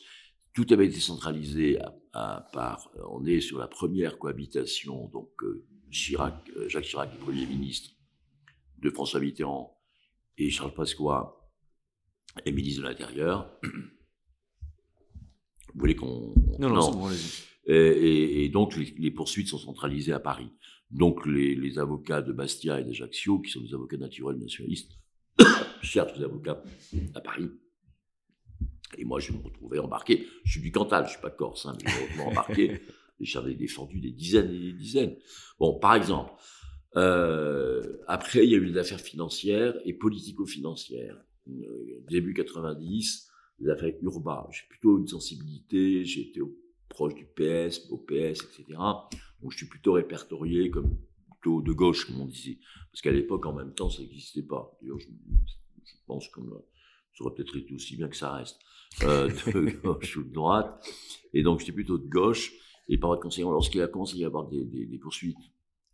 tout 0.53 0.65
avait 0.71 0.87
été 0.87 0.99
centralisé 0.99 1.79
à, 2.13 2.47
part. 2.53 2.91
On 3.09 3.25
est 3.25 3.39
sur 3.39 3.59
la 3.59 3.67
première 3.67 4.17
cohabitation, 4.17 5.07
donc 5.09 5.31
euh, 5.43 5.65
Chirac, 5.91 6.49
euh, 6.57 6.67
Jacques 6.67 6.85
Chirac, 6.85 7.15
Premier 7.19 7.45
ministre, 7.45 7.91
de 8.79 8.89
François 8.89 9.19
Mitterrand, 9.19 9.79
et 10.37 10.49
Charles 10.49 10.73
Pasqua 10.73 11.35
est 12.45 12.51
ministre 12.51 12.81
de 12.81 12.87
l'Intérieur. 12.87 13.51
Vous 13.63 15.79
voulez 15.79 15.95
qu'on... 15.95 16.33
Non, 16.57 16.69
non, 16.69 16.91
non. 16.91 17.11
et, 17.67 18.43
et, 18.43 18.49
donc 18.49 18.75
les, 18.75 19.11
poursuites 19.11 19.49
sont 19.49 19.59
centralisées 19.59 20.13
à 20.13 20.19
Paris. 20.19 20.51
Donc 20.89 21.27
les, 21.27 21.55
les 21.55 21.77
avocats 21.77 22.21
de 22.21 22.33
Bastia 22.33 22.79
et 22.79 22.83
d'Ajaccio, 22.83 23.39
qui 23.39 23.51
sont 23.51 23.61
des 23.61 23.73
avocats 23.73 23.97
naturels 23.97 24.37
nationalistes, 24.37 24.93
cherchent 25.83 26.17
des 26.17 26.23
avocats 26.23 26.63
à 27.13 27.21
Paris 27.21 27.51
et 28.97 29.05
moi, 29.05 29.19
je 29.19 29.31
me 29.31 29.37
retrouvais 29.37 29.79
embarqué. 29.79 30.27
Je 30.43 30.51
suis 30.51 30.61
du 30.61 30.71
Cantal, 30.71 31.05
je 31.05 31.11
suis 31.11 31.21
pas 31.21 31.29
corse, 31.29 31.65
hein, 31.65 31.77
mais 31.83 31.89
je 31.89 32.17
me 32.17 32.23
embarqué. 32.23 32.81
et 33.19 33.25
j'avais 33.25 33.53
défendu 33.53 33.99
des 33.99 34.11
dizaines 34.11 34.51
et 34.51 34.59
des 34.59 34.73
dizaines. 34.73 35.15
Bon, 35.59 35.77
par 35.77 35.95
exemple, 35.95 36.31
euh, 36.95 37.97
après, 38.07 38.45
il 38.45 38.51
y 38.51 38.55
a 38.55 38.57
eu 38.57 38.71
des 38.71 38.77
affaires 38.77 39.01
financières 39.01 39.75
et 39.85 39.93
politico-financières. 39.93 41.17
Euh, 41.47 42.03
début 42.09 42.33
90, 42.33 43.29
les 43.59 43.69
affaires 43.69 43.93
urbaines. 44.01 44.51
J'ai 44.51 44.67
plutôt 44.69 44.97
une 44.97 45.07
sensibilité, 45.07 46.05
j'étais 46.05 46.41
proche 46.87 47.13
du 47.15 47.25
PS, 47.25 47.89
au 47.91 47.97
PS, 47.97 48.43
etc. 48.43 48.65
Donc, 49.41 49.51
je 49.51 49.57
suis 49.57 49.67
plutôt 49.67 49.93
répertorié 49.93 50.69
comme 50.69 50.97
plutôt 51.31 51.61
de 51.61 51.71
gauche, 51.71 52.05
comme 52.05 52.21
on 52.21 52.25
disait. 52.25 52.57
Parce 52.91 53.01
qu'à 53.01 53.11
l'époque, 53.11 53.45
en 53.45 53.53
même 53.53 53.73
temps, 53.73 53.89
ça 53.89 54.01
n'existait 54.01 54.43
pas. 54.43 54.77
D'ailleurs, 54.81 54.99
je, 54.99 55.07
je 55.07 55.93
pense 56.05 56.27
qu'on 56.29 56.63
ça 57.17 57.25
aurait 57.25 57.35
peut-être 57.35 57.57
été 57.57 57.73
aussi 57.73 57.95
bien 57.95 58.07
que 58.07 58.15
ça 58.15 58.33
reste. 58.33 58.59
Euh, 59.03 59.29
de 59.29 59.69
gauche 59.83 60.17
ou 60.17 60.23
de 60.23 60.33
droite. 60.33 60.83
Et 61.33 61.43
donc, 61.43 61.59
j'étais 61.59 61.71
plutôt 61.71 61.97
de 61.97 62.07
gauche. 62.07 62.51
Et 62.87 62.97
par 62.97 63.19
conséquent, 63.19 63.51
lorsqu'il 63.51 63.81
a 63.81 63.87
commencé 63.87 64.17
à 64.17 64.19
y 64.19 64.25
avoir 64.25 64.47
des, 64.47 64.65
des, 64.65 64.85
des 64.85 64.97
poursuites 64.97 65.37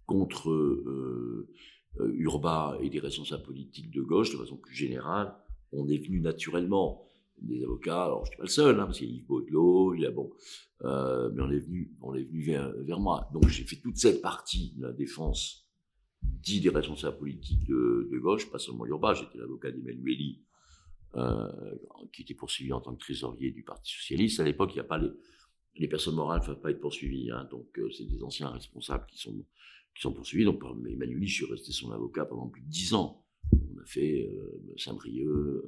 contre 0.06 0.50
euh, 0.52 1.50
euh, 2.00 2.12
Urba 2.16 2.78
et 2.82 2.90
des 2.90 3.00
responsables 3.00 3.44
politiques 3.44 3.92
de 3.92 4.02
gauche, 4.02 4.32
de 4.32 4.38
façon 4.38 4.58
plus 4.58 4.76
générale, 4.76 5.36
on 5.72 5.88
est 5.90 5.98
venu 5.98 6.22
naturellement 6.22 7.10
des 7.42 7.64
avocats. 7.64 8.06
Alors, 8.06 8.26
je 8.26 8.30
suis 8.30 8.38
pas 8.38 8.44
le 8.44 8.50
seul, 8.50 8.80
hein, 8.80 8.86
parce 8.86 9.00
qu'il 9.00 9.10
y 9.10 9.14
a 9.14 9.16
Yves 9.16 9.26
Baudelot, 9.26 9.94
il 9.96 10.02
y 10.02 10.06
a 10.06 10.12
bon, 10.12 10.32
euh, 10.84 11.30
mais 11.34 11.44
on 11.44 11.52
est 11.52 11.60
venu, 11.60 11.92
on 12.02 12.16
est 12.16 12.24
venu 12.24 12.42
vers, 12.44 12.72
vers 12.84 13.00
moi. 13.00 13.30
Donc, 13.34 13.48
j'ai 13.50 13.64
fait 13.64 13.76
toute 13.76 13.98
cette 13.98 14.22
partie 14.22 14.74
de 14.78 14.84
la 14.84 14.94
défense 14.94 15.64
dit 16.22 16.62
des 16.62 16.70
responsables 16.70 17.18
politiques 17.18 17.66
de, 17.66 18.10
de 18.12 18.20
gauche, 18.20 18.50
pas 18.50 18.60
seulement 18.60 18.86
Urba. 18.86 19.14
J'étais 19.14 19.38
l'avocat 19.38 19.72
d'Emmanueli 19.72 20.42
euh, 21.18 21.48
qui 22.12 22.24
était 22.24 22.34
poursuivi 22.34 22.74
en 22.74 22.82
tant 22.82 22.94
que 22.94 23.00
trésorier 23.00 23.52
du 23.52 23.64
Parti 23.64 23.94
socialiste. 23.94 24.42
À 24.42 24.44
l'époque, 24.44 24.72
il 24.72 24.76
n'y 24.76 24.82
a 24.82 24.86
pas 24.86 25.00
les, 25.76 25.88
personnes 25.88 26.16
morales 26.16 26.42
ne 26.42 26.46
peuvent 26.46 26.60
pas 26.60 26.72
être 26.72 26.82
poursuivies, 26.82 27.32
hein, 27.32 27.48
donc 27.50 27.68
euh, 27.80 27.90
c'est 27.90 28.04
des 28.04 28.22
anciens 28.22 28.50
responsables 28.50 29.06
qui 29.06 29.18
sont 29.18 30.14
poursuivis. 30.14 30.44
Donc 30.44 30.62
Emmanuel, 30.86 31.26
je 31.26 31.34
suis 31.34 31.46
resté 31.46 31.72
son 31.72 31.92
avocat 31.92 32.26
pendant 32.26 32.50
plus 32.50 32.62
de 32.64 32.68
dix 32.68 32.94
ans. 32.94 33.24
On 33.54 33.82
a 33.82 33.86
fait 33.86 34.30
euh, 34.30 34.74
Saint-Brieuc, 34.76 35.64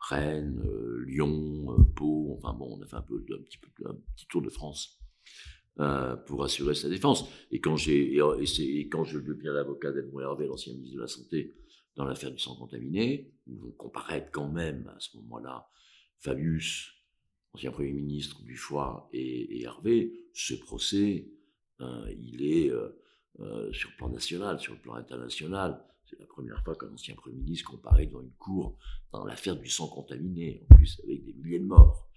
Rennes, 0.00 0.62
Lyon, 1.06 1.84
Pau. 1.94 2.38
Enfin 2.38 2.54
bon, 2.54 2.78
on 2.78 2.82
a 2.82 2.86
fait 2.86 2.96
un 2.96 3.02
petit 3.02 4.26
tour 4.30 4.40
de 4.40 4.48
France. 4.48 4.98
pour 6.26 6.44
assurer 6.44 6.74
sa 6.74 6.88
défense. 6.88 7.28
Et 7.50 7.60
quand 7.60 7.76
et, 7.88 8.88
quand 8.90 9.04
je 9.04 9.18
deviens 9.18 9.52
l'avocat 9.52 9.92
d'Edmond 9.92 10.20
Hervé, 10.20 10.46
l'ancien 10.46 10.72
ministre 10.72 10.96
de 10.96 11.02
la 11.02 11.08
Santé, 11.08 11.54
dans 11.98 12.04
l'affaire 12.04 12.30
du 12.30 12.38
sang 12.38 12.54
contaminé, 12.54 13.28
où 13.48 13.58
vont 13.58 13.72
comparaître 13.72 14.30
quand 14.30 14.48
même 14.48 14.90
à 14.96 15.00
ce 15.00 15.16
moment-là 15.16 15.68
Fabius, 16.20 16.94
ancien 17.52 17.72
Premier 17.72 17.92
ministre 17.92 18.40
du 18.44 18.58
et, 19.12 19.62
Hervé, 19.62 20.12
ce 20.32 20.54
procès, 20.54 21.28
euh, 21.80 22.14
il 22.16 22.42
est 22.42 22.70
euh, 22.70 22.96
euh, 23.40 23.72
sur 23.72 23.90
le 23.90 23.96
plan 23.96 24.08
national, 24.10 24.60
sur 24.60 24.74
le 24.74 24.78
plan 24.80 24.94
international. 24.94 25.84
C'est 26.04 26.20
la 26.20 26.26
première 26.26 26.62
fois 26.62 26.76
qu'un 26.76 26.92
ancien 26.92 27.16
Premier 27.16 27.36
ministre 27.36 27.68
comparaît 27.68 28.06
devant 28.06 28.22
une 28.22 28.32
cour 28.38 28.78
dans 29.12 29.24
l'affaire 29.24 29.56
du 29.56 29.68
sang 29.68 29.88
contaminé, 29.88 30.62
en 30.70 30.76
plus 30.76 31.00
avec 31.02 31.24
des 31.24 31.32
milliers 31.32 31.58
de 31.58 31.66
morts. 31.66 32.08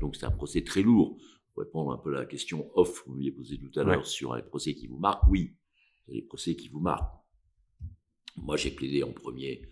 donc 0.00 0.16
c'est 0.16 0.26
un 0.26 0.30
procès 0.30 0.62
très 0.62 0.82
lourd. 0.82 1.18
Pour 1.54 1.62
répondre 1.62 1.92
un 1.92 1.98
peu 1.98 2.14
à 2.14 2.20
la 2.20 2.26
question 2.26 2.70
off 2.74 3.02
que 3.02 3.08
vous 3.08 3.14
m'aviez 3.14 3.32
posée 3.32 3.58
tout 3.58 3.80
à 3.80 3.84
l'heure 3.84 4.06
sur 4.06 4.36
les 4.36 4.42
procès 4.42 4.74
qui 4.74 4.86
vous 4.86 4.98
marquent, 4.98 5.26
oui, 5.30 5.56
c'est 6.04 6.12
les 6.12 6.22
procès 6.22 6.54
qui 6.54 6.68
vous 6.68 6.80
marquent. 6.80 7.25
Moi, 8.36 8.56
j'ai 8.56 8.70
plaidé 8.70 9.02
en 9.02 9.12
premier, 9.12 9.62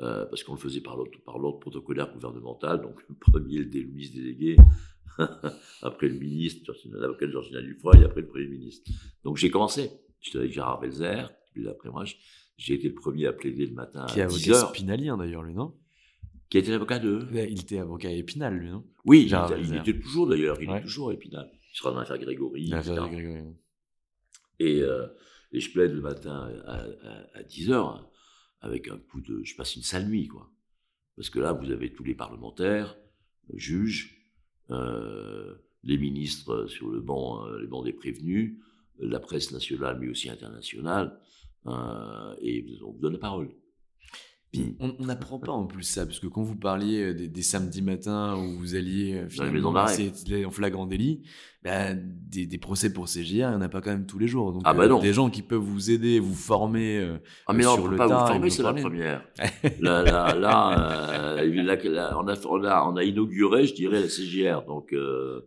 euh, 0.00 0.24
parce 0.26 0.42
qu'on 0.44 0.54
le 0.54 0.60
faisait 0.60 0.80
par 0.80 0.96
l'ordre 0.96 1.58
protocolaire 1.58 2.12
gouvernemental, 2.12 2.82
donc 2.82 3.00
le 3.08 3.14
premier, 3.14 3.58
le, 3.58 3.64
le 3.64 3.86
ministre 3.86 4.16
délégué, 4.16 4.56
après 5.82 6.08
le 6.08 6.18
ministre, 6.18 6.72
l'avocat 6.92 7.28
Georgina 7.28 7.60
Dufroy, 7.62 7.98
et 7.98 8.04
après 8.04 8.20
le 8.20 8.28
Premier 8.28 8.48
ministre. 8.48 8.90
Donc 9.24 9.36
j'ai 9.36 9.50
commencé. 9.50 9.90
J'étais 10.20 10.38
avec 10.38 10.52
Gérard 10.52 10.80
Belzer, 10.80 11.30
puis 11.52 11.68
après 11.68 11.90
moi, 11.90 12.04
j'ai 12.56 12.74
été 12.74 12.88
le 12.88 12.94
premier 12.94 13.26
à 13.26 13.32
plaider 13.32 13.66
le 13.66 13.74
matin 13.74 14.06
Qui 14.06 14.20
à 14.20 14.26
10 14.26 14.50
avocat 14.50 14.68
Spinalien 14.68 15.16
d'ailleurs, 15.16 15.42
lui, 15.42 15.54
non? 15.54 15.74
Qui 16.48 16.58
a 16.58 16.60
été 16.60 16.70
l'avocat 16.70 16.98
de 16.98 17.26
Il 17.48 17.60
était 17.60 17.78
avocat 17.78 18.08
à 18.08 18.12
Épinal, 18.12 18.56
lui, 18.56 18.70
non? 18.70 18.84
Oui, 19.04 19.28
il, 19.28 19.74
était 19.76 19.98
toujours 19.98 20.28
d'ailleurs, 20.28 20.60
il 20.60 20.70
est 20.70 20.82
toujours 20.82 21.10
à 21.10 21.14
Épinal. 21.14 21.50
Il 21.72 21.76
sera 21.76 21.90
dans 21.90 21.98
l'affaire 21.98 22.18
Grégory. 22.18 22.66
L'affaire 22.66 23.08
Grégory. 23.08 23.42
Et, 24.58 24.80
euh, 24.80 25.06
et 25.56 25.60
je 25.60 25.72
plaide 25.72 25.94
le 25.94 26.02
matin 26.02 26.50
à, 26.66 26.84
à, 27.32 27.42
10 27.42 27.70
heures 27.70 28.10
avec 28.60 28.88
un 28.88 28.98
coup 28.98 29.22
de, 29.22 29.42
je 29.42 29.56
passe 29.56 29.74
une 29.74 29.82
sale 29.82 30.06
nuit, 30.06 30.28
quoi. 30.28 30.50
Parce 31.16 31.30
que 31.30 31.38
là, 31.38 31.54
vous 31.54 31.70
avez 31.70 31.94
tous 31.94 32.04
les 32.04 32.14
parlementaires, 32.14 32.94
juges, 33.54 34.28
euh, 34.70 35.54
les 35.82 35.96
ministres 35.96 36.66
sur 36.66 36.90
le 36.90 37.00
banc, 37.00 37.46
euh, 37.46 37.58
les 37.58 37.66
bancs 37.66 37.86
des 37.86 37.94
prévenus, 37.94 38.58
la 38.98 39.18
presse 39.18 39.50
nationale 39.50 39.98
mais 39.98 40.08
aussi 40.08 40.28
internationale. 40.28 41.18
et 42.42 42.78
on 42.84 42.92
vous 42.92 42.98
donne 43.00 43.14
la 43.14 43.18
parole. 43.18 43.48
Puis 44.62 44.76
on 44.80 45.04
n'apprend 45.04 45.38
pas 45.38 45.52
en 45.52 45.66
plus 45.66 45.82
ça, 45.82 46.06
parce 46.06 46.20
que 46.20 46.26
quand 46.26 46.42
vous 46.42 46.56
parliez 46.56 47.14
des, 47.14 47.28
des 47.28 47.42
samedis 47.42 47.82
matins 47.82 48.36
où 48.36 48.58
vous 48.58 48.74
alliez 48.74 49.24
finalement 49.28 49.74
en 49.74 50.50
flagrant 50.50 50.86
délit, 50.86 51.22
bah, 51.66 51.94
des, 51.94 52.46
des, 52.46 52.58
procès 52.58 52.92
pour 52.92 53.08
CGR, 53.08 53.32
il 53.32 53.38
n'y 53.38 53.44
en 53.44 53.60
a 53.60 53.68
pas 53.68 53.80
quand 53.80 53.90
même 53.90 54.06
tous 54.06 54.20
les 54.20 54.28
jours. 54.28 54.52
Donc, 54.52 54.62
ah 54.64 54.72
bah 54.72 54.86
non. 54.86 55.00
des 55.00 55.12
gens 55.12 55.30
qui 55.30 55.42
peuvent 55.42 55.58
vous 55.58 55.90
aider, 55.90 56.20
vous 56.20 56.36
former 56.36 56.98
euh, 56.98 57.18
ah 57.48 57.52
mais 57.52 57.64
non, 57.64 57.74
sur 57.74 57.88
le 57.88 57.96
pas 57.96 58.06
vous 58.06 58.12
former, 58.12 58.50
c'est 58.50 58.62
la 58.62 58.72
première. 58.72 59.26
là, 59.80 60.04
là, 60.04 60.32
là, 60.32 61.44
là, 61.44 62.16
on, 62.16 62.28
a, 62.28 62.46
on, 62.46 62.62
a, 62.62 62.88
on 62.88 62.96
a 62.96 63.02
inauguré, 63.02 63.66
je 63.66 63.74
dirais, 63.74 64.00
la 64.00 64.08
CGR. 64.08 64.64
Donc, 64.64 64.92
euh, 64.92 65.40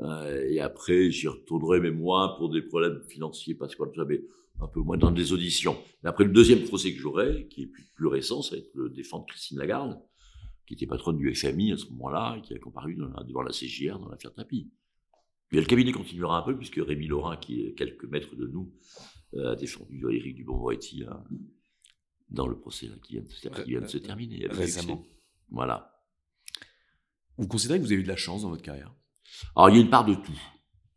euh, 0.00 0.44
et 0.46 0.60
après, 0.60 1.10
j'y 1.10 1.26
retournerai, 1.26 1.80
mais 1.80 1.90
moins 1.90 2.34
pour 2.36 2.50
des 2.50 2.60
problèmes 2.60 3.00
financiers, 3.08 3.54
parce 3.54 3.74
que 3.74 3.82
j'avais 3.94 4.24
un 4.60 4.68
peu 4.68 4.80
moins 4.80 4.96
dans 4.96 5.10
des 5.10 5.32
auditions. 5.32 5.76
Mais 6.02 6.08
après, 6.08 6.24
le 6.24 6.32
deuxième 6.32 6.62
procès 6.64 6.92
que 6.94 7.00
j'aurai, 7.00 7.46
qui 7.48 7.62
est 7.62 7.70
plus, 7.94 8.06
récent, 8.06 8.42
ça 8.42 8.56
va 8.56 8.58
être 8.58 8.74
le 8.74 8.90
défendre 8.90 9.26
Christine 9.26 9.58
Lagarde, 9.58 10.00
qui 10.66 10.74
était 10.74 10.86
patronne 10.86 11.18
du 11.18 11.34
FMI 11.34 11.72
à 11.72 11.76
ce 11.76 11.86
moment-là, 11.90 12.36
et 12.38 12.42
qui 12.42 12.54
a 12.54 12.58
comparu 12.58 12.96
devant 12.96 13.42
la 13.42 13.52
CGR 13.52 13.98
dans 13.98 14.08
l'affaire 14.08 14.32
Tapi. 14.32 14.70
Mais 15.52 15.60
le 15.60 15.66
cabinet 15.66 15.92
continuera 15.92 16.38
un 16.38 16.42
peu, 16.42 16.56
puisque 16.56 16.76
Rémi 16.76 17.06
Laurin, 17.06 17.36
qui 17.36 17.60
est 17.60 17.74
quelques 17.74 18.04
mètres 18.04 18.34
de 18.34 18.46
nous, 18.46 18.72
euh, 19.34 19.52
a 19.52 19.56
défendu 19.56 20.04
Éric 20.10 20.36
Dubon-Moretti 20.36 21.04
dans 22.30 22.48
le 22.48 22.58
procès 22.58 22.88
qui, 23.04 23.14
vient 23.66 23.80
de, 23.80 23.86
se 23.86 23.98
terminer. 23.98 24.46
Récemment. 24.48 25.06
Voilà. 25.50 25.92
Vous 27.36 27.46
considérez 27.46 27.78
que 27.78 27.84
vous 27.84 27.92
avez 27.92 28.00
eu 28.00 28.04
de 28.04 28.08
la 28.08 28.16
chance 28.16 28.42
dans 28.42 28.50
votre 28.50 28.62
carrière? 28.62 28.92
Alors, 29.54 29.70
il 29.70 29.76
y 29.76 29.78
a 29.78 29.82
une 29.82 29.90
part 29.90 30.04
de 30.04 30.14
tout. 30.14 30.40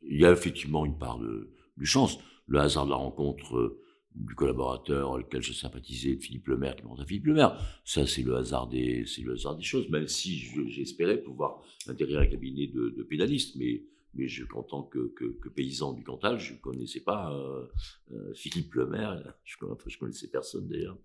Il 0.02 0.20
y 0.20 0.26
a 0.26 0.32
effectivement 0.32 0.86
une 0.86 0.98
part 0.98 1.20
de, 1.20 1.54
de 1.78 1.86
chance 1.86 2.18
le 2.50 2.60
hasard 2.60 2.86
de 2.86 2.92
la 2.92 2.98
rencontre 2.98 3.56
euh, 3.56 3.82
du 4.16 4.36
collaborateur 4.36 5.12
auquel 5.12 5.42
je 5.42 5.54
sympathisais, 5.54 6.18
Philippe 6.18 6.48
Lemaire, 6.48 6.76
qui 6.76 6.84
monte 6.84 7.00
à 7.00 7.06
Philippe 7.06 7.28
Lemaire. 7.28 7.58
Ça, 7.86 8.06
c'est 8.06 8.24
le 8.24 8.36
hasard 8.36 8.68
des, 8.68 9.06
c'est 9.06 9.22
le 9.22 9.34
hasard 9.34 9.56
des 9.56 9.64
choses, 9.64 9.88
même 9.90 10.08
si 10.08 10.38
j'espérais 10.70 11.22
pouvoir 11.22 11.64
intégrer 11.88 12.18
un 12.18 12.26
cabinet 12.26 12.68
de, 12.68 12.90
de 12.90 13.04
pénalistes, 13.04 13.56
mais, 13.56 13.84
mais 14.16 14.28
je, 14.28 14.44
en 14.54 14.64
tant 14.64 14.84
que, 14.84 15.14
que, 15.16 15.50
paysan 15.50 15.94
du 15.94 16.04
Cantal, 16.04 16.40
je 16.40 16.54
ne 16.54 16.58
connaissais 16.58 17.02
pas 17.02 17.34
euh, 17.34 17.66
euh, 18.12 18.34
Philippe 18.34 18.74
Lemaire, 18.74 19.22
je, 19.46 19.56
je 19.88 19.98
connaissais 19.98 20.28
personne 20.28 20.68
d'ailleurs. 20.68 20.98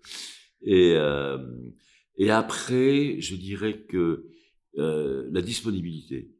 Et, 0.63 0.95
euh, 0.97 1.39
et 2.17 2.31
après, 2.31 3.21
je 3.21 3.37
dirais 3.37 3.83
que 3.83 4.27
euh, 4.79 5.29
la 5.31 5.43
disponibilité, 5.43 6.31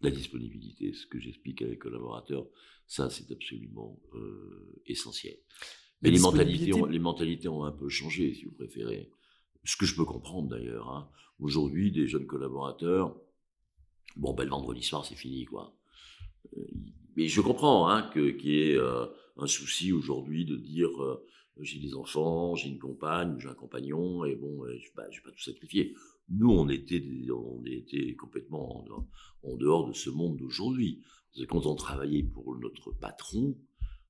la 0.00 0.10
disponibilité, 0.10 0.92
ce 0.92 1.06
que 1.06 1.18
j'explique 1.18 1.62
avec 1.62 1.74
les 1.74 1.78
collaborateurs, 1.78 2.46
ça, 2.86 3.10
c'est 3.10 3.30
absolument 3.30 4.00
euh, 4.14 4.80
essentiel. 4.86 5.36
Mais 6.02 6.10
les 6.10 6.20
mentalités, 6.20 6.72
ont, 6.72 6.86
les 6.86 6.98
mentalités 6.98 7.48
ont 7.48 7.64
un 7.64 7.72
peu 7.72 7.88
changé, 7.88 8.34
si 8.34 8.44
vous 8.44 8.52
préférez. 8.52 9.10
Ce 9.64 9.76
que 9.76 9.84
je 9.84 9.96
peux 9.96 10.04
comprendre 10.04 10.48
d'ailleurs. 10.48 10.88
Hein. 10.90 11.10
Aujourd'hui, 11.40 11.90
des 11.90 12.06
jeunes 12.06 12.26
collaborateurs, 12.26 13.20
bon, 14.16 14.32
ben, 14.32 14.44
le 14.44 14.50
vendredi 14.50 14.82
soir, 14.82 15.04
c'est 15.04 15.16
fini, 15.16 15.44
quoi. 15.44 15.76
Euh, 16.56 16.64
mais 17.16 17.26
je 17.26 17.40
comprends 17.40 17.88
hein, 17.88 18.08
qu'il 18.12 18.46
y 18.46 18.70
ait 18.70 18.76
euh, 18.76 19.06
un 19.36 19.46
souci 19.46 19.92
aujourd'hui 19.92 20.44
de 20.44 20.56
dire 20.56 20.90
j'ai 21.60 21.80
des 21.80 21.94
enfants, 21.94 22.54
j'ai 22.54 22.68
une 22.68 22.78
compagne, 22.78 23.36
j'ai 23.40 23.48
un 23.48 23.54
compagnon, 23.54 24.24
et 24.24 24.36
bon, 24.36 24.64
je 24.66 24.74
ne 24.74 24.78
vais 24.78 25.20
pas 25.24 25.32
tout 25.32 25.42
sacrifier. 25.42 25.94
Nous, 26.30 26.50
on 26.50 26.68
était, 26.68 27.02
on 27.30 27.64
était 27.64 28.14
complètement 28.16 28.84
en 29.42 29.56
dehors 29.56 29.88
de 29.88 29.92
ce 29.92 30.10
monde 30.10 30.36
d'aujourd'hui 30.36 31.02
quand 31.46 31.66
on 31.66 31.74
travaillait 31.74 32.22
pour 32.22 32.56
notre 32.58 32.92
patron, 32.92 33.56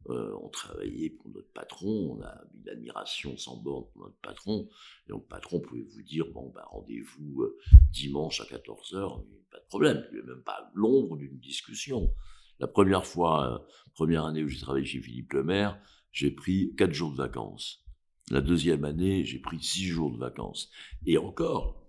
euh, 0.08 0.32
on 0.40 0.48
travaillait 0.48 1.10
pour 1.10 1.28
notre 1.30 1.52
patron, 1.52 2.16
on 2.16 2.22
a 2.22 2.40
une 2.54 2.68
admiration 2.68 3.36
sans 3.36 3.56
borne 3.56 3.84
pour 3.92 4.04
notre 4.04 4.18
patron, 4.20 4.68
et 5.06 5.10
donc 5.10 5.22
le 5.22 5.28
patron 5.28 5.60
pouvait 5.60 5.82
vous 5.82 6.02
dire, 6.02 6.26
bon, 6.32 6.50
bah, 6.54 6.66
rendez-vous 6.70 7.42
euh, 7.42 7.58
dimanche 7.90 8.40
à 8.40 8.44
14h, 8.44 9.24
pas 9.50 9.58
de 9.58 9.66
problème, 9.68 10.06
il 10.10 10.14
n'y 10.14 10.20
avait 10.20 10.34
même 10.34 10.42
pas 10.42 10.70
l'ombre 10.74 11.16
d'une 11.16 11.38
discussion. 11.38 12.12
La 12.60 12.68
première 12.68 13.06
fois, 13.06 13.54
euh, 13.54 13.58
première 13.94 14.24
année 14.24 14.42
où 14.42 14.48
j'ai 14.48 14.60
travaillé 14.60 14.86
chez 14.86 15.00
Philippe 15.00 15.32
Lemaire, 15.32 15.80
j'ai 16.12 16.30
pris 16.30 16.74
4 16.76 16.92
jours 16.92 17.12
de 17.12 17.16
vacances. 17.16 17.84
La 18.30 18.40
deuxième 18.40 18.84
année, 18.84 19.24
j'ai 19.24 19.38
pris 19.38 19.62
6 19.62 19.86
jours 19.86 20.12
de 20.12 20.18
vacances. 20.18 20.70
Et 21.06 21.18
encore, 21.18 21.87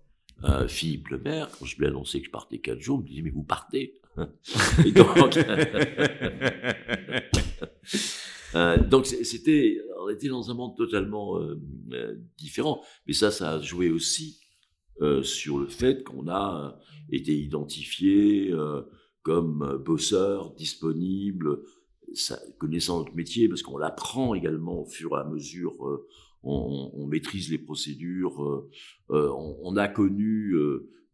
Philippe 0.68 1.08
Lemaire, 1.08 1.50
quand 1.58 1.66
je 1.66 1.76
lui 1.76 1.84
ai 1.84 1.88
annoncé 1.88 2.20
que 2.20 2.26
je 2.26 2.30
partais 2.30 2.58
4 2.58 2.80
jours, 2.80 2.98
il 3.00 3.02
me 3.02 3.08
disait, 3.08 3.22
mais 3.22 3.30
vous 3.30 3.42
partez 3.42 4.00
donc, 4.16 5.36
euh, 8.54 9.04
c'était, 9.04 9.80
on 10.00 10.08
était 10.08 10.28
dans 10.28 10.50
un 10.50 10.54
monde 10.54 10.76
totalement 10.76 11.38
euh, 11.38 11.60
euh, 11.92 12.16
différent. 12.36 12.82
Mais 13.06 13.12
ça, 13.12 13.30
ça 13.30 13.52
a 13.52 13.60
joué 13.60 13.90
aussi 13.90 14.38
sur 15.22 15.58
le 15.58 15.66
fait 15.66 16.04
qu'on 16.04 16.28
a 16.28 16.78
été 17.10 17.34
identifié 17.34 18.52
comme 19.22 19.82
bosseur, 19.82 20.52
disponible, 20.52 21.62
connaissant 22.58 22.98
notre 22.98 23.14
métier, 23.14 23.48
parce 23.48 23.62
qu'on 23.62 23.78
l'apprend 23.78 24.34
également 24.34 24.82
au 24.82 24.84
fur 24.84 25.16
et 25.16 25.20
à 25.20 25.24
mesure. 25.24 25.72
On, 26.42 27.06
maîtrise 27.06 27.50
les 27.50 27.58
procédures. 27.58 28.68
On, 29.08 29.56
on, 29.62 29.76
a 29.76 29.88
connu 29.88 30.54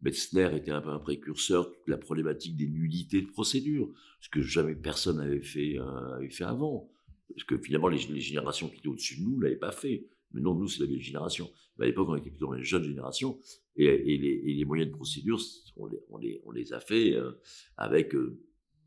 Metzner 0.02 0.50
était 0.54 0.70
un 0.70 0.80
peu 0.80 0.90
un 0.90 0.98
précurseur 0.98 1.68
de 1.86 1.90
la 1.90 1.98
problématique 1.98 2.56
des 2.56 2.68
nullités 2.68 3.22
de 3.22 3.26
procédure, 3.26 3.88
ce 4.20 4.28
que 4.28 4.42
jamais 4.42 4.74
personne 4.74 5.16
n'avait 5.16 5.42
fait, 5.42 5.78
euh, 5.78 6.28
fait 6.30 6.44
avant. 6.44 6.90
Parce 7.28 7.44
que 7.44 7.58
finalement, 7.58 7.88
les, 7.88 7.98
générations 8.20 8.68
qui 8.68 8.76
étaient 8.76 8.88
au-dessus 8.88 9.18
de 9.18 9.24
nous 9.24 9.36
ne 9.36 9.42
l'avaient 9.42 9.56
pas 9.56 9.72
fait. 9.72 10.06
Mais 10.32 10.40
non, 10.40 10.54
nous, 10.54 10.68
c'est 10.68 10.80
la 10.80 10.86
vieille 10.86 11.00
génération. 11.00 11.50
Mais 11.76 11.86
à 11.86 11.88
l'époque, 11.88 12.08
on 12.08 12.16
était 12.16 12.30
plutôt 12.30 12.46
dans 12.46 12.52
les 12.52 12.64
jeunes 12.64 12.84
générations. 12.84 13.38
Et, 13.76 14.16
les, 14.16 14.64
moyens 14.64 14.90
de 14.90 14.94
procédure, 14.94 15.40
on 15.76 16.18
les, 16.18 16.40
on 16.44 16.52
les, 16.52 16.72
a 16.72 16.80
fait 16.80 17.14
euh, 17.14 17.32
avec 17.76 18.14
euh, 18.14 18.38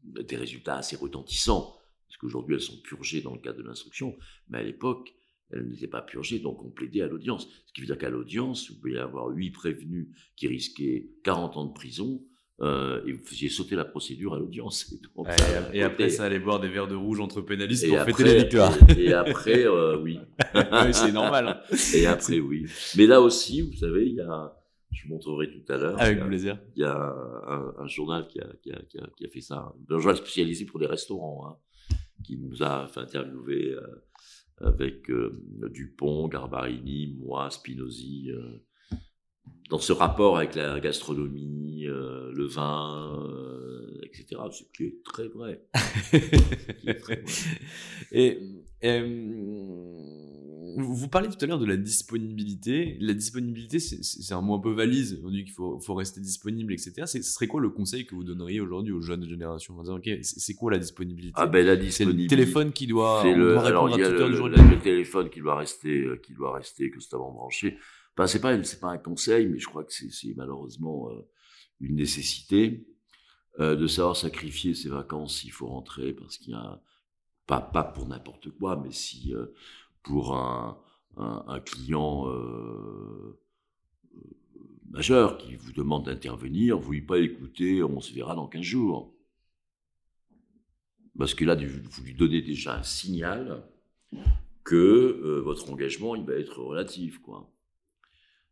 des 0.03 0.37
résultats 0.37 0.77
assez 0.77 0.95
retentissants. 0.95 1.75
Parce 2.07 2.17
qu'aujourd'hui, 2.17 2.55
elles 2.55 2.61
sont 2.61 2.79
purgées 2.81 3.21
dans 3.21 3.33
le 3.33 3.41
cadre 3.41 3.57
de 3.57 3.67
l'instruction. 3.67 4.17
Mais 4.47 4.59
à 4.59 4.63
l'époque, 4.63 5.13
elle 5.51 5.67
n'était 5.67 5.87
pas 5.87 6.01
purgée, 6.01 6.39
donc 6.39 6.63
on 6.63 6.69
plaidait 6.69 7.01
à 7.01 7.07
l'audience. 7.07 7.47
Ce 7.65 7.73
qui 7.73 7.81
veut 7.81 7.87
dire 7.87 7.97
qu'à 7.97 8.09
l'audience, 8.09 8.69
vous 8.69 8.79
pouviez 8.79 8.99
avoir 8.99 9.27
huit 9.29 9.51
prévenus 9.51 10.07
qui 10.35 10.47
risquaient 10.47 11.09
40 11.23 11.57
ans 11.57 11.65
de 11.65 11.73
prison, 11.73 12.21
euh, 12.61 13.01
et 13.05 13.13
vous 13.13 13.23
faisiez 13.23 13.47
sauter 13.47 13.75
la 13.75 13.85
procédure 13.85 14.33
à 14.33 14.39
l'audience. 14.39 14.93
Et, 15.73 15.81
après, 15.81 16.09
ça 16.09 16.25
allait 16.25 16.39
boire 16.39 16.59
des 16.59 16.67
verres 16.67 16.89
de 16.89 16.95
rouge 16.95 17.21
entre 17.21 17.41
pénalistes 17.41 17.87
pour 17.87 17.99
fêter 17.99 18.23
la 18.25 18.35
victoire. 18.35 18.77
Et, 18.97 19.13
après, 19.13 19.65
euh, 19.65 19.97
oui. 20.01 20.19
c'est 20.91 21.13
normal. 21.13 21.61
Et 21.93 22.05
après, 22.05 22.39
oui. 22.39 22.65
Mais 22.97 23.05
là 23.05 23.21
aussi, 23.21 23.61
vous 23.61 23.77
savez, 23.77 24.07
il 24.07 24.15
y 24.15 24.21
a, 24.21 24.53
je 24.91 25.03
vous 25.03 25.13
montrerai 25.13 25.49
tout 25.49 25.71
à 25.71 25.77
l'heure. 25.77 26.01
Avec 26.01 26.25
plaisir. 26.25 26.59
Il 26.75 26.81
y 26.81 26.85
a 26.85 27.15
un, 27.77 27.87
journal 27.87 28.27
qui 28.27 28.41
a, 28.41 28.47
qui, 28.61 28.71
a, 28.73 28.81
qui, 28.89 29.25
a, 29.25 29.29
fait 29.29 29.41
ça, 29.41 29.73
un 29.89 29.97
journal 29.97 30.17
spécialisé 30.17 30.65
pour 30.65 30.79
les 30.79 30.87
restaurants, 30.87 31.47
hein, 31.47 31.95
qui 32.25 32.37
nous 32.37 32.61
a 32.61 32.87
fait 32.87 32.99
interviewer. 32.99 33.71
Euh, 33.71 33.87
avec 34.61 35.09
euh, 35.09 35.41
Dupont, 35.71 36.27
Garbarini, 36.27 37.17
moi, 37.19 37.49
Spinozzi, 37.49 38.31
euh, 38.31 38.57
dans 39.69 39.79
ce 39.79 39.93
rapport 39.93 40.37
avec 40.37 40.55
la 40.55 40.79
gastronomie, 40.79 41.85
euh, 41.85 42.31
le 42.33 42.45
vin, 42.45 43.23
etc. 44.03 44.41
Ce 44.51 44.63
qui 44.75 44.85
est 44.85 45.03
très 45.03 45.27
vrai. 45.27 45.61
Et, 48.11 48.39
vous 50.77 51.07
parlez 51.07 51.27
tout 51.27 51.37
à 51.41 51.45
l'heure 51.45 51.59
de 51.59 51.65
la 51.65 51.77
disponibilité. 51.77 52.97
La 53.01 53.13
disponibilité, 53.13 53.79
c'est 53.79 54.33
un 54.33 54.41
mot 54.41 54.55
un 54.55 54.59
peu 54.59 54.71
valise. 54.71 55.21
On 55.23 55.29
dit 55.29 55.43
qu'il 55.43 55.53
faut, 55.53 55.79
faut, 55.79 55.93
rester 55.93 56.21
disponible, 56.21 56.73
etc. 56.73 57.03
Ce 57.05 57.21
serait 57.21 57.47
quoi 57.47 57.59
le 57.61 57.69
conseil 57.69 58.05
que 58.05 58.15
vous 58.15 58.23
donneriez 58.23 58.61
aujourd'hui 58.61 58.93
aux 58.93 59.01
jeunes 59.01 59.27
générations 59.27 59.75
c'est 60.21 60.53
quoi 60.53 60.71
la 60.71 60.79
disponibilité? 60.79 61.33
Ah 61.35 61.47
ben 61.47 61.65
la 61.65 61.75
disponibilité. 61.75 62.35
C'est 62.35 62.39
le 62.39 62.43
téléphone 62.43 62.71
qui 62.71 62.87
doit. 62.87 63.23
Le, 63.23 63.57
alors 63.57 63.89
il 63.89 63.99
y 63.99 64.03
a 64.03 64.09
le, 64.09 64.29
le, 64.29 64.79
téléphone 64.79 65.29
qui 65.29 65.39
doit 65.39 65.57
rester, 65.57 66.03
euh, 66.03 66.17
qui 66.17 66.33
doit 66.33 66.53
rester 66.55 66.89
constamment 66.91 67.31
branché. 67.31 67.77
Enfin, 68.19 68.27
c'est 68.27 68.41
pas, 68.41 68.61
c'est 68.65 68.81
pas 68.81 68.91
un 68.91 68.97
conseil, 68.97 69.47
mais 69.47 69.59
je 69.59 69.67
crois 69.67 69.85
que 69.85 69.93
c'est 69.93 70.33
malheureusement 70.35 71.09
euh, 71.09 71.21
une 71.79 71.95
nécessité 71.95 72.85
euh, 73.61 73.77
de 73.77 73.87
savoir 73.87 74.17
sacrifier 74.17 74.73
ses 74.73 74.89
vacances 74.89 75.37
s'il 75.37 75.53
faut 75.53 75.67
rentrer, 75.67 76.11
parce 76.11 76.37
qu'il 76.37 76.51
y 76.51 76.53
a 76.53 76.81
pas, 77.47 77.61
pas 77.61 77.85
pour 77.85 78.05
n'importe 78.09 78.49
quoi, 78.49 78.75
mais 78.75 78.91
si 78.91 79.33
euh, 79.33 79.45
pour 80.03 80.35
un, 80.35 80.77
un, 81.15 81.61
client 81.61 82.25
majeur 84.89 85.37
qui 85.37 85.55
vous 85.55 85.71
demande 85.71 86.07
d'intervenir, 86.07 86.77
vous 86.77 86.91
lui 86.91 87.01
pas 87.01 87.19
écouter, 87.19 87.83
on 87.83 88.01
se 88.01 88.13
verra 88.13 88.35
dans 88.35 88.47
15 88.47 88.61
jours. 88.61 89.15
Parce 91.17 91.33
que 91.33 91.45
là, 91.45 91.55
vous 91.55 92.03
lui 92.03 92.15
donnez 92.15 92.41
déjà 92.41 92.79
un 92.79 92.83
signal 92.83 93.65
que 94.65 95.39
votre 95.45 95.71
engagement, 95.71 96.15
il 96.15 96.25
va 96.25 96.33
être 96.33 96.61
relatif. 96.61 97.19
Quoi. 97.19 97.49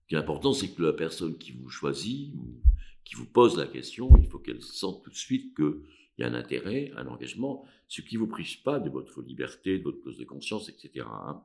Ce 0.07 0.09
qui 0.09 0.15
est 0.15 0.19
important, 0.19 0.53
c'est 0.53 0.69
que 0.69 0.83
la 0.83 0.93
personne 0.93 1.37
qui 1.37 1.51
vous 1.51 1.67
choisit, 1.67 2.33
ou 2.33 2.61
qui 3.03 3.15
vous 3.15 3.25
pose 3.25 3.57
la 3.57 3.67
question, 3.67 4.09
il 4.17 4.25
faut 4.25 4.39
qu'elle 4.39 4.61
sente 4.61 5.03
tout 5.03 5.09
de 5.09 5.15
suite 5.17 5.53
qu'il 5.53 5.81
y 6.17 6.23
a 6.23 6.27
un 6.27 6.33
intérêt, 6.33 6.93
un 6.95 7.07
engagement, 7.07 7.65
ce 7.89 7.99
qui 7.99 8.15
ne 8.15 8.21
vous 8.21 8.27
prive 8.27 8.61
pas 8.63 8.79
de 8.79 8.89
votre 8.89 9.21
liberté, 9.21 9.79
de 9.79 9.83
votre 9.83 9.99
clause 9.99 10.17
de 10.17 10.23
conscience, 10.23 10.69
etc. 10.69 11.05
Hein. 11.11 11.43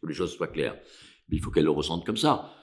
que 0.00 0.06
les 0.06 0.14
choses 0.14 0.32
soient 0.36 0.46
claires. 0.46 0.80
Mais 1.28 1.36
il 1.36 1.40
faut 1.40 1.50
qu'elle 1.50 1.64
le 1.64 1.70
ressente 1.70 2.06
comme 2.06 2.16
ça. 2.16 2.54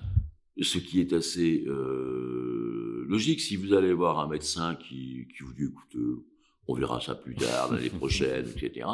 Ce 0.62 0.78
qui 0.78 1.02
est 1.02 1.12
assez 1.12 1.66
euh, 1.68 3.04
logique. 3.10 3.42
Si 3.42 3.58
vous 3.58 3.74
allez 3.74 3.92
voir 3.92 4.18
un 4.20 4.30
médecin 4.30 4.76
qui, 4.76 5.28
qui 5.36 5.44
vous 5.44 5.52
dit, 5.52 5.66
écoute, 5.66 6.26
on 6.70 6.74
verra 6.74 7.02
ça 7.02 7.16
plus 7.16 7.36
tard, 7.36 7.74
l'année 7.74 7.90
prochaine, 8.00 8.48
etc. 8.48 8.88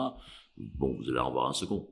Bon, 0.58 0.96
vous 0.96 1.10
allez 1.12 1.20
en 1.20 1.32
voir 1.32 1.48
un 1.48 1.54
second. 1.54 1.88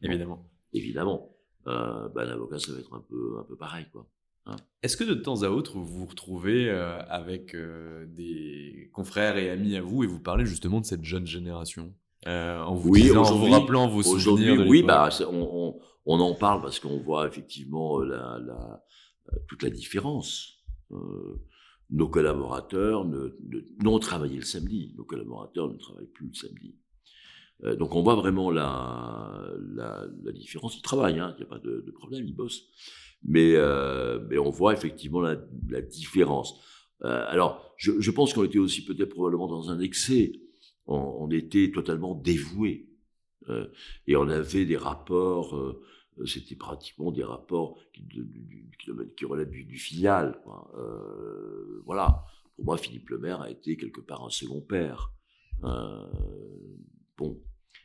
Évidemment. 0.00 0.50
Évidemment. 0.72 1.33
Euh, 1.66 2.08
ben, 2.08 2.24
l'avocat, 2.24 2.58
ça 2.58 2.72
va 2.72 2.78
être 2.78 2.94
un 2.94 3.04
peu, 3.08 3.38
un 3.38 3.44
peu 3.44 3.56
pareil, 3.56 3.86
quoi. 3.92 4.06
Hein. 4.46 4.56
Est-ce 4.82 4.96
que 4.98 5.04
de 5.04 5.14
temps 5.14 5.42
à 5.42 5.48
autre, 5.48 5.78
vous 5.78 6.00
vous 6.00 6.06
retrouvez 6.06 6.68
euh, 6.68 7.00
avec 7.08 7.54
euh, 7.54 8.04
des 8.06 8.90
confrères 8.92 9.38
et 9.38 9.48
amis 9.48 9.76
à 9.76 9.80
vous 9.80 10.04
et 10.04 10.06
vous 10.06 10.20
parlez 10.20 10.44
justement 10.44 10.80
de 10.80 10.86
cette 10.86 11.04
jeune 11.04 11.26
génération 11.26 11.94
en 12.26 12.74
vous, 12.74 12.88
oui, 12.88 13.14
en 13.14 13.22
vous 13.22 13.50
rappelant 13.50 13.86
vos 13.86 14.02
souvenirs 14.02 14.66
Oui, 14.66 14.82
bah, 14.82 15.10
on, 15.30 15.78
on, 16.06 16.20
en 16.20 16.34
parle 16.34 16.62
parce 16.62 16.80
qu'on 16.80 16.98
voit 16.98 17.26
effectivement 17.28 17.98
la, 17.98 18.38
la, 18.38 18.82
toute 19.46 19.62
la 19.62 19.68
différence. 19.68 20.64
nos 21.90 22.08
collaborateurs 22.08 23.04
ne, 23.04 23.36
ne, 23.50 23.60
non 23.82 23.98
travaillaient 23.98 24.36
le 24.36 24.42
samedi. 24.42 24.94
Nos 24.96 25.04
collaborateurs 25.04 25.68
ne 25.68 25.76
travaillent 25.76 26.06
plus 26.06 26.28
le 26.28 26.34
samedi. 26.34 26.74
Donc 27.62 27.94
on 27.94 28.02
voit 28.02 28.16
vraiment 28.16 28.50
la, 28.50 29.42
la, 29.74 30.06
la 30.22 30.32
différence. 30.32 30.76
Ils 30.76 30.82
travaillent, 30.82 31.18
hein, 31.18 31.34
il 31.38 31.42
n'y 31.42 31.46
a 31.46 31.50
pas 31.50 31.58
de, 31.58 31.90
problème, 31.92 32.26
ils 32.26 32.34
bossent 32.34 32.68
mais, 33.24 33.54
euh, 33.56 34.20
mais 34.28 34.38
on 34.38 34.50
voit 34.50 34.74
effectivement 34.74 35.20
la, 35.20 35.36
différence. 35.80 36.60
Euh, 37.02 37.24
alors, 37.28 37.74
je, 37.76 38.00
je 38.00 38.10
pense 38.10 38.34
qu'on 38.34 38.44
était 38.44 38.58
aussi 38.58 38.84
peut-être 38.84 39.14
probablement 39.14 39.48
dans 39.48 39.70
un 39.70 39.80
excès. 39.80 40.32
On, 40.86 41.30
était 41.30 41.70
totalement 41.72 42.14
dévoués. 42.14 42.90
Euh, 43.48 43.66
et 44.06 44.16
on 44.16 44.28
avait 44.28 44.66
des 44.66 44.76
rapports, 44.76 45.56
euh, 45.56 45.82
c'était 46.26 46.54
pratiquement 46.54 47.10
des 47.10 47.24
rapports 47.24 47.78
qui, 47.92 48.06
qui 49.16 49.24
relèvent 49.24 49.50
du, 49.50 49.64
du 49.64 49.78
filial. 49.78 50.38
Euh, 50.76 51.82
voilà. 51.86 52.26
Pour 52.56 52.66
moi, 52.66 52.76
Philippe 52.76 53.08
Lemaire 53.08 53.40
a 53.40 53.50
été 53.50 53.76
quelque 53.76 54.00
part 54.00 54.24
un 54.24 54.30
second 54.30 54.60
père. 54.60 55.10
Bon, 57.16 57.42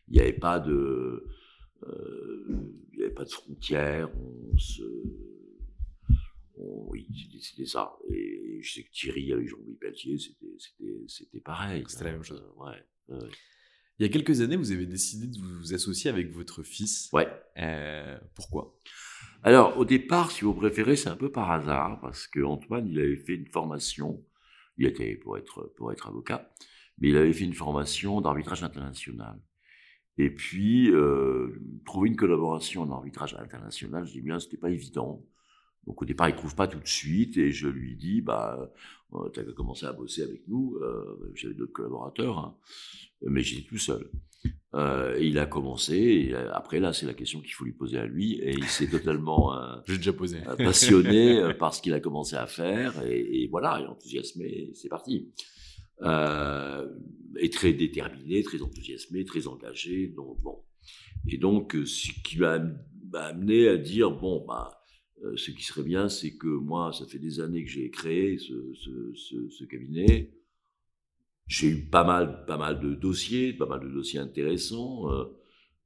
il 0.08 0.16
n'y 0.16 0.22
avait 0.22 0.34
pas 0.34 0.60
de 0.60 1.26
il 2.92 2.98
n'y 2.98 3.04
avait 3.04 3.14
pas 3.14 3.24
de 3.24 3.30
frontières, 3.30 4.10
on 4.16 4.58
se, 4.58 4.84
oui, 6.60 7.08
c'était 7.42 7.66
ça. 7.66 7.94
Et 8.10 8.60
je 8.62 8.74
sais 8.74 8.84
que 8.84 8.92
Thierry 8.92 9.32
avec 9.32 9.48
Jean-Louis 9.48 9.78
Pelletier, 9.80 10.18
c'était 11.08 11.40
pareil. 11.40 11.84
C'était 11.88 12.06
la 12.06 12.12
même 12.14 12.24
chose. 12.24 12.44
Euh, 12.44 12.64
ouais, 12.64 13.30
Il 14.00 14.06
y 14.06 14.06
a 14.06 14.10
quelques 14.10 14.42
années, 14.42 14.58
vous 14.58 14.72
avez 14.72 14.86
décidé 14.86 15.28
de 15.28 15.40
vous 15.40 15.74
associer 15.74 16.10
avec 16.10 16.32
votre 16.32 16.64
fils. 16.64 17.10
Ouais. 17.14 17.28
Euh, 17.58 18.18
pourquoi? 18.36 18.78
Alors, 19.44 19.78
au 19.78 19.86
départ, 19.86 20.32
si 20.32 20.44
vous 20.44 20.54
préférez, 20.54 20.98
c'est 20.98 21.10
un 21.10 21.16
peu 21.16 21.32
par 21.32 21.50
hasard, 21.52 22.00
parce 22.02 22.28
que 22.28 22.42
Antoine, 22.42 22.88
il 22.88 23.00
avait 23.00 23.16
fait 23.18 23.36
une 23.36 23.48
formation. 23.48 24.26
Il 24.78 24.86
était 24.86 25.16
pour 25.16 25.38
être, 25.38 25.74
pour 25.78 25.92
être 25.94 26.08
avocat, 26.08 26.54
mais 27.00 27.10
il 27.10 27.18
avait 27.18 27.34
fait 27.34 27.46
une 27.46 27.54
formation 27.54 28.22
d'arbitrage 28.22 28.64
international. 28.64 29.40
Et 30.18 30.30
puis, 30.30 30.92
euh, 30.92 31.62
trouver 31.86 32.10
une 32.10 32.18
collaboration 32.18 32.82
en 32.82 32.92
arbitrage 32.92 33.36
international, 33.36 34.06
je 34.06 34.12
dis 34.12 34.22
bien, 34.22 34.40
c'était 34.40 34.58
pas 34.58 34.70
évident. 34.70 35.26
Donc 35.88 36.02
au 36.02 36.06
départ, 36.06 36.30
il 36.30 36.36
trouve 36.36 36.56
pas 36.56 36.68
tout 36.68 36.80
de 36.80 36.88
suite 36.88 37.38
et 37.38 37.52
je 37.52 37.68
lui 37.68 37.96
dis, 37.96 38.22
bah, 38.22 38.72
euh, 39.14 39.30
tu 39.34 39.40
as 39.40 39.44
commencé 39.54 39.86
à 39.86 39.94
bosser 39.94 40.24
avec 40.24 40.48
nous, 40.48 40.76
euh, 40.82 41.32
j'avais 41.36 41.56
d'autres 41.56 41.72
collaborateurs, 41.74 42.38
hein, 42.38 42.58
mais 43.22 43.42
j'étais 43.42 43.68
tout 43.68 43.78
seul. 43.78 44.10
Euh, 44.76 45.18
et 45.18 45.26
il 45.26 45.40
a 45.40 45.48
commencé, 45.48 45.96
et 45.96 46.36
après 46.36 46.80
là, 46.80 46.94
c'est 46.94 47.08
la 47.08 47.16
question 47.16 47.42
qu'il 47.42 47.54
faut 47.54 47.66
lui 47.66 47.74
poser 47.74 47.98
à 47.98 48.06
lui, 48.06 48.36
et 48.36 48.52
il 48.52 48.66
s'est 48.66 48.88
totalement 48.88 49.52
J'ai 49.88 49.98
déjà 49.98 50.14
posé. 50.14 50.38
passionné 50.58 51.54
par 51.60 51.74
ce 51.74 51.82
qu'il 51.82 51.94
a 51.94 52.00
commencé 52.00 52.36
à 52.36 52.46
faire, 52.46 53.04
et, 53.06 53.44
et 53.44 53.48
voilà, 53.48 53.82
et 53.82 53.88
enthousiasmé, 53.88 54.70
c'est 54.76 54.90
parti. 54.90 55.34
Et 56.02 57.50
très 57.50 57.74
déterminé, 57.74 58.44
très 58.44 58.62
enthousiasmé, 58.62 59.26
très 59.26 59.48
engagé, 59.48 60.08
donc 60.08 60.42
bon. 60.42 60.60
Et 61.28 61.38
donc, 61.38 61.76
ce 61.86 62.12
qui 62.24 62.38
m'a 62.40 62.60
amené 63.14 63.68
à 63.68 63.78
dire, 63.78 64.12
bon, 64.12 64.46
bah, 64.48 64.80
euh, 65.24 65.36
ce 65.36 65.52
qui 65.52 65.64
serait 65.64 65.84
bien, 65.84 66.08
c'est 66.10 66.38
que 66.38 66.48
moi, 66.48 66.94
ça 66.94 67.06
fait 67.06 67.20
des 67.20 67.40
années 67.40 67.64
que 67.64 67.70
j'ai 67.70 67.90
créé 67.90 68.38
ce, 68.38 68.74
ce, 68.74 69.14
ce, 69.16 69.50
ce 69.50 69.64
cabinet. 69.66 70.32
J'ai 71.48 71.68
eu 71.68 71.86
pas 71.86 72.04
mal, 72.04 72.46
pas 72.46 72.58
mal 72.58 72.80
de 72.80 72.94
dossiers, 72.94 73.54
pas 73.54 73.66
mal 73.66 73.82
de 73.82 73.90
dossiers 73.90 74.20
intéressants. 74.20 75.12
Euh, 75.12 75.26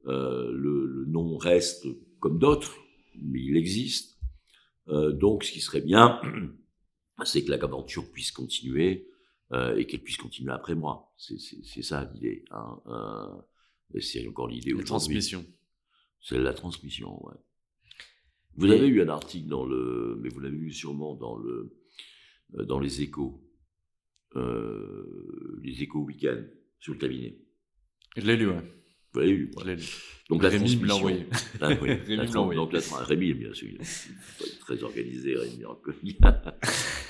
euh, 0.08 0.52
le, 0.52 0.86
le, 0.86 1.06
nom 1.06 1.38
reste 1.38 1.88
comme 2.20 2.38
d'autres, 2.38 2.76
mais 3.22 3.42
il 3.42 3.56
existe. 3.56 4.20
Euh, 4.90 5.14
donc, 5.14 5.44
ce 5.44 5.52
qui 5.52 5.62
serait 5.62 5.82
bien, 5.82 6.22
c'est 7.24 7.44
que 7.44 7.52
la 7.52 7.58
aventure 7.64 8.12
puisse 8.12 8.32
continuer 8.32 9.08
euh, 9.54 9.76
et 9.78 9.86
qu'elle 9.86 10.02
puisse 10.02 10.18
continuer 10.18 10.52
après 10.52 10.76
moi. 10.76 11.14
C'est 11.18 11.84
ça 11.84 12.10
l'idée. 12.14 12.46
Hein. 12.52 13.44
c'est 14.00 14.28
encore 14.28 14.48
l'idée 14.48 14.74
aujourd'hui. 14.74 14.84
La 14.84 14.88
transmission. 14.88 15.46
C'est 16.22 16.40
la 16.40 16.54
transmission, 16.54 17.26
ouais. 17.26 17.36
Vous 18.56 18.72
avez 18.72 18.88
eu 18.88 19.02
un 19.02 19.10
article 19.10 19.48
dans 19.48 19.66
le, 19.66 20.20
mais 20.22 20.30
vous 20.30 20.40
l'avez 20.40 20.58
vu 20.58 20.72
sûrement 20.72 21.16
dans 21.16 21.36
le, 21.36 21.76
euh, 22.56 22.66
dans 22.66 22.80
les 22.80 23.02
échos, 23.02 23.42
euh, 24.36 25.60
les 25.64 25.82
échos 25.82 26.02
week-end 26.02 26.44
sur 26.80 26.94
le 26.94 27.00
cabinet. 27.00 27.38
Je 28.16 28.22
l'ai 28.22 28.38
lu, 28.38 28.50
ouais. 28.50 28.83
Vous 29.14 29.20
l'avez 29.20 29.34
lu. 29.34 29.52
Je 29.60 29.66
l'ai 29.66 29.76
lu. 29.76 29.84
Donc 30.30 30.42
la 30.42 30.50
Rémi 30.50 30.78
transmission. 30.78 30.82
me 30.82 30.88
l'a 30.88 30.96
envoyé. 30.96 31.26
Ah, 31.62 31.70
oui, 31.82 31.92
Rémi 31.92 32.16
la 32.16 32.24
me 32.24 32.34
l'a 32.34 32.42
envoyé. 32.42 32.58
donc 32.58 32.74
la, 32.74 32.80
Rémi, 33.04 33.34
bien 33.34 33.54
sûr, 33.54 33.70
très 34.62 34.84
organisé, 34.84 35.36
Rémi 35.36 35.64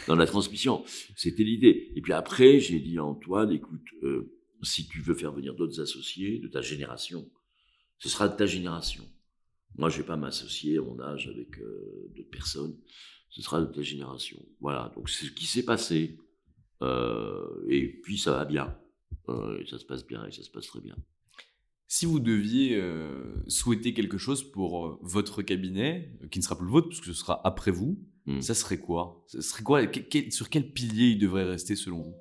dans 0.07 0.15
la 0.15 0.25
transmission, 0.25 0.83
c'était 1.15 1.43
l'idée. 1.43 1.91
Et 1.95 2.01
puis 2.01 2.13
après, 2.13 2.59
j'ai 2.59 2.79
dit 2.79 2.97
à 2.97 3.05
Antoine, 3.05 3.51
écoute, 3.51 3.85
euh, 4.03 4.35
si 4.61 4.87
tu 4.87 4.99
veux 5.01 5.13
faire 5.13 5.31
venir 5.31 5.55
d'autres 5.55 5.79
associés 5.79 6.39
de 6.39 6.47
ta 6.47 6.61
génération, 6.61 7.29
ce 7.99 8.09
sera 8.09 8.27
de 8.27 8.35
ta 8.35 8.45
génération. 8.45 9.03
Moi, 9.75 9.89
je 9.89 9.97
vais 9.97 10.07
pas 10.07 10.17
m'associer 10.17 10.77
à 10.77 10.81
mon 10.81 10.99
âge 10.99 11.27
avec 11.27 11.57
euh, 11.59 12.11
d'autres 12.15 12.29
personnes. 12.29 12.77
Ce 13.29 13.41
sera 13.41 13.61
de 13.61 13.65
ta 13.65 13.81
génération. 13.81 14.37
Voilà. 14.59 14.91
Donc, 14.95 15.09
c'est 15.09 15.25
ce 15.25 15.31
qui 15.31 15.45
s'est 15.45 15.65
passé. 15.65 16.17
Euh, 16.81 17.65
et 17.69 17.87
puis, 18.03 18.17
ça 18.17 18.31
va 18.31 18.45
bien. 18.45 18.77
Et 19.59 19.65
ça 19.65 19.79
se 19.79 19.85
passe 19.85 20.05
bien 20.05 20.25
et 20.25 20.31
ça 20.31 20.43
se 20.43 20.51
passe 20.51 20.67
très 20.67 20.81
bien. 20.81 20.97
Si 21.95 22.07
vous 22.07 22.19
deviez 22.19 22.75
euh, 22.75 23.35
souhaiter 23.47 23.93
quelque 23.93 24.17
chose 24.17 24.43
pour 24.43 24.87
euh, 24.87 24.97
votre 25.03 25.43
cabinet, 25.43 26.09
euh, 26.23 26.27
qui 26.27 26.39
ne 26.39 26.43
sera 26.43 26.57
plus 26.57 26.65
le 26.65 26.71
vôtre, 26.71 26.87
puisque 26.87 27.05
ce 27.05 27.13
sera 27.13 27.39
après 27.47 27.69
vous, 27.69 27.99
Mm. 28.25 28.41
ça 28.41 28.55
serait 28.55 28.79
quoi? 28.79 29.23
Ça 29.27 29.43
serait 29.43 29.61
quoi? 29.61 29.85
Que- 29.85 29.99
que- 29.99 30.31
Sur 30.31 30.49
quel 30.49 30.71
pilier 30.73 31.09
il 31.09 31.19
devrait 31.19 31.43
rester 31.43 31.75
selon 31.75 32.01
vous? 32.01 32.15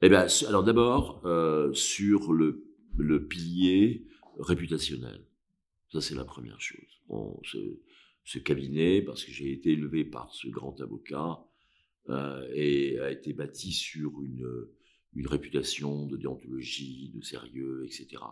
Eh 0.00 0.08
bien, 0.08 0.26
alors 0.46 0.62
d'abord, 0.62 1.22
euh, 1.24 1.72
sur 1.72 2.32
le, 2.32 2.62
le 2.96 3.26
pilier 3.26 4.06
réputationnel. 4.38 5.24
Ça, 5.90 6.00
c'est 6.00 6.14
la 6.14 6.24
première 6.24 6.60
chose. 6.60 7.00
Ce, 7.42 7.58
ce 8.22 8.38
cabinet, 8.38 9.02
parce 9.02 9.24
que 9.24 9.32
j'ai 9.32 9.50
été 9.50 9.72
élevé 9.72 10.04
par 10.04 10.32
ce 10.32 10.46
grand 10.46 10.80
avocat, 10.80 11.42
et 12.54 12.96
a 13.00 13.10
été 13.10 13.32
bâti 13.32 13.72
sur 13.72 14.22
une, 14.22 14.46
une 15.14 15.26
réputation 15.26 16.06
de 16.06 16.16
déontologie, 16.16 17.10
de 17.14 17.22
sérieux, 17.24 17.82
etc. 17.86 18.22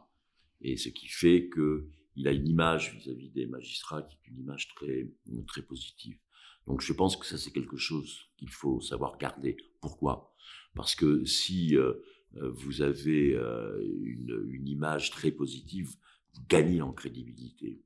Et 0.60 0.76
ce 0.76 0.88
qui 0.88 1.08
fait 1.08 1.48
que 1.48 1.88
il 2.16 2.26
a 2.28 2.32
une 2.32 2.48
image 2.48 2.96
vis-à-vis 2.96 3.28
des 3.30 3.46
magistrats 3.46 4.02
qui 4.02 4.16
est 4.16 4.28
une 4.30 4.38
image 4.40 4.68
très, 4.74 5.06
très 5.46 5.62
positive. 5.62 6.18
Donc 6.66 6.80
je 6.80 6.92
pense 6.92 7.16
que 7.16 7.26
ça 7.26 7.36
c'est 7.38 7.52
quelque 7.52 7.76
chose 7.76 8.30
qu'il 8.38 8.50
faut 8.50 8.80
savoir 8.80 9.18
garder. 9.18 9.56
Pourquoi? 9.80 10.34
Parce 10.74 10.94
que 10.94 11.24
si 11.24 11.76
euh, 11.76 11.94
vous 12.34 12.82
avez 12.82 13.34
euh, 13.34 13.82
une, 14.02 14.66
image 14.66 15.10
très 15.10 15.30
positive, 15.30 15.94
vous 16.34 16.42
gagnez 16.48 16.82
en 16.82 16.92
crédibilité. 16.92 17.82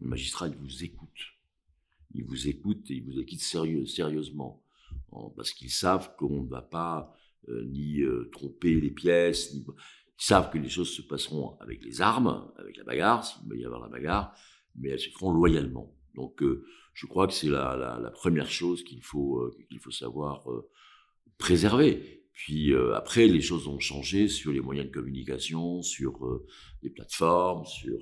Le 0.00 0.08
magistrat, 0.08 0.48
il 0.48 0.56
vous 0.56 0.84
écoute. 0.84 1.34
Il 2.12 2.24
vous 2.24 2.48
écoute 2.48 2.90
et 2.90 2.94
il 2.94 3.04
vous 3.04 3.18
écoute 3.18 3.40
sérieusement. 3.40 4.62
En- 5.12 5.30
Parce 5.30 5.52
qu'ils 5.52 5.70
savent 5.70 6.14
qu'on 6.16 6.42
ne 6.42 6.48
va 6.48 6.62
pas 6.62 7.16
euh, 7.48 7.64
ni 7.64 8.02
tromper 8.32 8.80
les 8.80 8.90
pièces, 8.90 9.54
ni... 9.54 9.64
savent 10.16 10.50
que 10.50 10.58
les 10.58 10.68
choses 10.68 10.94
se 10.94 11.02
passeront 11.02 11.56
avec 11.60 11.82
les 11.84 12.00
armes, 12.00 12.50
avec 12.56 12.76
la 12.76 12.84
bagarre, 12.84 13.24
s'il 13.24 13.48
va 13.48 13.56
y 13.56 13.64
avoir 13.64 13.80
la 13.80 13.88
bagarre, 13.88 14.34
mais 14.76 14.90
elles 14.90 15.00
se 15.00 15.10
feront 15.10 15.32
loyalement. 15.32 15.94
Donc 16.14 16.42
euh, 16.42 16.64
je 16.94 17.06
crois 17.06 17.26
que 17.26 17.32
c'est 17.32 17.48
la, 17.48 17.98
la, 18.02 18.10
première 18.10 18.50
chose 18.50 18.82
qu'il 18.82 19.02
faut, 19.02 19.38
euh, 19.38 19.56
qu'il 19.68 19.78
faut 19.78 19.90
savoir 19.90 20.50
euh, 20.50 20.68
préserver. 21.38 22.24
Puis 22.32 22.74
après, 22.94 23.28
les 23.28 23.40
choses 23.40 23.66
ont 23.66 23.78
changé 23.78 24.28
sur 24.28 24.52
les 24.52 24.60
moyens 24.60 24.88
de 24.88 24.92
communication, 24.92 25.80
sur 25.80 26.42
les 26.82 26.90
plateformes, 26.90 27.64
sur 27.64 27.98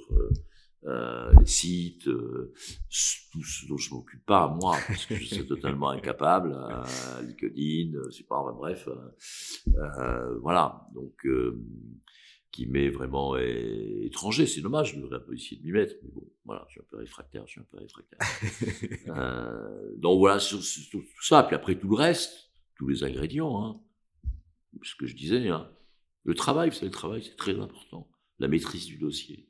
euh, 0.87 1.33
les 1.39 1.47
sites, 1.47 2.09
euh, 2.09 2.53
tout 3.33 3.43
ce 3.43 3.67
dont 3.67 3.79
je 3.79 3.95
m'occupe 3.95 4.25
pas 4.27 4.49
moi, 4.49 4.77
parce 4.87 5.07
que 5.07 5.15
je 5.15 5.25
suis 5.25 5.47
totalement 5.47 5.89
incapable. 5.89 6.53
Euh, 6.55 7.23
LinkedIn, 7.23 7.97
euh, 7.97 8.05
je 8.11 8.19
sais 8.19 8.25
pas, 8.25 8.37
enfin, 8.37 8.53
bref, 8.53 8.89
voilà. 10.43 10.87
Donc, 10.95 11.27
qui 12.51 12.67
m'est 12.67 12.91
vraiment 12.91 13.37
étranger. 13.37 14.47
C'est 14.47 14.61
dommage, 14.61 14.95
je 14.95 15.01
devrais 15.01 15.17
un 15.17 15.21
peu 15.21 15.35
essayer 15.35 15.57
de 15.57 15.65
m'y 15.65 15.73
mettre. 15.73 15.95
Mais 16.03 16.11
bon, 16.13 16.25
voilà, 16.45 16.65
je 16.69 16.73
suis 16.73 16.81
un 16.81 16.87
peu 16.89 16.99
réfractaire, 16.99 17.47
je 17.47 17.53
suis 17.53 17.61
un 17.61 17.67
peu 17.71 17.79
réfractaire. 17.79 18.19
donc 19.97 20.19
voilà, 20.19 20.39
sur, 20.39 20.61
tout 20.91 21.03
ça. 21.23 21.43
Puis 21.45 21.57
après, 21.57 21.77
tout 21.77 21.89
le 21.89 21.97
reste, 21.97 22.51
tous 22.77 22.87
les 22.89 23.03
ingrédients, 23.03 23.65
hein, 23.65 23.81
ce 24.83 24.95
que 24.95 25.07
je 25.07 25.17
disais, 25.17 25.49
hein, 25.49 25.69
le 26.25 26.35
travail, 26.35 26.73
c'est 26.73 26.85
le 26.85 26.91
travail, 26.91 27.23
c'est 27.23 27.37
très 27.37 27.59
important. 27.59 28.09
La 28.39 28.49
maîtrise 28.49 28.87
du 28.87 28.99
dossier. 28.99 29.49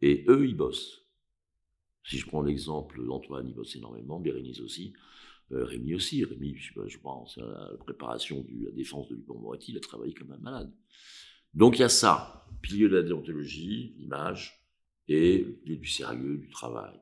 Et 0.00 0.24
eux, 0.28 0.46
ils 0.46 0.56
bossent. 0.56 1.02
Si 2.04 2.18
je 2.18 2.26
prends 2.26 2.42
l'exemple 2.42 3.04
d'Antoine, 3.04 3.48
il 3.48 3.54
bosse 3.54 3.76
énormément, 3.76 4.18
Bérénice 4.18 4.60
aussi, 4.60 4.94
euh, 5.52 5.64
Rémi 5.64 5.94
aussi. 5.94 6.24
Rémi, 6.24 6.56
je, 6.56 6.98
pense 6.98 7.38
à 7.38 7.42
la 7.42 7.76
préparation 7.78 8.40
de 8.40 8.66
la 8.66 8.70
défense 8.70 9.08
de 9.08 9.16
Dupont-Moretti, 9.16 9.72
il 9.72 9.76
a 9.76 9.80
travaillé 9.80 10.14
comme 10.14 10.32
un 10.32 10.38
malade. 10.38 10.72
Donc 11.54 11.76
il 11.76 11.80
y 11.80 11.84
a 11.84 11.88
ça, 11.88 12.46
pilier 12.62 12.88
de 12.88 12.96
la 12.96 13.02
déontologie, 13.02 13.94
l'image, 13.98 14.58
et 15.08 15.46
du 15.64 15.88
sérieux, 15.88 16.36
du 16.36 16.50
travail. 16.50 17.00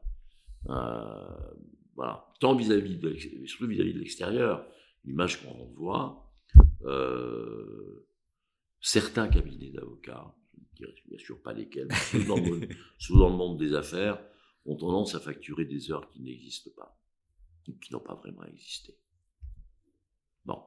Euh, 0.68 1.51
voilà. 1.94 2.32
Tant 2.40 2.55
vis-à-vis 2.55 2.97
de, 2.97 3.14
surtout 3.47 3.66
vis-à-vis 3.66 3.94
de 3.94 3.99
l'extérieur, 3.99 4.66
l'image 5.05 5.42
qu'on 5.42 5.51
renvoie, 5.51 6.32
euh, 6.84 8.07
certains 8.80 9.28
cabinets 9.28 9.70
d'avocats, 9.70 10.34
je 10.57 10.84
ne 10.84 10.90
dirais 10.90 11.02
bien 11.09 11.18
sûr 11.18 11.40
pas 11.42 11.52
lesquels, 11.52 11.92
souvent 12.11 12.38
dans, 12.38 12.44
le, 12.44 12.68
dans 13.11 13.28
le 13.28 13.36
monde 13.36 13.59
des 13.59 13.74
affaires, 13.74 14.22
ont 14.64 14.76
tendance 14.76 15.14
à 15.14 15.20
facturer 15.20 15.64
des 15.64 15.90
heures 15.90 16.09
qui 16.11 16.20
n'existent 16.20 16.70
pas, 16.76 16.98
qui 17.64 17.92
n'ont 17.92 18.00
pas 18.00 18.14
vraiment 18.14 18.44
existé. 18.44 18.96
Bon. 20.44 20.62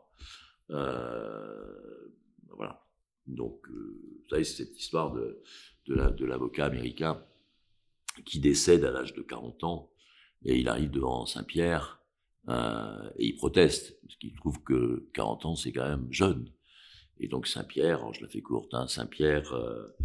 Euh, 0.72 2.14
voilà. 2.56 2.86
Donc, 3.28 3.68
euh, 3.70 4.00
vous 4.24 4.30
savez, 4.30 4.44
cette 4.44 4.78
histoire 4.80 5.14
de, 5.14 5.42
de 5.88 6.26
l'avocat 6.26 6.66
américain 6.66 7.24
qui 8.26 8.40
décède 8.40 8.86
à 8.86 8.92
l'âge 8.92 9.14
de 9.14 9.22
40 9.22 9.64
ans 9.64 9.92
et 10.44 10.58
il 10.60 10.68
arrive 10.68 10.92
devant 10.92 11.26
Saint-Pierre 11.26 12.02
euh, 12.48 13.10
et 13.18 13.28
il 13.28 13.36
proteste 13.36 14.00
parce 14.02 14.16
qu'il 14.16 14.34
trouve 14.36 14.62
que 14.64 15.10
40 15.14 15.46
ans 15.46 15.56
c'est 15.56 15.72
quand 15.72 15.88
même 15.88 16.08
jeune. 16.12 16.52
Et 17.20 17.28
donc 17.28 17.48
Saint-Pierre, 17.48 18.14
je 18.14 18.22
la 18.22 18.28
fais 18.28 18.42
courte, 18.42 18.74
hein, 18.74 18.88
Saint-Pierre 18.88 19.54
euh, 19.54 19.96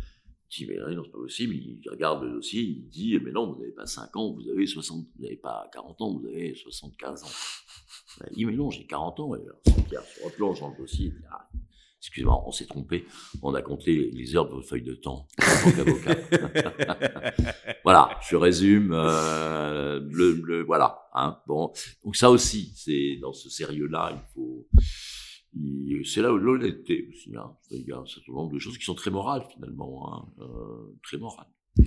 dit 0.50 0.66
mais 0.66 0.76
non 0.76 1.02
c'est 1.04 1.10
pas 1.10 1.18
possible. 1.18 1.54
Il 1.54 1.88
regarde 1.90 2.24
le 2.24 2.32
dossier, 2.32 2.62
il 2.62 2.88
dit 2.88 3.18
mais 3.22 3.32
non 3.32 3.52
vous 3.52 3.58
n'avez 3.58 3.72
pas 3.72 3.86
5 3.86 4.16
ans, 4.16 4.32
vous 4.32 4.48
avez 4.48 4.66
60, 4.66 5.06
vous 5.16 5.22
n'avez 5.22 5.36
pas 5.36 5.68
40 5.72 6.00
ans, 6.00 6.18
vous 6.18 6.26
avez 6.26 6.54
75 6.54 7.24
ans. 7.24 8.26
Il 8.30 8.36
dit 8.36 8.44
mais 8.44 8.52
non 8.54 8.70
j'ai 8.70 8.86
40 8.86 9.20
ans. 9.20 9.34
Et 9.36 9.40
Saint-Pierre 9.66 10.04
se 10.04 10.24
replonge 10.24 10.60
dans 10.60 10.70
le 10.70 10.76
dossier. 10.76 11.06
Il 11.06 11.12
dit, 11.12 11.24
ah, 11.30 11.48
Excusez-moi, 12.04 12.44
on 12.46 12.52
s'est 12.52 12.66
trompé. 12.66 13.06
On 13.42 13.54
a 13.54 13.62
compté 13.62 14.10
les 14.12 14.36
heures 14.36 14.44
de 14.44 14.50
votre 14.50 14.68
feuille 14.68 14.82
de 14.82 14.92
temps 14.92 15.26
en 15.40 15.70
tant 15.70 15.76
qu'avocat. 15.76 17.34
voilà, 17.82 18.10
je 18.28 18.36
résume. 18.36 18.92
Euh, 18.92 20.00
le, 20.12 20.62
voilà. 20.64 21.08
Hein, 21.14 21.38
bon, 21.46 21.72
donc 22.04 22.14
ça 22.14 22.30
aussi, 22.30 22.74
c'est 22.76 23.16
dans 23.22 23.32
ce 23.32 23.48
sérieux-là, 23.48 24.12
il 24.12 24.34
faut. 24.34 24.68
C'est 26.04 26.22
là 26.22 26.32
où 26.32 26.36
l'honnêteté 26.36 27.08
aussi. 27.10 27.34
Hein. 27.36 27.56
Il 27.70 27.86
y 27.86 27.92
a 27.92 27.98
un 27.98 28.06
certain 28.06 28.32
nombre 28.32 28.52
de 28.52 28.58
choses 28.58 28.78
qui 28.78 28.84
sont 28.84 28.94
très 28.94 29.10
morales 29.10 29.44
finalement, 29.52 30.12
hein, 30.12 30.28
euh, 30.40 30.96
très 31.02 31.18
morales. 31.18 31.48
Ouais 31.78 31.84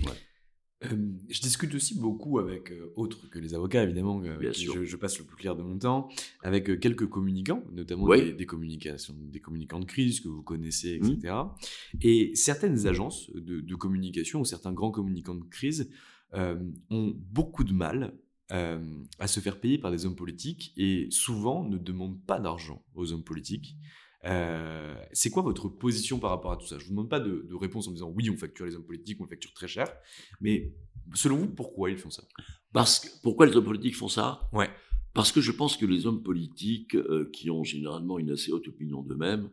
je 0.80 1.40
discute 1.40 1.74
aussi 1.74 1.98
beaucoup 1.98 2.38
avec 2.38 2.72
autres 2.94 3.28
que 3.30 3.38
les 3.38 3.54
avocats, 3.54 3.82
évidemment, 3.82 4.20
avec 4.20 4.52
qui 4.52 4.66
je, 4.66 4.96
passe 4.96 5.18
le 5.18 5.24
plus 5.24 5.36
clair 5.36 5.56
de 5.56 5.62
mon 5.62 5.78
temps, 5.78 6.08
avec 6.42 6.78
quelques 6.78 7.08
communicants, 7.08 7.64
notamment 7.72 8.08
des, 8.08 8.46
communications, 8.46 9.14
des 9.18 9.40
communicants 9.40 9.80
de 9.80 9.84
crise 9.84 10.20
que 10.20 10.28
vous 10.28 10.42
connaissez, 10.42 10.94
etc. 10.94 11.34
Mmh. 11.34 11.98
Et 12.02 12.32
certaines 12.34 12.86
agences 12.86 13.30
de, 13.34 13.74
communication 13.74 14.40
ou 14.40 14.44
certains 14.44 14.72
grands 14.72 14.90
communicants 14.90 15.34
de 15.34 15.44
crise 15.44 15.90
ont 16.32 17.14
beaucoup 17.16 17.64
de 17.64 17.72
mal 17.72 18.14
à 18.50 19.28
se 19.28 19.40
faire 19.40 19.60
payer 19.60 19.78
par 19.78 19.90
des 19.90 20.06
hommes 20.06 20.16
politiques 20.16 20.72
et 20.76 21.08
souvent 21.10 21.64
ne 21.64 21.76
demandent 21.76 22.24
pas 22.24 22.40
d'argent 22.40 22.82
aux 22.94 23.12
hommes 23.12 23.24
politiques. 23.24 23.76
Euh, 24.24 24.94
c'est 25.12 25.30
quoi 25.30 25.42
votre 25.42 25.68
position 25.68 26.18
par 26.18 26.30
rapport 26.30 26.52
à 26.52 26.56
tout 26.56 26.66
ça? 26.66 26.78
Je 26.78 26.84
ne 26.84 26.88
vous 26.88 26.90
demande 26.90 27.08
pas 27.08 27.20
de, 27.20 27.46
réponse 27.54 27.88
en 27.88 27.92
disant 27.92 28.12
oui, 28.14 28.30
on 28.30 28.36
facture 28.36 28.66
les 28.66 28.74
hommes 28.74 28.84
politiques, 28.84 29.20
on 29.20 29.24
les 29.24 29.30
facture 29.30 29.52
très 29.52 29.68
cher, 29.68 29.86
mais 30.40 30.74
selon 31.14 31.36
vous, 31.36 31.48
pourquoi 31.48 31.90
ils 31.90 31.98
font 31.98 32.10
ça? 32.10 32.24
Parce 32.72 33.00
que, 33.00 33.08
Pourquoi 33.22 33.46
les 33.46 33.56
hommes 33.56 33.64
politiques 33.64 33.96
font 33.96 34.08
ça? 34.08 34.48
Ouais. 34.52 34.70
Parce 35.14 35.32
que 35.32 35.40
je 35.40 35.52
pense 35.52 35.76
que 35.76 35.86
les 35.86 36.06
hommes 36.06 36.22
politiques, 36.22 36.94
euh, 36.94 37.30
qui 37.32 37.50
ont 37.50 37.64
généralement 37.64 38.18
une 38.18 38.30
assez 38.30 38.52
haute 38.52 38.68
opinion 38.68 39.02
d'eux-mêmes, 39.02 39.50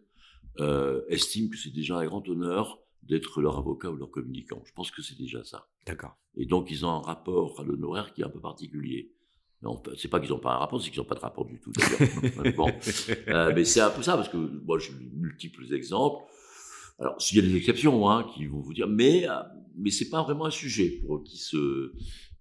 euh, 0.60 1.02
estiment 1.10 1.50
que 1.50 1.58
c'est 1.58 1.74
déjà 1.74 1.98
un 1.98 2.06
grand 2.06 2.28
honneur 2.30 2.80
d'être 3.08 3.42
leur 3.42 3.58
avocat 3.58 3.90
ou 3.92 3.96
leur 3.96 4.12
communicant. 4.12 4.62
Je 4.66 4.74
pense 4.74 4.92
que 4.92 5.02
c'est 5.02 5.18
déjà 5.18 5.44
ça. 5.44 5.68
D'accord. 5.86 6.18
Et 6.36 6.46
donc, 6.46 6.72
ils 6.72 6.86
ont 6.86 6.90
un 6.90 7.02
rapport 7.02 7.60
à 7.60 7.64
l'honoraire 7.64 8.14
qui 8.14 8.22
est 8.22 8.26
un 8.26 8.30
peu 8.30 8.42
particulier. 8.42 9.12
Non, 9.62 9.82
c'est 9.98 10.10
pas 10.10 10.20
qu'ils 10.20 10.30
n'ont 10.30 10.40
pas 10.40 10.54
un 10.54 10.58
rapport, 10.58 10.82
c'est 10.82 10.92
qu'ils 10.92 11.00
n'ont 11.00 11.08
pas 11.08 11.16
de 11.16 11.22
rapport 11.22 11.46
du 11.46 11.60
tout. 11.60 11.72
bon. 12.56 12.70
Euh, 13.30 13.52
mais 13.56 13.66
c'est 13.66 13.80
un 13.80 13.90
peu 13.90 14.04
ça, 14.04 14.16
parce 14.16 14.30
que 14.30 14.38
moi, 14.38 14.78
j'ai 14.80 14.94
multiples 15.14 15.74
exemples. 15.74 16.24
Alors, 17.00 17.20
s'il 17.22 17.38
y 17.38 17.40
a 17.40 17.50
des 17.50 17.56
exceptions 17.56 18.10
hein, 18.10 18.30
qui 18.34 18.46
vont 18.46 18.60
vous 18.60 18.74
dire, 18.74 18.88
mais, 18.88 19.28
euh, 19.28 19.34
mais 19.78 19.92
c'est 19.92 20.10
pas 20.10 20.24
vraiment 20.24 20.46
un 20.46 20.52
sujet 20.52 21.02
pour 21.06 21.24
qui 21.24 21.38
se, 21.38 21.94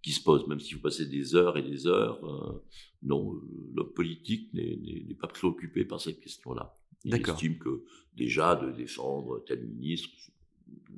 qui 0.02 0.12
se 0.12 0.22
pose, 0.22 0.46
même 0.48 0.60
si 0.60 0.74
vous 0.74 0.80
passez 0.80 1.06
des 1.06 1.34
heures 1.34 1.56
et 1.56 1.62
des 1.62 1.86
heures. 1.86 2.22
Euh, 2.24 2.62
non, 3.02 3.34
l'homme 3.74 3.92
politique 3.92 4.52
n'est 4.52 5.16
pas 5.20 5.28
préoccupé 5.28 5.84
par 5.84 6.00
cette 6.00 6.20
question-là. 6.20 6.74
Il 7.04 7.14
estime 7.14 7.58
que 7.58 7.84
déjà 8.14 8.56
de 8.56 8.72
défendre 8.72 9.44
tel 9.46 9.66
ministre, 9.66 10.10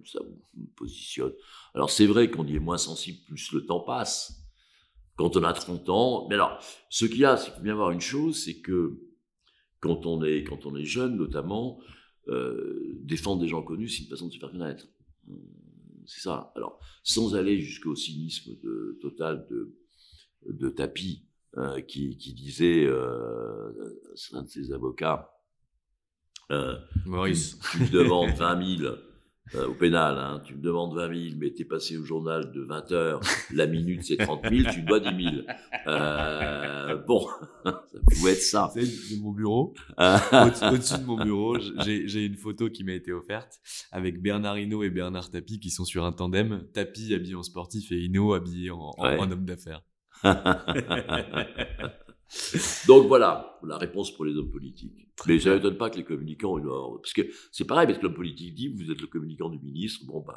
ça 0.05 0.21
vous 0.23 0.67
positionne. 0.77 1.33
Alors, 1.75 1.91
c'est 1.91 2.07
vrai 2.07 2.31
qu'on 2.31 2.47
y 2.47 2.57
est 2.57 2.61
moins 2.61 2.79
sensible 2.79 3.19
plus 3.27 3.53
le 3.53 3.67
temps 3.67 3.81
passe 3.81 4.47
quand 5.17 5.37
on 5.37 5.43
a 5.43 5.53
30 5.53 5.89
ans. 5.89 6.27
Mais 6.29 6.35
alors, 6.35 6.59
ce 6.91 7.07
qu'il 7.07 7.19
y 7.19 7.25
a, 7.25 7.37
c'est 7.37 7.47
qu'il 7.47 7.55
faut 7.55 7.63
bien 7.63 7.75
voir 7.75 7.91
une 7.91 8.01
chose, 8.01 8.45
c'est 8.45 8.61
que 8.61 9.01
quand 9.81 10.07
on 10.07 10.23
est, 10.23 10.45
quand 10.45 10.67
on 10.67 10.77
est 10.77 10.85
jeune, 10.85 11.17
notamment, 11.17 11.81
euh, 12.29 12.97
défendre 13.03 13.43
des 13.43 13.49
gens 13.49 13.63
connus, 13.63 13.89
c'est 13.89 14.03
une 14.05 14.09
façon 14.09 14.29
de 14.29 14.33
se 14.33 14.39
faire 14.39 14.51
connaître. 14.51 14.87
Euh, 15.29 15.35
c'est 16.07 16.21
ça. 16.21 16.53
Alors, 16.57 16.81
sans 17.03 17.35
aller 17.35 17.61
jusqu'au 17.61 17.95
cynisme 17.95 18.57
de, 18.63 18.99
total 19.01 19.47
de, 19.51 19.77
de 20.49 20.69
Tapi, 20.69 21.25
euh, 21.57 21.81
qui, 21.81 22.17
qui, 22.19 22.35
disait, 22.35 22.85
euh, 22.87 23.73
c'est 24.15 24.35
un 24.35 24.43
de 24.43 24.49
ses 24.49 24.73
avocats, 24.73 25.33
Maurice, 27.07 27.59
tu 27.73 27.89
demandes 27.91 28.31
20 28.37 28.79
000 28.79 28.95
euh, 29.55 29.69
au 29.69 29.75
pénal, 29.75 30.19
hein, 30.19 30.43
tu 30.45 30.55
me 30.55 30.61
demandes 30.61 30.95
20 30.97 31.29
000, 31.29 31.37
mais 31.39 31.51
t'es 31.51 31.65
passé 31.65 31.97
au 31.97 32.05
journal 32.05 32.51
de 32.53 32.63
20 32.63 32.93
heures, 32.93 33.21
la 33.53 33.67
minute 33.67 34.03
c'est 34.03 34.17
30 34.17 34.49
000, 34.51 34.71
tu 34.73 34.83
dois 34.83 34.99
10 34.99 35.25
000. 35.25 35.37
Euh, 35.87 36.97
bon, 37.07 37.27
ça 37.65 37.85
pouvait 38.11 38.33
être 38.33 38.43
ça. 38.43 38.71
C'est 38.75 38.83
de 39.17 39.23
mon 39.23 39.33
bureau. 39.33 39.75
Au-dessus 39.99 40.99
de 40.99 41.05
mon 41.05 41.23
bureau, 41.23 41.59
j'ai 41.59 42.25
une 42.25 42.37
photo 42.37 42.69
qui 42.71 42.83
m'a 42.83 42.93
été 42.93 43.13
offerte 43.13 43.61
avec 43.93 44.21
Bernard 44.21 44.59
Hinault 44.59 44.83
et 44.83 44.91
Bernard 44.91 45.31
Tapie 45.31 45.61
qui 45.61 45.71
sont 45.71 45.85
sur 45.85 46.05
un 46.05 46.13
tandem. 46.13 46.67
Tapie 46.73 47.15
habillé 47.15 47.37
en 47.37 47.43
sportif 47.43 47.93
et 47.93 48.05
Hinault 48.05 48.35
habillé 48.35 48.71
en, 48.71 48.95
en 48.99 49.31
homme 49.31 49.45
d'affaires. 49.45 49.83
Donc 52.87 53.07
voilà, 53.07 53.59
la 53.65 53.79
réponse 53.79 54.15
pour 54.15 54.25
les 54.25 54.37
hommes 54.37 54.51
politiques. 54.51 55.09
Mais 55.27 55.39
ça 55.39 55.55
m'étonne 55.55 55.77
pas 55.77 55.91
que 55.91 55.97
les 55.97 56.05
communicants, 56.05 56.61
parce 56.97 57.13
que 57.13 57.23
c'est 57.53 57.65
pareil, 57.65 57.87
parce 57.87 57.99
que 57.99 58.05
l'homme 58.05 58.15
politique 58.15 58.55
dit, 58.55 58.69
vous 58.69 58.91
êtes 58.91 59.01
le 59.01 59.07
communicant 59.07 59.49
du 59.49 59.59
ministre, 59.59 60.05
bon 60.07 60.21
ben... 60.21 60.35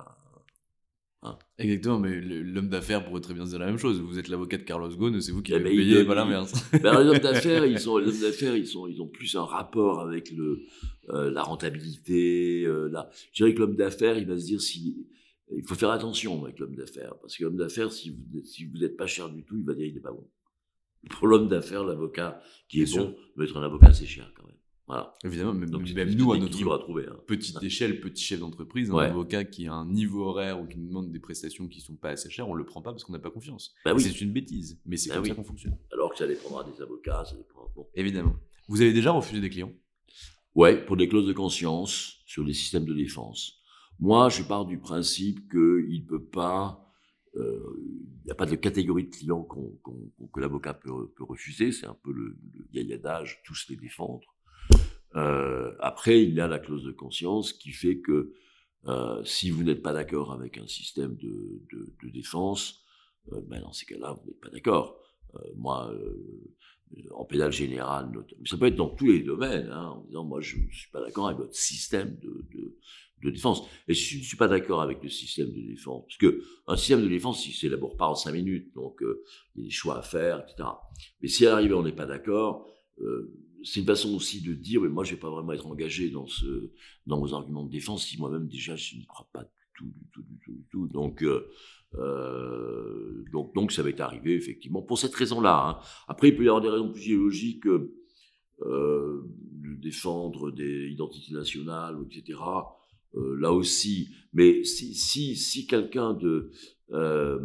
Hein. 1.22 1.38
Exactement, 1.58 2.00
mais 2.00 2.22
l'homme 2.22 2.70
d'affaires 2.70 3.04
pourrait 3.04 3.20
très 3.20 3.34
bien 3.34 3.44
dire 3.44 3.60
la 3.60 3.66
même 3.66 3.78
chose. 3.78 4.00
Vous 4.00 4.18
êtes 4.20 4.30
l'avocat 4.30 4.58
de 4.58 4.64
Carlos 4.64 4.88
Ghosn, 4.88 5.20
c'est 5.20 5.34
vous 5.34 5.42
qui 5.42 5.52
l'avez 5.52 5.76
payé, 5.76 6.06
pas 6.06 6.16
l'inverse. 6.16 6.54
Ben, 6.82 7.04
les 7.04 7.10
hommes 7.10 7.20
d'affaires, 7.20 7.66
ils 7.66 7.78
sont, 7.78 7.98
les 7.98 8.08
hommes 8.08 8.22
d'affaires, 8.22 8.56
ils 8.56 8.68
sont, 8.68 8.88
ils 8.88 9.02
ont 9.02 9.08
plus 9.08 9.36
un 9.36 9.44
rapport 9.44 10.00
avec 10.00 10.32
le, 10.32 10.62
euh, 11.10 11.30
la 11.30 11.44
rentabilité. 11.44 12.64
Euh, 12.66 12.88
la... 12.90 13.10
Je 13.34 13.44
dirais 13.44 13.54
que 13.54 13.60
l'homme 13.60 13.76
d'affaires, 13.76 14.18
il 14.18 14.28
va 14.28 14.40
se 14.40 14.46
dire 14.46 14.62
si, 14.62 15.08
il 15.54 15.64
faut 15.68 15.76
faire 15.76 15.92
attention 15.92 16.42
avec 16.46 16.58
l'homme 16.58 16.76
d'affaires, 16.76 17.16
parce 17.20 17.36
que 17.36 17.44
l'homme 17.44 17.58
d'affaires, 17.58 17.92
si 17.92 18.12
vous, 18.12 18.42
si 18.46 18.64
vous 18.64 18.78
n'êtes 18.78 18.96
pas 18.96 19.08
cher 19.08 19.30
du 19.30 19.44
tout, 19.44 19.58
il 19.58 19.66
va 19.66 19.74
dire 19.74 19.88
il 19.88 19.96
n'est 19.96 20.00
pas 20.00 20.14
bon 20.14 20.26
pour 21.10 21.28
l'homme 21.28 21.48
d'affaires, 21.48 21.84
l'avocat 21.84 22.42
qui 22.68 22.82
est 22.82 22.96
bon 22.96 23.16
doit 23.36 23.46
être 23.46 23.58
un 23.58 23.64
avocat 23.64 23.88
assez 23.88 24.06
cher 24.06 24.32
quand 24.36 24.46
même. 24.46 24.56
Voilà. 24.88 25.14
Évidemment, 25.24 25.54
même, 25.54 25.70
Donc, 25.70 25.88
même 25.94 26.16
nous, 26.16 26.34
à 26.34 26.38
notre 26.40 26.74
à 26.74 26.80
trouver, 26.80 27.06
hein. 27.06 27.16
petite 27.28 27.62
échelle, 27.62 28.02
petit 28.02 28.24
chef 28.24 28.40
d'entreprise, 28.40 28.90
un 28.90 28.98
avocat 28.98 29.44
qui 29.46 29.68
a 29.68 29.74
un 29.74 29.86
niveau 29.86 30.26
horaire 30.26 30.60
ou 30.60 30.66
qui 30.66 30.80
nous 30.80 30.88
demande 30.88 31.12
des 31.12 31.20
prestations 31.20 31.68
qui 31.68 31.80
sont 31.80 31.96
pas 31.96 32.10
assez 32.10 32.30
chères, 32.32 32.50
on 32.50 32.56
le 32.56 32.66
prend 32.66 32.82
pas 32.82 32.92
parce 32.92 33.04
qu'on 33.04 33.14
n'a 33.14 33.20
pas 33.20 33.30
confiance. 33.30 33.76
Bah 33.86 33.94
oui. 33.94 34.02
C'est 34.02 34.20
une 34.20 34.34
bêtise, 34.34 34.82
mais 34.88 34.98
c'est 34.98 35.10
bah 35.10 35.18
comme 35.18 35.26
ça 35.26 35.36
qu'on 35.36 35.44
fonctionne. 35.44 35.78
Alors 35.94 36.12
que 36.12 36.18
ça 36.18 36.26
dépendra 36.26 36.64
des 36.64 36.82
avocats, 36.82 37.24
ça 37.24 37.36
dépendra. 37.36 37.70
Bon. 37.76 37.88
Évidemment. 37.94 38.36
Vous 38.68 38.82
avez 38.82 38.92
déjà 38.92 39.12
refusé 39.12 39.40
des 39.40 39.52
clients? 39.52 39.72
Ouais, 40.56 40.84
pour 40.84 40.98
des 40.98 41.08
clauses 41.08 41.28
de 41.28 41.34
conscience 41.34 42.24
sur 42.26 42.44
les 42.44 42.54
systèmes 42.54 42.86
de 42.86 42.94
défense. 42.96 43.60
Moi, 44.00 44.30
je 44.30 44.42
pars 44.42 44.66
du 44.66 44.80
principe 44.80 45.52
qu'il 45.52 46.02
ne 46.02 46.08
peut 46.08 46.24
pas 46.24 46.89
il 47.36 47.42
euh, 47.42 48.22
n'y 48.26 48.32
a 48.32 48.36
pas 48.36 48.46
de 48.46 48.56
catégorie 48.56 49.06
de 49.06 49.16
clients 49.16 49.44
que 49.44 50.40
l'avocat 50.40 50.74
peut, 50.74 51.10
refuser. 51.20 51.72
C'est 51.72 51.86
un 51.88 51.98
peu 52.04 52.12
le, 52.12 52.38
le 52.74 52.98
d'âge, 52.98 53.42
tous 53.46 53.66
les 53.70 53.76
défendre. 53.76 54.36
Euh, 55.16 55.74
après, 55.80 56.24
il 56.24 56.34
y 56.34 56.42
a 56.42 56.48
la 56.48 56.60
clause 56.60 56.84
de 56.84 56.92
conscience 56.92 57.54
qui 57.54 57.72
fait 57.72 58.00
que 58.00 58.34
Euh, 58.86 59.22
si 59.26 59.52
vous 59.52 59.64
n'êtes 59.64 59.82
pas 59.82 59.92
d'accord 59.92 60.32
avec 60.32 60.58
un 60.58 60.66
système 60.66 61.18
de, 61.18 62.10
défense, 62.14 62.82
ben 63.50 63.60
dans 63.60 63.74
ces 63.74 63.86
cas-là, 63.86 64.14
vous 64.14 64.26
n'êtes 64.26 64.40
pas 64.40 64.50
d'accord. 64.50 64.98
Moi, 65.56 65.94
en 67.12 67.26
pénal 67.26 67.52
général, 67.52 68.10
ça 68.46 68.58
peut 68.58 68.68
être 68.68 68.76
dans 68.76 68.90
tous 68.90 69.08
les 69.08 69.22
domaines, 69.22 69.70
hein, 69.70 69.90
en 69.90 70.02
disant 70.06 70.24
moi 70.24 70.42
je 70.42 70.58
ne 70.58 70.72
suis 70.72 70.90
pas 70.92 71.02
d'accord 71.02 71.28
avec 71.28 71.40
votre 71.40 71.56
système 71.56 72.18
de, 72.18 72.46
de, 72.54 72.78
de, 73.24 73.30
défense. 73.30 73.64
Et 73.88 73.94
je 73.94 74.18
ne 74.18 74.24
suis 74.24 74.38
pas 74.38 74.48
d'accord 74.48 74.82
avec 74.82 75.04
le 75.04 75.10
système 75.10 75.52
de 75.52 75.62
défense, 75.62 76.06
parce 76.08 76.18
que 76.18 76.44
un 76.68 76.76
système 76.78 77.02
de 77.02 77.08
défense, 77.08 77.46
il 77.48 77.54
s'élabore 77.54 77.98
pas 77.98 78.08
en 78.08 78.16
cinq 78.16 78.34
minutes, 78.34 78.74
donc 78.74 79.00
il 79.56 79.62
y 79.62 79.66
a 79.66 79.66
des 79.66 79.72
choix 79.72 79.98
à 79.98 80.02
faire, 80.02 80.40
etc. 80.40 80.70
Mais 81.22 81.28
si 81.28 81.46
à 81.46 81.52
l'arrivée 81.52 81.74
on 81.74 81.84
n'est 81.84 81.92
pas 81.92 82.06
d'accord, 82.06 82.68
euh, 83.02 83.34
c'est 83.64 83.82
une 83.82 83.86
façon 83.86 84.16
aussi 84.16 84.42
de 84.42 84.54
dire, 84.54 84.82
mais 84.82 84.90
moi 84.90 85.04
je 85.04 85.12
vais 85.12 85.20
pas 85.20 85.30
vraiment 85.30 85.54
être 85.54 85.68
engagé 85.68 86.12
dans 86.12 87.20
vos 87.20 87.34
arguments 87.34 87.66
de 87.66 87.72
défense 87.72 88.06
si 88.06 88.20
moi-même 88.20 88.48
déjà 88.48 88.76
je 88.76 88.96
n'y 88.96 89.06
crois 89.06 89.28
pas 89.34 89.44
du 89.44 89.50
tout, 89.78 89.86
du 89.86 90.10
tout, 90.12 90.24
du 90.24 90.40
tout, 90.40 90.54
du 90.54 90.66
tout. 90.72 90.88
Donc 90.88 91.24
euh, 91.24 91.50
euh, 91.96 93.24
donc 93.34 93.72
ça 93.72 93.84
va 93.84 93.90
être 93.90 94.02
arrivé 94.02 94.34
effectivement 94.34 94.82
pour 94.82 94.98
cette 94.98 95.16
raison-là. 95.16 95.68
Hein. 95.68 95.80
Après 96.08 96.30
il 96.30 96.36
peut 96.36 96.44
y 96.44 96.48
avoir 96.48 96.62
des 96.62 96.70
raisons 96.70 96.92
plus 96.92 97.06
idéologiques. 97.06 97.66
Euh, 98.62 99.24
de 99.62 99.76
défendre 99.76 100.52
des 100.52 100.90
identités 100.90 101.34
nationales, 101.34 101.96
etc. 102.12 102.38
Euh, 103.16 103.36
là 103.40 103.52
aussi, 103.52 104.10
mais 104.34 104.64
si 104.64 104.94
si 104.94 105.36
si 105.36 105.66
quelqu'un 105.66 106.14
de 106.14 106.52
euh, 106.92 107.40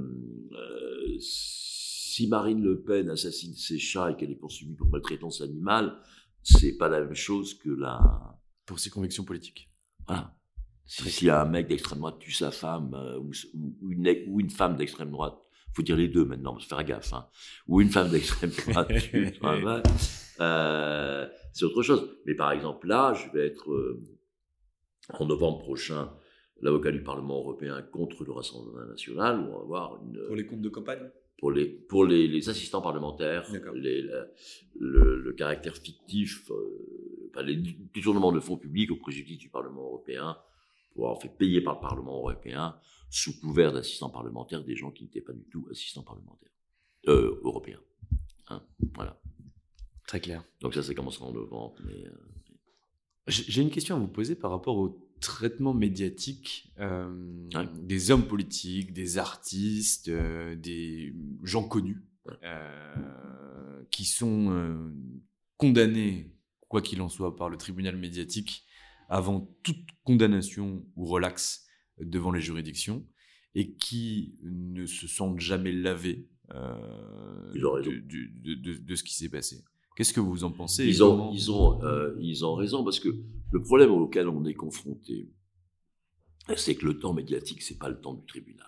si 1.18 2.28
Marine 2.28 2.62
Le 2.62 2.82
Pen 2.82 3.10
assassine 3.10 3.54
ses 3.54 3.78
chats 3.78 4.10
et 4.10 4.16
qu'elle 4.16 4.30
est 4.30 4.36
poursuivie 4.36 4.74
pour 4.74 4.88
maltraitance 4.88 5.40
animale, 5.40 5.96
c'est 6.42 6.76
pas 6.76 6.88
la 6.88 7.00
même 7.00 7.14
chose 7.14 7.54
que 7.54 7.70
la. 7.70 8.38
Pour 8.66 8.78
ses 8.78 8.90
convictions 8.90 9.24
politiques. 9.24 9.70
Voilà. 10.06 10.34
Si, 10.86 11.30
un 11.30 11.46
mec 11.46 11.68
d'extrême 11.68 11.98
droite 11.98 12.18
tue 12.18 12.32
sa 12.32 12.50
femme 12.50 12.94
euh, 12.94 13.18
ou, 13.18 13.90
une, 13.90 14.06
ou, 14.28 14.40
une, 14.40 14.50
femme 14.50 14.76
d'extrême 14.76 15.10
droite, 15.10 15.34
faut 15.72 15.82
dire 15.82 15.96
les 15.96 16.08
deux 16.08 16.26
maintenant, 16.26 16.54
faut 16.54 16.60
faire 16.60 16.84
gaffe, 16.84 17.12
hein, 17.14 17.26
ou 17.66 17.80
une 17.80 17.88
femme 17.88 18.10
d'extrême 18.10 18.50
droite 18.68 18.92
tue 19.10 19.32
euh, 20.40 21.28
c'est 21.52 21.64
autre 21.64 21.82
chose. 21.82 22.10
Mais 22.26 22.34
par 22.34 22.52
exemple 22.52 22.86
là, 22.86 23.14
je 23.14 23.30
vais 23.32 23.46
être 23.46 23.72
euh, 23.72 24.02
en 25.12 25.26
novembre 25.26 25.58
prochain 25.58 26.12
l'avocat 26.60 26.92
du 26.92 27.02
Parlement 27.02 27.38
européen 27.38 27.82
contre 27.82 28.24
le 28.24 28.32
Rassemblement 28.32 28.86
national, 28.86 29.40
où 29.40 29.54
on 29.54 29.58
va 29.58 29.64
voir 29.64 30.00
une. 30.04 30.26
Pour 30.26 30.36
les 30.36 30.46
comptes 30.46 30.62
de 30.62 30.68
campagne? 30.68 31.10
pour 31.38 31.50
les, 31.50 31.66
pour 31.66 32.04
les, 32.04 32.26
les 32.26 32.48
assistants 32.48 32.80
parlementaires, 32.80 33.46
les, 33.74 34.02
le, 34.78 35.20
le, 35.20 35.32
caractère 35.32 35.76
fictif, 35.76 36.50
euh, 36.50 37.28
enfin, 37.30 37.42
les 37.42 37.56
détournements 37.56 38.32
de 38.32 38.40
fonds 38.40 38.56
publics 38.56 38.90
au 38.90 38.96
préjudice 38.96 39.38
du 39.38 39.48
Parlement 39.48 39.82
européen, 39.82 40.38
pour 40.94 41.06
avoir 41.06 41.20
fait 41.20 41.28
payer 41.28 41.60
par 41.60 41.74
le 41.74 41.80
Parlement 41.80 42.16
européen, 42.16 42.78
sous 43.10 43.38
couvert 43.40 43.72
d'assistants 43.72 44.10
parlementaires, 44.10 44.64
des 44.64 44.76
gens 44.76 44.90
qui 44.90 45.04
n'étaient 45.04 45.20
pas 45.20 45.32
du 45.32 45.44
tout 45.44 45.66
assistants 45.70 46.02
parlementaires, 46.02 46.52
euh, 47.08 47.40
européens. 47.44 47.80
Hein, 48.48 48.62
voilà. 48.94 49.20
Très 50.06 50.20
clair. 50.20 50.44
Donc 50.60 50.74
ça, 50.74 50.82
ça 50.82 50.94
commencera 50.94 51.26
en 51.26 51.32
novembre. 51.32 51.74
Mais, 51.84 52.06
euh, 52.06 52.12
J'ai 53.26 53.62
une 53.62 53.70
question 53.70 53.96
à 53.96 53.98
vous 53.98 54.08
poser 54.08 54.34
par 54.34 54.50
rapport 54.50 54.76
au 54.76 55.00
traitement 55.20 55.72
médiatique 55.72 56.70
euh, 56.78 57.08
des 57.80 58.10
hommes 58.10 58.26
politiques, 58.26 58.92
des 58.92 59.16
artistes, 59.16 60.08
euh, 60.08 60.54
des 60.54 61.14
gens 61.42 61.66
connus 61.66 62.02
euh, 62.42 63.82
qui 63.90 64.04
sont 64.04 64.92
condamnés, 65.56 66.34
quoi 66.68 66.82
qu'il 66.82 67.00
en 67.00 67.08
soit, 67.08 67.36
par 67.36 67.48
le 67.48 67.56
tribunal 67.56 67.96
médiatique 67.96 68.64
avant 69.08 69.48
toute 69.62 69.86
condamnation 70.02 70.84
ou 70.96 71.06
relax 71.06 71.66
devant 71.98 72.32
les 72.32 72.42
juridictions 72.42 73.06
et 73.54 73.72
qui 73.74 74.36
ne 74.42 74.84
se 74.84 75.06
sentent 75.06 75.40
jamais 75.40 75.72
lavés 75.72 76.28
de, 76.50 78.76
de, 78.76 78.94
ce 78.94 79.02
qui 79.02 79.14
s'est 79.14 79.30
passé. 79.30 79.64
Qu'est-ce 79.94 80.12
que 80.12 80.20
vous 80.20 80.44
en 80.44 80.50
pensez 80.50 80.86
ils 80.86 81.04
ont, 81.04 81.32
ils, 81.32 81.52
ont, 81.52 81.80
ils 82.20 82.44
ont 82.44 82.54
raison 82.54 82.82
parce 82.82 82.98
que 82.98 83.08
le 83.52 83.62
problème 83.62 83.90
auquel 83.90 84.28
on 84.28 84.44
est 84.44 84.54
confronté, 84.54 85.30
c'est 86.56 86.74
que 86.74 86.84
le 86.84 86.98
temps 86.98 87.14
médiatique, 87.14 87.62
c'est 87.62 87.78
pas 87.78 87.88
le 87.88 88.00
temps 88.00 88.14
du 88.14 88.26
tribunal. 88.26 88.66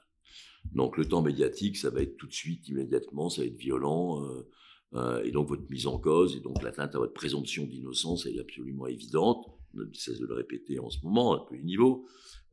Donc 0.72 0.96
le 0.96 1.06
temps 1.06 1.22
médiatique, 1.22 1.76
ça 1.76 1.90
va 1.90 2.02
être 2.02 2.16
tout 2.16 2.26
de 2.26 2.32
suite, 2.32 2.68
immédiatement, 2.68 3.28
ça 3.28 3.42
va 3.42 3.46
être 3.46 3.56
violent, 3.56 4.24
euh, 4.24 4.48
euh, 4.94 5.22
et 5.24 5.30
donc 5.30 5.48
votre 5.48 5.68
mise 5.70 5.86
en 5.86 5.98
cause, 5.98 6.36
et 6.36 6.40
donc 6.40 6.62
l'atteinte 6.62 6.94
à 6.94 6.98
votre 6.98 7.12
présomption 7.12 7.64
d'innocence, 7.64 8.26
elle 8.26 8.36
est 8.36 8.40
absolument 8.40 8.86
évidente. 8.86 9.46
On 9.74 9.78
ne 9.78 9.92
cesse 9.92 10.18
de 10.18 10.26
le 10.26 10.34
répéter 10.34 10.78
en 10.78 10.90
ce 10.90 10.98
moment, 11.02 11.34
à 11.34 11.46
tous 11.46 11.54
les 11.54 11.62
niveaux, 11.62 12.06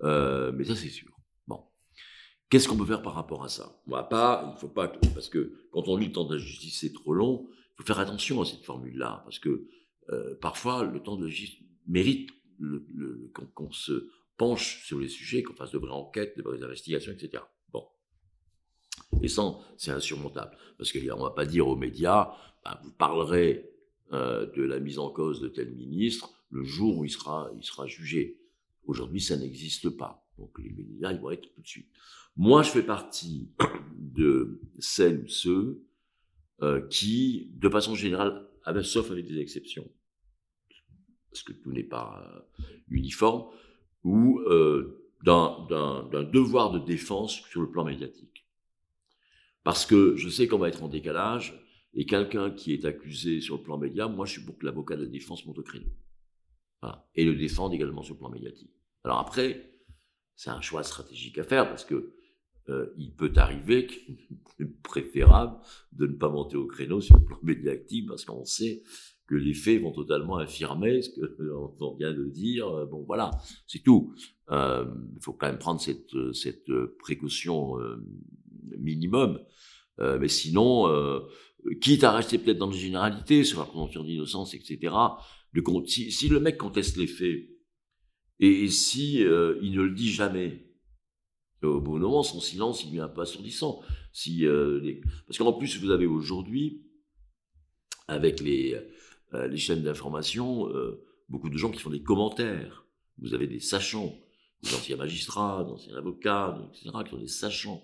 euh, 0.04 0.52
mais 0.54 0.66
ça 0.66 0.76
c'est 0.76 0.90
sûr. 0.90 1.12
Bon, 1.48 1.62
qu'est-ce 2.50 2.68
qu'on 2.68 2.78
peut 2.78 2.86
faire 2.86 3.02
par 3.02 3.14
rapport 3.14 3.44
à 3.44 3.50
ça? 3.50 3.82
On 3.88 3.92
va 3.92 4.04
pas, 4.04 4.54
il 4.56 4.60
faut 4.60 4.68
pas, 4.68 4.88
parce 5.14 5.30
que 5.30 5.54
quand 5.72 5.88
on 5.88 5.98
lit 5.98 6.08
le 6.08 6.12
temps 6.12 6.26
de 6.26 6.36
la 6.36 6.42
justice, 6.42 6.80
c'est 6.82 6.94
trop 6.94 7.14
long. 7.14 7.48
Faut 7.76 7.84
faire 7.84 8.00
attention 8.00 8.42
à 8.42 8.46
cette 8.46 8.64
formule-là, 8.64 9.22
parce 9.24 9.40
que 9.40 9.68
parfois 10.42 10.84
le 10.84 11.02
temps 11.02 11.16
de 11.16 11.28
justice 11.28 11.64
mérite 11.88 12.30
qu'on 13.54 13.72
se 13.72 14.10
penche 14.38 14.86
sur 14.86 15.00
les 15.00 15.08
sujets, 15.08 15.44
qu'on 15.44 15.54
fasse 15.54 15.72
de 15.72 15.78
vraies 15.78 15.92
enquêtes, 15.92 16.38
de 16.38 16.44
vraies 16.44 16.64
investigations, 16.64 17.12
etc. 17.12 17.44
Bon. 17.72 17.86
Et 19.22 19.28
ça, 19.28 19.44
c'est 19.78 19.92
insurmontable. 19.92 20.58
Parce 20.78 20.92
qu'on 20.92 21.00
ne 21.00 21.24
va 21.24 21.32
pas 21.32 21.46
dire 21.46 21.68
aux 21.68 21.76
médias, 21.76 22.32
bah, 22.64 22.80
vous 22.84 22.92
parlerez 22.92 23.70
euh, 24.12 24.52
de 24.54 24.64
la 24.64 24.80
mise 24.80 25.00
en 25.00 25.10
cause 25.10 25.42
de 25.42 25.48
tel 25.48 25.72
ministre 25.74 26.34
le 26.50 26.64
jour 26.64 27.00
où 27.00 27.06
il 27.06 27.12
sera 27.12 27.52
jugé. 27.86 28.40
Aujourd'hui, 28.86 29.22
ça 29.22 29.38
n'existe 29.38 29.90
pas. 29.90 30.28
Donc 30.38 30.58
les 30.60 30.72
médias, 30.72 31.12
ils 31.12 31.20
vont 31.20 31.32
être 31.32 31.54
tout 31.54 31.62
de 31.62 31.68
suite. 31.68 31.90
Moi, 32.36 32.64
je 32.64 32.70
fais 32.70 32.84
partie 32.84 33.52
de 33.96 34.60
celles 34.80 35.24
ou 35.24 35.28
ceux 35.28 35.84
euh, 36.64 36.80
qui, 36.88 37.52
de 37.56 37.68
façon 37.68 37.94
générale, 37.94 38.48
sauf 38.84 39.12
avec 39.12 39.28
des 39.28 39.40
exceptions, 39.40 39.92
parce 41.30 41.44
que 41.44 41.52
tout 41.52 41.74
n'est 41.74 41.84
pas 41.84 42.24
euh, 42.26 42.64
uniforme, 42.88 43.54
ou 44.06 44.40
euh, 44.40 45.12
d'un 45.24 46.24
devoir 46.32 46.72
de 46.72 46.80
défense 46.80 47.42
sur 47.50 47.60
le 47.60 47.70
plan 47.70 47.84
médiatique. 47.84 48.48
Parce 49.64 49.86
que 49.86 50.16
je 50.16 50.30
sais 50.30 50.48
qu'on 50.48 50.58
va 50.58 50.70
être 50.70 50.84
en 50.84 50.88
décalage, 50.88 51.62
et 51.96 52.06
quelqu'un 52.06 52.50
qui 52.50 52.72
est 52.74 52.86
accusé 52.86 53.42
sur 53.42 53.58
le 53.58 53.64
plan 53.64 53.78
média, 53.78 54.08
moi 54.08 54.26
je 54.26 54.32
suis 54.32 54.46
pour 54.46 54.58
que 54.58 54.66
l'avocat 54.66 54.96
de 54.96 55.04
la 55.04 55.10
défense 55.10 55.46
monte 55.46 55.60
au 55.60 55.64
créneau. 55.64 55.92
Et 57.16 57.26
le 57.26 57.36
défende 57.36 57.74
également 57.74 58.04
sur 58.04 58.14
le 58.14 58.20
plan 58.20 58.30
médiatique. 58.30 58.72
Alors 59.04 59.20
après, 59.20 59.70
c'est 60.38 60.50
un 60.50 60.62
choix 60.62 60.84
stratégique 60.84 61.38
à 61.40 61.44
faire, 61.44 61.68
parce 61.68 61.84
que 61.84 62.14
euh, 62.70 62.94
il 62.98 63.12
peut 63.12 63.32
arriver 63.36 63.88
qu'il 63.88 64.18
est 64.60 64.82
préférable 64.84 65.58
de 65.92 66.08
ne 66.08 66.14
pas 66.14 66.30
monter 66.30 66.56
au 66.56 66.66
créneau 66.66 67.02
sur 67.02 67.18
le 67.18 67.26
plan 67.26 67.38
médiatique, 67.44 68.08
parce 68.08 68.24
qu'on 68.24 68.46
sait 68.46 68.84
que 69.28 69.36
les 69.36 69.54
faits 69.54 69.82
vont 69.82 69.92
totalement 69.92 70.38
affirmer 70.38 71.02
ce 71.02 71.10
que 71.10 71.52
on 71.82 71.96
vient 71.96 72.14
de 72.14 72.26
dire. 72.26 72.68
Euh, 72.68 72.86
bon, 72.86 73.04
voilà, 73.06 73.32
c'est 73.68 73.84
tout. 73.84 74.14
Euh, 74.52 74.86
il 75.16 75.22
faut 75.22 75.34
quand 75.34 75.48
même 75.48 75.58
prendre 75.58 75.82
cette, 75.82 76.16
cette 76.34 76.72
précaution 77.00 77.76
minimum. 78.78 79.40
mais 80.00 80.28
sinon, 80.28 81.22
quitte 81.82 82.04
à 82.04 82.12
rester 82.12 82.38
peut-être 82.38 82.58
dans 82.58 82.70
les 82.70 82.78
généralités 82.78 83.44
sur 83.44 83.60
la 83.60 83.66
présomption 83.66 84.04
d'innocence, 84.04 84.54
etc., 84.54 84.94
si, 85.86 86.30
le 86.30 86.40
mec 86.40 86.58
conteste 86.58 86.98
les 86.98 87.08
faits, 87.08 87.50
et, 88.40 88.68
si 88.70 89.20
il 89.20 89.72
ne 89.72 89.82
le 89.82 89.92
dit 89.92 90.12
jamais, 90.12 90.73
au 91.64 91.82
bout 91.82 91.98
moment, 91.98 92.24
son 92.24 92.40
silence, 92.40 92.84
il 92.84 92.88
devient 92.88 93.02
un 93.02 93.10
peu 93.10 93.22
assourdissant. 93.22 93.82
Si, 94.12 94.40
les... 94.40 95.02
Parce 95.28 95.38
qu'en 95.38 95.54
plus, 95.54 95.80
vous 95.80 95.92
avez 95.92 96.06
aujourd'hui, 96.06 96.84
avec 98.08 98.40
les, 98.40 98.78
euh, 99.34 99.48
les 99.48 99.58
chaînes 99.58 99.82
d'information, 99.82 100.68
euh, 100.70 101.04
beaucoup 101.30 101.50
de 101.50 101.58
gens 101.58 101.72
qui 101.72 101.80
font 101.80 101.90
des 101.90 102.04
commentaires. 102.04 102.86
Vous 103.20 103.34
avez 103.34 103.48
des 103.48 103.60
sachants, 103.60 104.14
des 104.62 104.74
anciens 104.74 104.98
magistrats, 104.98 105.64
des 105.64 105.72
anciens 105.72 105.96
avocats, 105.96 106.58
etc., 106.72 106.92
qui 107.04 107.12
sont 107.12 107.18
des 107.18 107.28
sachants, 107.28 107.84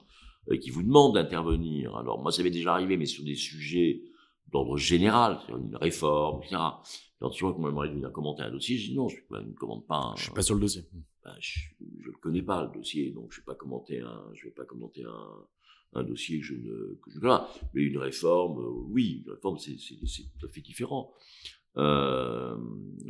euh, 0.49 0.57
qui 0.57 0.69
vous 0.69 0.84
demandent 0.84 1.15
d'intervenir. 1.15 1.95
Alors 1.95 2.21
moi, 2.21 2.32
ça 2.32 2.43
m'est 2.43 2.51
déjà 2.51 2.73
arrivé, 2.73 2.97
mais 2.97 3.05
sur 3.05 3.23
des 3.23 3.36
sujets 3.36 4.03
d'ordre 4.51 4.77
général, 4.77 5.39
sur 5.45 5.57
une 5.57 5.75
réforme, 5.75 6.41
etc. 6.43 6.57
Quand 7.19 7.30
tu 7.32 7.43
vois 7.43 7.53
qu'on 7.53 7.61
m'aimerait 7.61 7.89
venir 7.89 8.11
commenter 8.11 8.43
un 8.43 8.51
dossier, 8.51 8.77
je 8.77 8.89
dis 8.89 8.95
non, 8.95 9.07
je 9.09 9.17
ne 9.32 9.53
commande 9.53 9.86
pas. 9.88 9.97
Un, 9.97 10.15
je 10.15 10.23
suis 10.23 10.32
pas 10.32 10.41
sur 10.41 10.55
le 10.55 10.61
dossier. 10.61 10.84
Ben, 11.24 11.36
je 11.39 12.09
ne 12.09 12.15
connais 12.22 12.41
pas 12.41 12.63
le 12.63 12.72
dossier, 12.72 13.11
donc 13.11 13.32
je 13.32 13.38
je 13.38 13.41
vais 13.41 13.45
pas 14.51 14.65
commenter 14.65 15.03
un, 15.03 16.03
dossier 16.03 16.39
que 16.39 16.45
je 16.45 16.53
ne 16.53 16.95
que 17.01 17.11
je. 17.11 17.20
Mais 17.74 17.82
une 17.84 17.97
réforme, 17.97 18.59
euh, 18.59 18.86
oui, 18.88 19.24
une 19.26 19.34
réforme, 19.34 19.57
c'est 19.59 19.76
tout 19.76 20.45
à 20.45 20.49
fait 20.49 20.61
différent. 20.61 21.13
Euh, 21.78 22.55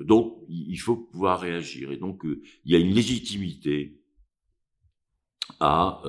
donc, 0.03 0.43
il 0.49 0.77
faut 0.77 0.97
pouvoir 0.97 1.39
réagir. 1.39 1.91
Et 1.91 1.97
donc, 1.97 2.25
euh, 2.25 2.41
il 2.65 2.71
y 2.71 2.75
a 2.75 2.79
une 2.79 2.93
légitimité 2.93 4.01
à, 5.59 6.01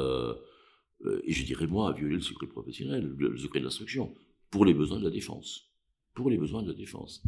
et 1.25 1.33
je 1.33 1.45
dirais 1.45 1.67
moi, 1.67 1.91
à 1.91 1.93
violer 1.93 2.15
le 2.15 2.21
secret 2.21 2.47
professionnel, 2.47 3.15
le, 3.17 3.37
secret 3.37 3.59
de 3.61 3.65
l'instruction, 3.65 4.15
pour 4.51 4.65
les 4.65 4.75
besoins 4.75 4.99
de 4.99 5.05
la 5.05 5.11
défense. 5.11 5.71
Pour 6.15 6.31
les 6.31 6.39
besoins 6.39 6.63
de 6.63 6.69
la 6.69 6.75
défense. 6.75 7.23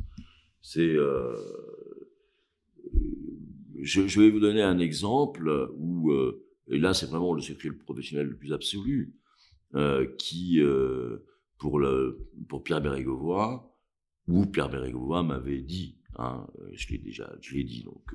C'est 0.60 0.94
je, 3.82 4.20
vais 4.20 4.30
vous 4.30 4.40
donner 4.40 4.62
un 4.62 4.78
exemple 4.78 5.70
où, 5.76 6.12
euh, 6.12 6.44
et 6.68 6.78
là 6.78 6.94
c'est 6.94 7.06
vraiment 7.06 7.34
le 7.34 7.42
secret 7.42 7.72
professionnel 7.72 8.28
le 8.28 8.36
plus 8.36 8.52
absolu, 8.52 9.14
euh, 9.74 10.06
qui, 10.18 10.60
euh, 10.60 11.18
pour, 11.58 11.78
le, 11.78 12.30
pour 12.48 12.62
Pierre 12.62 12.80
Bérégovoy, 12.80 13.68
où 14.28 14.46
Pierre 14.46 14.70
Bérégovoy 14.70 15.22
m'avait 15.22 15.60
dit, 15.60 15.98
hein, 16.16 16.46
je 16.72 16.88
l'ai 16.88 16.98
déjà, 16.98 17.34
je 17.40 17.54
l'ai 17.54 17.64
dit, 17.64 17.82
donc 17.82 18.14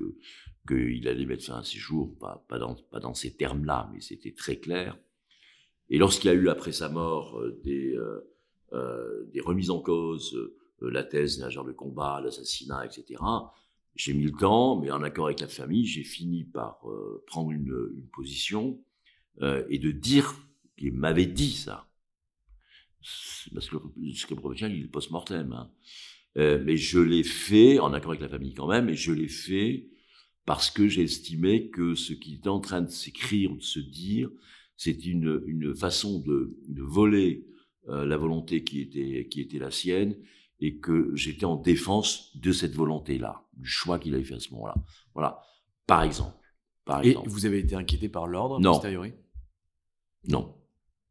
qu'il 0.66 1.06
allait 1.06 1.26
mettre 1.26 1.44
fin 1.44 1.58
à 1.58 1.64
ses 1.64 1.78
jours, 1.78 2.16
pas, 2.18 2.58
dans, 2.58 2.74
pas 2.74 3.00
dans 3.00 3.14
ces 3.14 3.36
termes-là, 3.36 3.90
mais 3.92 4.00
c'était 4.00 4.32
très 4.32 4.56
clair. 4.56 4.98
Et 5.90 5.98
lorsqu'il 5.98 6.28
y 6.28 6.32
a 6.32 6.36
eu 6.36 6.48
après 6.48 6.72
sa 6.72 6.88
mort 6.88 7.42
des, 7.62 7.98
des 9.32 9.40
remises 9.40 9.70
en 9.70 9.80
cause, 9.80 10.36
la 10.82 11.02
thèse 11.02 11.40
nageur 11.40 11.64
de 11.64 11.72
combat, 11.72 12.20
l'assassinat, 12.22 12.84
etc., 12.84 13.18
j'ai 13.98 14.14
mis 14.14 14.22
le 14.22 14.30
temps, 14.30 14.80
mais 14.80 14.92
en 14.92 15.02
accord 15.02 15.26
avec 15.26 15.40
la 15.40 15.48
famille, 15.48 15.84
j'ai 15.84 16.04
fini 16.04 16.44
par 16.44 16.80
euh, 16.88 17.24
prendre 17.26 17.50
une, 17.50 17.90
position 18.12 18.80
euh, 19.42 19.64
et 19.68 19.78
de 19.78 19.90
dire 19.90 20.36
qu'il 20.76 20.92
m'avait 20.92 21.26
dit 21.26 21.50
ça. 21.50 21.90
Parce 23.52 23.68
que 23.68 23.76
le 23.96 24.12
secret 24.12 24.36
professionnel, 24.36 24.78
il 24.78 24.84
est 24.84 24.88
post-mortem. 24.88 25.52
Hein. 25.52 25.70
Euh, 26.36 26.62
mais 26.64 26.76
je 26.76 27.00
l'ai 27.00 27.24
fait, 27.24 27.80
en 27.80 27.92
accord 27.92 28.12
avec 28.12 28.22
la 28.22 28.28
famille 28.28 28.54
quand 28.54 28.68
même, 28.68 28.88
et 28.88 28.94
je 28.94 29.10
l'ai 29.10 29.28
fait 29.28 29.88
parce 30.46 30.70
que 30.70 30.86
j'ai 30.86 31.02
estimé 31.02 31.68
que 31.68 31.96
ce 31.96 32.12
qui 32.12 32.34
était 32.34 32.48
en 32.48 32.60
train 32.60 32.82
de 32.82 32.90
s'écrire, 32.90 33.54
de 33.54 33.60
se 33.60 33.80
dire, 33.80 34.30
c'est 34.76 35.06
une, 35.06 35.74
façon 35.74 36.20
de, 36.20 36.56
voler 36.68 37.44
la 37.86 38.16
volonté 38.16 38.62
qui 38.62 38.80
était 38.80 39.58
la 39.58 39.70
sienne 39.70 40.14
et 40.60 40.78
que 40.78 41.14
j'étais 41.14 41.44
en 41.44 41.56
défense 41.56 42.36
de 42.36 42.52
cette 42.52 42.74
volonté-là, 42.74 43.44
du 43.54 43.68
choix 43.68 43.98
qu'il 43.98 44.14
avait 44.14 44.24
fait 44.24 44.34
à 44.34 44.40
ce 44.40 44.52
moment-là. 44.54 44.74
Voilà, 45.14 45.42
par 45.86 46.02
exemple. 46.02 46.36
Par 46.84 47.04
et 47.04 47.16
vous 47.26 47.46
avez 47.46 47.58
été 47.58 47.74
inquiété 47.74 48.08
par 48.08 48.26
l'ordre 48.26 48.60
Non. 48.60 48.80
Non, 50.26 50.56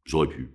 j'aurais 0.04 0.28
pu. 0.28 0.50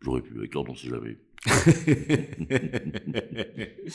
J'aurais 0.00 0.22
pu, 0.22 0.36
avec 0.38 0.54
l'ordre 0.54 0.72
on 0.72 0.74
sait 0.74 0.88
jamais. 0.88 1.18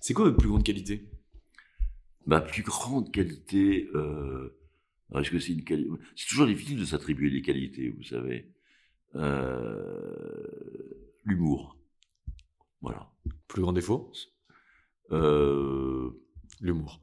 C'est 0.00 0.14
quoi 0.14 0.24
votre 0.24 0.38
plus 0.38 0.48
grande 0.48 0.64
qualité? 0.64 1.08
Ma 2.26 2.40
plus 2.40 2.62
grande 2.62 3.12
qualité, 3.12 3.88
euh... 3.94 4.56
est-ce 5.16 5.30
que 5.30 5.38
c'est 5.38 5.52
une 5.52 5.64
qualité 5.64 5.90
C'est 6.16 6.28
toujours 6.28 6.46
difficile 6.46 6.78
de 6.78 6.84
s'attribuer 6.84 7.30
des 7.30 7.42
qualités, 7.42 7.90
vous 7.90 8.02
savez. 8.02 8.52
Euh... 9.14 11.12
L'humour. 11.24 11.76
Voilà. 12.82 13.10
Plus 13.48 13.62
grand 13.62 13.72
défaut 13.72 14.12
euh... 15.10 16.10
L'humour. 16.60 17.00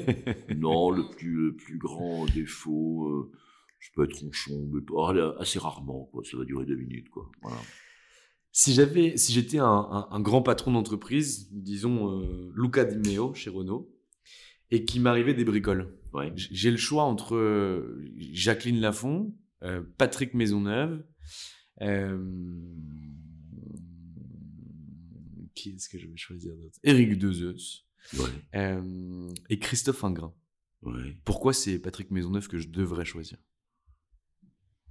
non, 0.56 0.90
le 0.90 1.08
plus, 1.16 1.46
le 1.46 1.54
plus 1.54 1.78
grand 1.78 2.26
défaut, 2.26 3.08
euh, 3.08 3.30
je 3.78 3.90
peux 3.94 4.04
être 4.04 4.20
ronchon, 4.20 4.68
mais 4.72 4.80
pas, 4.80 5.36
assez 5.38 5.60
rarement, 5.60 6.08
quoi. 6.12 6.24
Ça 6.24 6.36
va 6.36 6.44
durer 6.44 6.66
deux 6.66 6.76
minutes, 6.76 7.08
quoi. 7.10 7.30
Voilà. 7.42 7.58
Si 8.50 8.72
j'avais, 8.72 9.16
si 9.16 9.32
j'étais 9.32 9.58
un, 9.58 9.64
un, 9.64 10.08
un, 10.10 10.20
grand 10.20 10.42
patron 10.42 10.72
d'entreprise, 10.72 11.48
disons 11.52 12.20
euh, 12.20 12.50
Luca 12.56 12.84
Di 12.84 12.96
Meo 12.96 13.32
chez 13.34 13.50
Renault, 13.50 13.94
et 14.70 14.84
qui 14.84 14.98
m'arrivait 14.98 15.34
des 15.34 15.44
bricoles, 15.44 15.94
ouais. 16.14 16.32
j'ai 16.34 16.72
le 16.72 16.76
choix 16.76 17.04
entre 17.04 17.96
Jacqueline 18.32 18.80
Lafont, 18.80 19.32
euh, 19.62 19.82
Patrick 19.98 20.34
Maisonneuve, 20.34 21.04
qui 25.56 25.70
est-ce 25.70 25.88
que 25.88 25.98
je 25.98 26.06
vais 26.06 26.16
choisir 26.16 26.54
d'autre 26.56 26.78
Éric 26.84 27.18
Dezeus. 27.18 27.84
Ouais. 28.14 28.30
Euh, 28.54 29.28
et 29.50 29.58
Christophe 29.58 30.04
Ingrin. 30.04 30.32
Ouais. 30.82 31.16
Pourquoi 31.24 31.52
c'est 31.52 31.80
Patrick 31.80 32.12
Maisonneuve 32.12 32.46
que 32.46 32.58
je 32.58 32.68
devrais 32.68 33.04
choisir? 33.04 33.38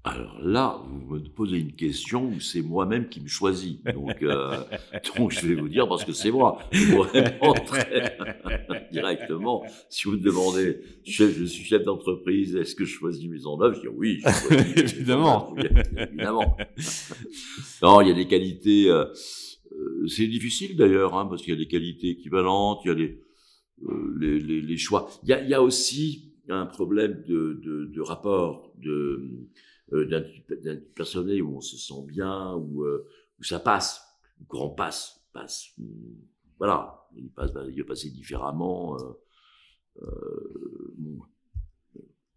Alors 0.04 0.40
là, 0.40 0.84
vous 0.88 1.16
me 1.16 1.20
posez 1.30 1.58
une 1.58 1.72
question 1.72 2.28
où 2.28 2.40
c'est 2.40 2.62
moi-même 2.62 3.10
qui 3.10 3.22
me 3.22 3.28
choisis. 3.28 3.82
Donc, 3.82 4.22
euh, 4.22 4.56
donc 5.18 5.32
je 5.32 5.48
vais 5.48 5.56
vous 5.56 5.68
dire 5.68 5.88
parce 5.88 6.06
que 6.06 6.14
c'est 6.14 6.30
moi. 6.30 6.60
Vraiment 6.72 7.54
très 7.54 8.16
directement. 8.92 9.64
Si 9.90 10.04
vous 10.04 10.12
me 10.12 10.18
demandez, 10.20 10.80
chef, 11.04 11.36
je 11.36 11.46
suis 11.46 11.64
chef 11.64 11.84
d'entreprise, 11.84 12.56
est-ce 12.56 12.76
que 12.76 12.86
je 12.86 12.94
choisis 12.94 13.28
Maisonneuve? 13.28 13.76
Je 13.76 13.82
dis 13.82 13.88
oui. 13.88 14.22
Je 14.24 14.32
choisis 14.32 14.78
évidemment. 14.94 15.56
évidemment. 15.98 16.56
non, 17.82 18.02
il 18.02 18.10
y 18.10 18.12
a 18.12 18.16
des 18.16 18.28
qualités. 18.28 18.92
Euh, 18.92 19.06
c'est 20.08 20.28
difficile 20.28 20.76
d'ailleurs, 20.76 21.16
hein, 21.16 21.26
parce 21.28 21.42
qu'il 21.42 21.54
y 21.54 21.58
a 21.58 21.60
des 21.60 21.68
qualités 21.68 22.10
équivalentes, 22.10 22.82
il 22.86 22.88
y 22.88 22.92
a 22.92 22.94
les, 22.94 23.22
euh, 23.84 24.16
les, 24.20 24.40
les, 24.40 24.78
choix. 24.78 25.10
Il 25.24 25.30
y 25.30 25.54
a, 25.54 25.62
aussi 25.62 26.34
un 26.50 26.66
problème 26.66 27.24
de, 27.28 27.60
de, 27.94 28.02
rapport, 28.02 28.72
de, 28.78 29.48
euh, 29.92 30.06
d'un 30.06 30.78
personnel 30.96 31.42
où 31.42 31.58
on 31.58 31.62
se 31.62 31.78
sent 31.78 32.06
bien, 32.08 32.56
où, 32.56 32.84
euh, 32.84 33.08
où 33.40 33.44
ça 33.44 33.60
passe, 33.60 34.02
le 34.40 34.46
courant 34.46 34.70
passe, 34.70 35.22
passe. 35.34 35.76
Voilà, 36.58 37.08
il, 37.18 37.30
passe, 37.30 37.52
il 37.70 37.78
va 37.78 37.84
passer 37.88 38.10
différemment. 38.12 38.98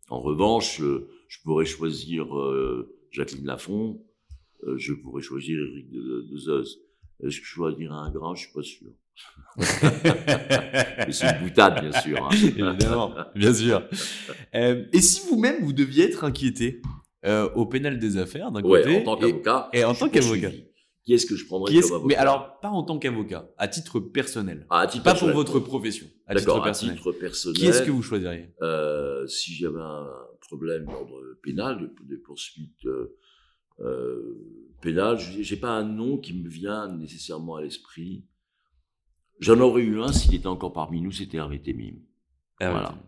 En 0.09 0.20
revanche, 0.20 0.80
je 0.80 1.43
pourrais 1.45 1.66
choisir 1.66 2.26
Jacqueline 3.11 3.47
Lafont, 3.47 4.05
je 4.76 4.93
pourrais 4.93 5.22
choisir 5.22 5.61
Eric 5.61 5.91
de, 5.91 6.22
de 6.22 6.36
Zeus. 6.36 6.88
Est-ce 7.25 7.41
que 7.41 7.45
je 7.47 7.51
choisirais 7.51 7.95
un 7.95 8.11
grand 8.11 8.35
Je 8.35 8.45
suis 8.45 8.53
pas 8.53 8.62
sûr. 8.62 8.89
C'est 11.11 11.27
une 11.27 11.43
boutade, 11.43 11.81
bien 11.81 12.01
sûr. 12.01 12.25
Hein. 12.25 12.29
Évidemment, 12.33 13.12
bien 13.35 13.53
sûr. 13.53 13.83
Euh, 14.55 14.85
et 14.93 15.01
si 15.01 15.27
vous-même, 15.29 15.64
vous 15.64 15.73
deviez 15.73 16.05
être 16.05 16.23
inquiété 16.25 16.81
euh, 17.25 17.49
au 17.57 17.66
pénal 17.66 17.99
des 17.99 18.16
affaires, 18.16 18.53
d'un 18.53 18.62
ouais, 18.62 18.83
côté, 18.83 19.01
en 19.01 19.05
tant 19.05 19.16
qu'avocat. 19.16 19.69
Et, 19.73 19.81
et, 19.81 19.85
en 19.85 19.95
tant 19.95 20.09
qu'avocat. 20.09 20.51
Qui 21.03 21.14
est-ce 21.14 21.27
que 21.27 21.35
je 21.37 21.47
prendrais 21.47 21.75
comme 21.75 21.93
avocat? 21.95 22.07
Mais 22.07 22.14
alors, 22.14 22.61
pas 22.61 22.69
en 22.69 22.85
tant 22.85 22.99
qu'avocat, 22.99 23.51
à 23.59 23.66
titre 23.66 23.99
personnel. 23.99 24.66
Ah, 24.71 24.81
à 24.81 24.87
titre 24.87 25.03
pas 25.03 25.12
personnel. 25.12 25.35
pour 25.35 25.45
votre 25.45 25.59
profession. 25.59 26.07
À 26.27 26.35
titre 26.35 26.47
D'accord, 26.47 26.62
à 26.62 26.66
personnel. 26.66 26.97
titre 26.97 27.12
personnel. 27.12 27.57
Qui 27.59 27.66
est-ce 27.66 27.83
que 27.83 27.91
vous 27.91 28.03
choisiriez? 28.03 28.51
Euh, 28.62 29.27
Si 29.27 29.55
j'avais 29.55 29.81
un 29.81 30.07
problème 30.41 30.85
d'ordre 30.85 31.21
pénal, 31.43 31.79
de, 31.81 31.91
de 32.14 32.23
euh, 34.85 34.89
euh, 34.91 35.16
pénale, 35.16 35.18
j'ai 35.18 35.57
pas 35.57 35.70
un 35.70 35.85
nom 35.85 36.18
qui 36.18 36.35
me 36.35 36.49
vient 36.49 36.89
nécessairement 36.89 37.57
à 37.57 37.62
l'esprit. 37.62 38.26
J'en 39.41 39.61
aurais 39.61 39.83
eu 39.83 40.01
un 40.01 40.12
s'il 40.12 40.35
était 40.35 40.47
encore 40.49 40.72
parmi 40.72 41.01
nous, 41.01 41.12
c'était 41.12 41.37
Hervé 41.37 41.61
Temim. 41.62 41.97
Ah, 42.61 42.70
voilà. 42.70 42.93
oui. 42.95 43.01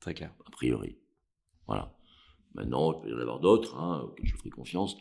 Très 0.00 0.14
clair. 0.14 0.34
A 0.46 0.50
priori. 0.50 0.98
Voilà. 1.66 1.94
Maintenant, 2.54 2.92
il 2.92 3.02
peut 3.02 3.10
y 3.10 3.14
en 3.14 3.18
avoir 3.18 3.40
d'autres, 3.40 3.76
hein, 3.78 4.00
auxquels 4.04 4.26
je 4.26 4.36
ferai 4.36 4.50
confiance. 4.50 4.96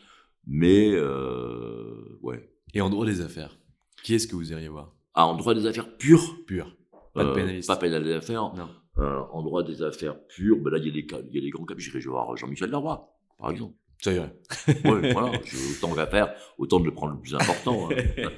Mais, 0.46 0.92
euh, 0.94 2.18
ouais. 2.22 2.52
Et 2.74 2.82
en 2.82 2.90
droit 2.90 3.06
des 3.06 3.22
affaires, 3.22 3.58
qui 4.04 4.14
est-ce 4.16 4.28
que 4.28 4.36
vous 4.36 4.52
iriez 4.52 4.68
voir? 4.68 4.94
Ah, 5.14 5.28
en 5.28 5.36
droit 5.36 5.54
des 5.54 5.66
affaires 5.66 5.98
pures 5.98 6.44
Pur. 6.46 6.76
Pas 7.14 7.24
de 7.24 7.30
euh, 7.30 7.34
pénaliste. 7.34 7.68
Pas 7.68 7.78
pénal 7.78 8.04
des 8.04 8.14
affaires. 8.14 8.54
Non. 8.56 8.70
Euh, 8.98 9.22
en 9.32 9.42
droit 9.44 9.64
des 9.64 9.82
affaires 9.82 10.20
pures, 10.28 10.58
ben 10.62 10.72
là, 10.72 10.78
il 10.80 10.86
y 10.86 10.90
a 10.90 10.94
des, 10.94 11.06
cas- 11.06 11.22
il 11.30 11.36
y 11.36 11.38
a 11.38 11.42
des 11.42 11.50
grands 11.50 11.66
cas. 11.66 11.76
J'irai 11.78 12.00
voir 12.00 12.36
Jean-Michel 12.36 12.70
Leroy, 12.70 13.08
par 13.38 13.52
exemple. 13.52 13.76
Ça 14.04 14.12
irait. 14.12 14.36
Ouais, 14.84 15.14
voilà. 15.14 15.32
Autant 15.72 15.96
qu'à 15.96 16.08
faire, 16.08 16.34
autant 16.58 16.80
de 16.82 16.86
le 16.86 16.94
prendre 16.94 17.14
le 17.14 17.20
plus 17.22 17.34
important. 17.36 17.90
hein. 17.90 17.96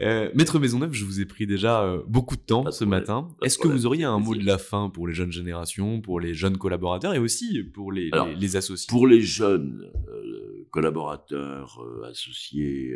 Euh, 0.00 0.30
Maître 0.34 0.58
Maisonneuve, 0.58 0.92
je 0.92 1.04
vous 1.04 1.20
ai 1.20 1.24
pris 1.24 1.46
déjà 1.46 1.82
euh, 1.82 2.02
beaucoup 2.06 2.36
de 2.36 2.42
temps 2.42 2.62
Pas 2.64 2.70
ce 2.70 2.84
problème. 2.84 3.00
matin. 3.00 3.28
Est-ce 3.42 3.58
que 3.58 3.66
vous 3.66 3.86
auriez 3.86 4.04
un 4.04 4.18
mot 4.18 4.34
de 4.34 4.44
la 4.44 4.58
fin 4.58 4.90
pour 4.90 5.08
les 5.08 5.14
jeunes 5.14 5.32
générations, 5.32 6.00
pour 6.02 6.20
les 6.20 6.34
jeunes 6.34 6.58
collaborateurs 6.58 7.14
et 7.14 7.18
aussi 7.18 7.62
pour 7.74 7.90
les, 7.92 8.10
Alors, 8.12 8.26
les, 8.28 8.34
les 8.36 8.56
associés? 8.56 8.86
Pour 8.88 9.06
les 9.06 9.22
jeunes 9.22 9.90
euh, 10.08 10.66
collaborateurs, 10.70 11.80
associés 12.08 12.94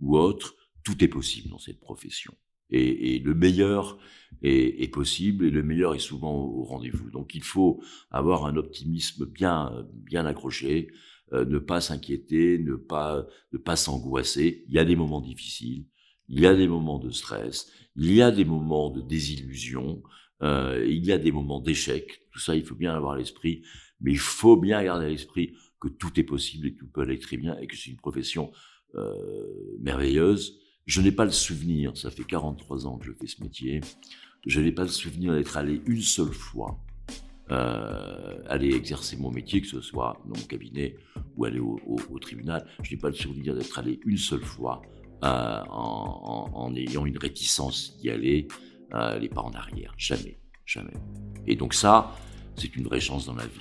ou 0.00 0.16
autres, 0.18 0.54
tout 0.84 1.02
est 1.02 1.08
possible 1.08 1.48
dans 1.48 1.58
cette 1.58 1.80
profession. 1.80 2.34
Et, 2.70 3.18
le 3.20 3.34
meilleur 3.34 3.98
est, 4.42 4.92
possible 4.92 5.46
et 5.46 5.50
le 5.50 5.62
meilleur 5.62 5.94
est 5.94 6.00
souvent 6.00 6.34
au, 6.34 6.60
au 6.60 6.64
rendez-vous. 6.64 7.10
Donc 7.10 7.34
il 7.34 7.42
faut 7.42 7.80
avoir 8.10 8.46
un 8.46 8.56
optimisme 8.56 9.26
bien, 9.26 9.86
bien 9.92 10.26
accroché, 10.26 10.88
euh, 11.32 11.44
ne 11.44 11.58
pas 11.58 11.80
s'inquiéter, 11.80 12.58
ne 12.58 12.76
pas, 12.76 13.26
ne 13.52 13.58
pas 13.58 13.74
s'angoisser. 13.74 14.64
Il 14.68 14.74
y 14.74 14.78
a 14.78 14.84
des 14.84 14.94
moments 14.94 15.20
difficiles, 15.20 15.84
il 16.28 16.40
y 16.40 16.46
a 16.46 16.54
des 16.54 16.68
moments 16.68 17.00
de 17.00 17.10
stress, 17.10 17.68
il 17.96 18.12
y 18.12 18.22
a 18.22 18.30
des 18.30 18.44
moments 18.44 18.90
de 18.90 19.00
désillusion, 19.00 20.02
euh, 20.42 20.86
il 20.88 21.04
y 21.04 21.10
a 21.10 21.18
des 21.18 21.32
moments 21.32 21.60
d'échec. 21.60 22.22
Tout 22.30 22.38
ça, 22.38 22.54
il 22.54 22.64
faut 22.64 22.76
bien 22.76 22.94
avoir 22.94 23.14
à 23.14 23.18
l'esprit. 23.18 23.62
Mais 24.00 24.12
il 24.12 24.18
faut 24.18 24.56
bien 24.56 24.82
garder 24.84 25.06
à 25.06 25.08
l'esprit 25.08 25.56
que 25.80 25.88
tout 25.88 26.12
est 26.20 26.24
possible 26.24 26.68
et 26.68 26.74
que 26.74 26.80
tout 26.80 26.88
peut 26.88 27.00
aller 27.00 27.18
très 27.18 27.38
bien 27.38 27.58
et 27.58 27.66
que 27.66 27.76
c'est 27.76 27.90
une 27.90 27.96
profession 27.96 28.52
euh, 28.94 29.78
merveilleuse. 29.80 30.60
Je 30.86 31.00
n'ai 31.00 31.12
pas 31.12 31.24
le 31.24 31.32
souvenir, 31.32 31.96
ça 31.96 32.10
fait 32.10 32.24
43 32.24 32.86
ans 32.86 32.96
que 32.96 33.06
je 33.06 33.12
fais 33.12 33.26
ce 33.26 33.42
métier, 33.42 33.80
je 34.46 34.60
n'ai 34.60 34.70
pas 34.70 34.82
le 34.82 34.88
souvenir 34.88 35.34
d'être 35.34 35.56
allé 35.56 35.82
une 35.86 36.00
seule 36.00 36.32
fois 36.32 36.78
euh, 37.50 38.38
aller 38.48 38.72
exercer 38.72 39.16
mon 39.16 39.30
métier, 39.30 39.60
que 39.60 39.66
ce 39.66 39.80
soit 39.80 40.20
dans 40.26 40.38
mon 40.38 40.46
cabinet 40.46 40.96
ou 41.36 41.44
aller 41.44 41.58
au, 41.58 42.18
tribunal. 42.20 42.66
Je 42.82 42.94
n'ai 42.94 43.00
pas 43.00 43.08
le 43.08 43.14
souvenir 43.14 43.54
d'être 43.54 43.78
allé 43.78 44.00
une 44.06 44.16
seule 44.16 44.42
fois 44.42 44.82
euh, 45.24 45.62
en, 45.68 46.72
ayant 46.76 47.04
une 47.04 47.18
réticence 47.18 47.96
d'y 47.98 48.10
aller 48.10 48.48
elle 48.92 49.22
n'est 49.22 49.28
pas 49.28 49.42
en 49.42 49.52
arrière, 49.52 49.92
jamais, 49.96 50.38
jamais. 50.64 50.94
Et 51.46 51.56
donc 51.56 51.74
ça, 51.74 52.14
c'est 52.54 52.74
une 52.76 52.84
vraie 52.84 53.00
chance 53.00 53.26
dans 53.26 53.34
la 53.34 53.46
vie, 53.46 53.60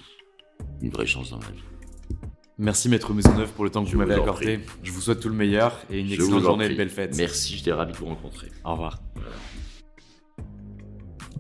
une 0.82 0.92
vraie 0.92 1.08
chance 1.08 1.32
dans 1.32 1.40
la 1.40 1.50
vie. 1.50 1.64
Merci 2.58 2.88
Maître 2.88 3.14
Maisonneuve 3.14 3.52
pour 3.52 3.66
le 3.66 3.70
temps 3.70 3.84
que 3.84 3.90
Je 3.90 3.96
vous 3.96 4.00
m'avez 4.00 4.14
accordé. 4.14 4.58
prie. 4.60 4.70
Je 4.84 4.92
vous 4.92 5.02
souhaite 5.02 5.20
tout 5.20 5.28
le 5.30 5.36
meilleur 5.36 5.78
et 5.90 6.00
une 6.00 6.08
Je 6.08 6.14
excellente 6.16 6.42
journée 6.42 6.66
et 6.66 6.76
belles 6.76 6.90
fêtes. 6.90 7.16
Merci, 7.18 7.58
j'étais 7.58 7.74
ravi 7.74 7.92
de 7.92 7.98
vous 7.98 8.06
rencontrer. 8.06 8.50
Au 8.64 8.72
revoir. 8.72 9.02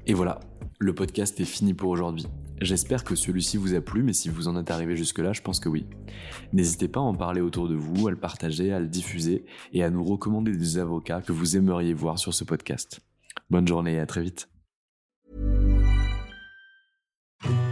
Et 0.08 0.14
voilà, 0.14 0.40
le 0.78 0.94
podcast 0.94 1.40
est 1.40 1.46
fini 1.46 1.74
pour 1.74 1.90
aujourd'hui. 1.90 2.28
J'espère 2.62 3.04
que 3.04 3.16
celui-ci 3.16 3.58
vous 3.58 3.74
a 3.76 3.82
plu, 3.82 4.04
mais 4.04 4.14
si 4.14 4.30
vous 4.30 4.48
en 4.48 4.58
êtes 4.60 4.72
arrivé 4.72 4.96
jusque-là, 4.96 5.34
je 5.34 5.42
pense 5.42 5.60
que 5.60 5.70
oui. 5.70 5.86
N'hésitez 6.54 6.88
pas 6.88 7.00
à 7.00 7.04
en 7.04 7.16
parler 7.16 7.42
autour 7.42 7.68
de 7.68 7.76
vous, 7.76 8.08
à 8.08 8.12
le 8.12 8.18
partager, 8.18 8.72
à 8.74 8.80
le 8.80 8.88
diffuser 8.88 9.46
et 9.74 9.84
à 9.84 9.90
nous 9.90 10.04
recommander 10.04 10.56
des 10.56 10.78
avocats 10.78 11.22
que 11.22 11.32
vous 11.32 11.56
aimeriez 11.58 11.94
voir 11.94 12.20
sur 12.20 12.34
ce 12.34 12.44
podcast. 12.44 13.00
Bonne 13.50 13.68
journée 13.68 13.96
et 13.96 14.00
à 14.00 14.06
très 14.06 14.22
vite. 14.22 14.50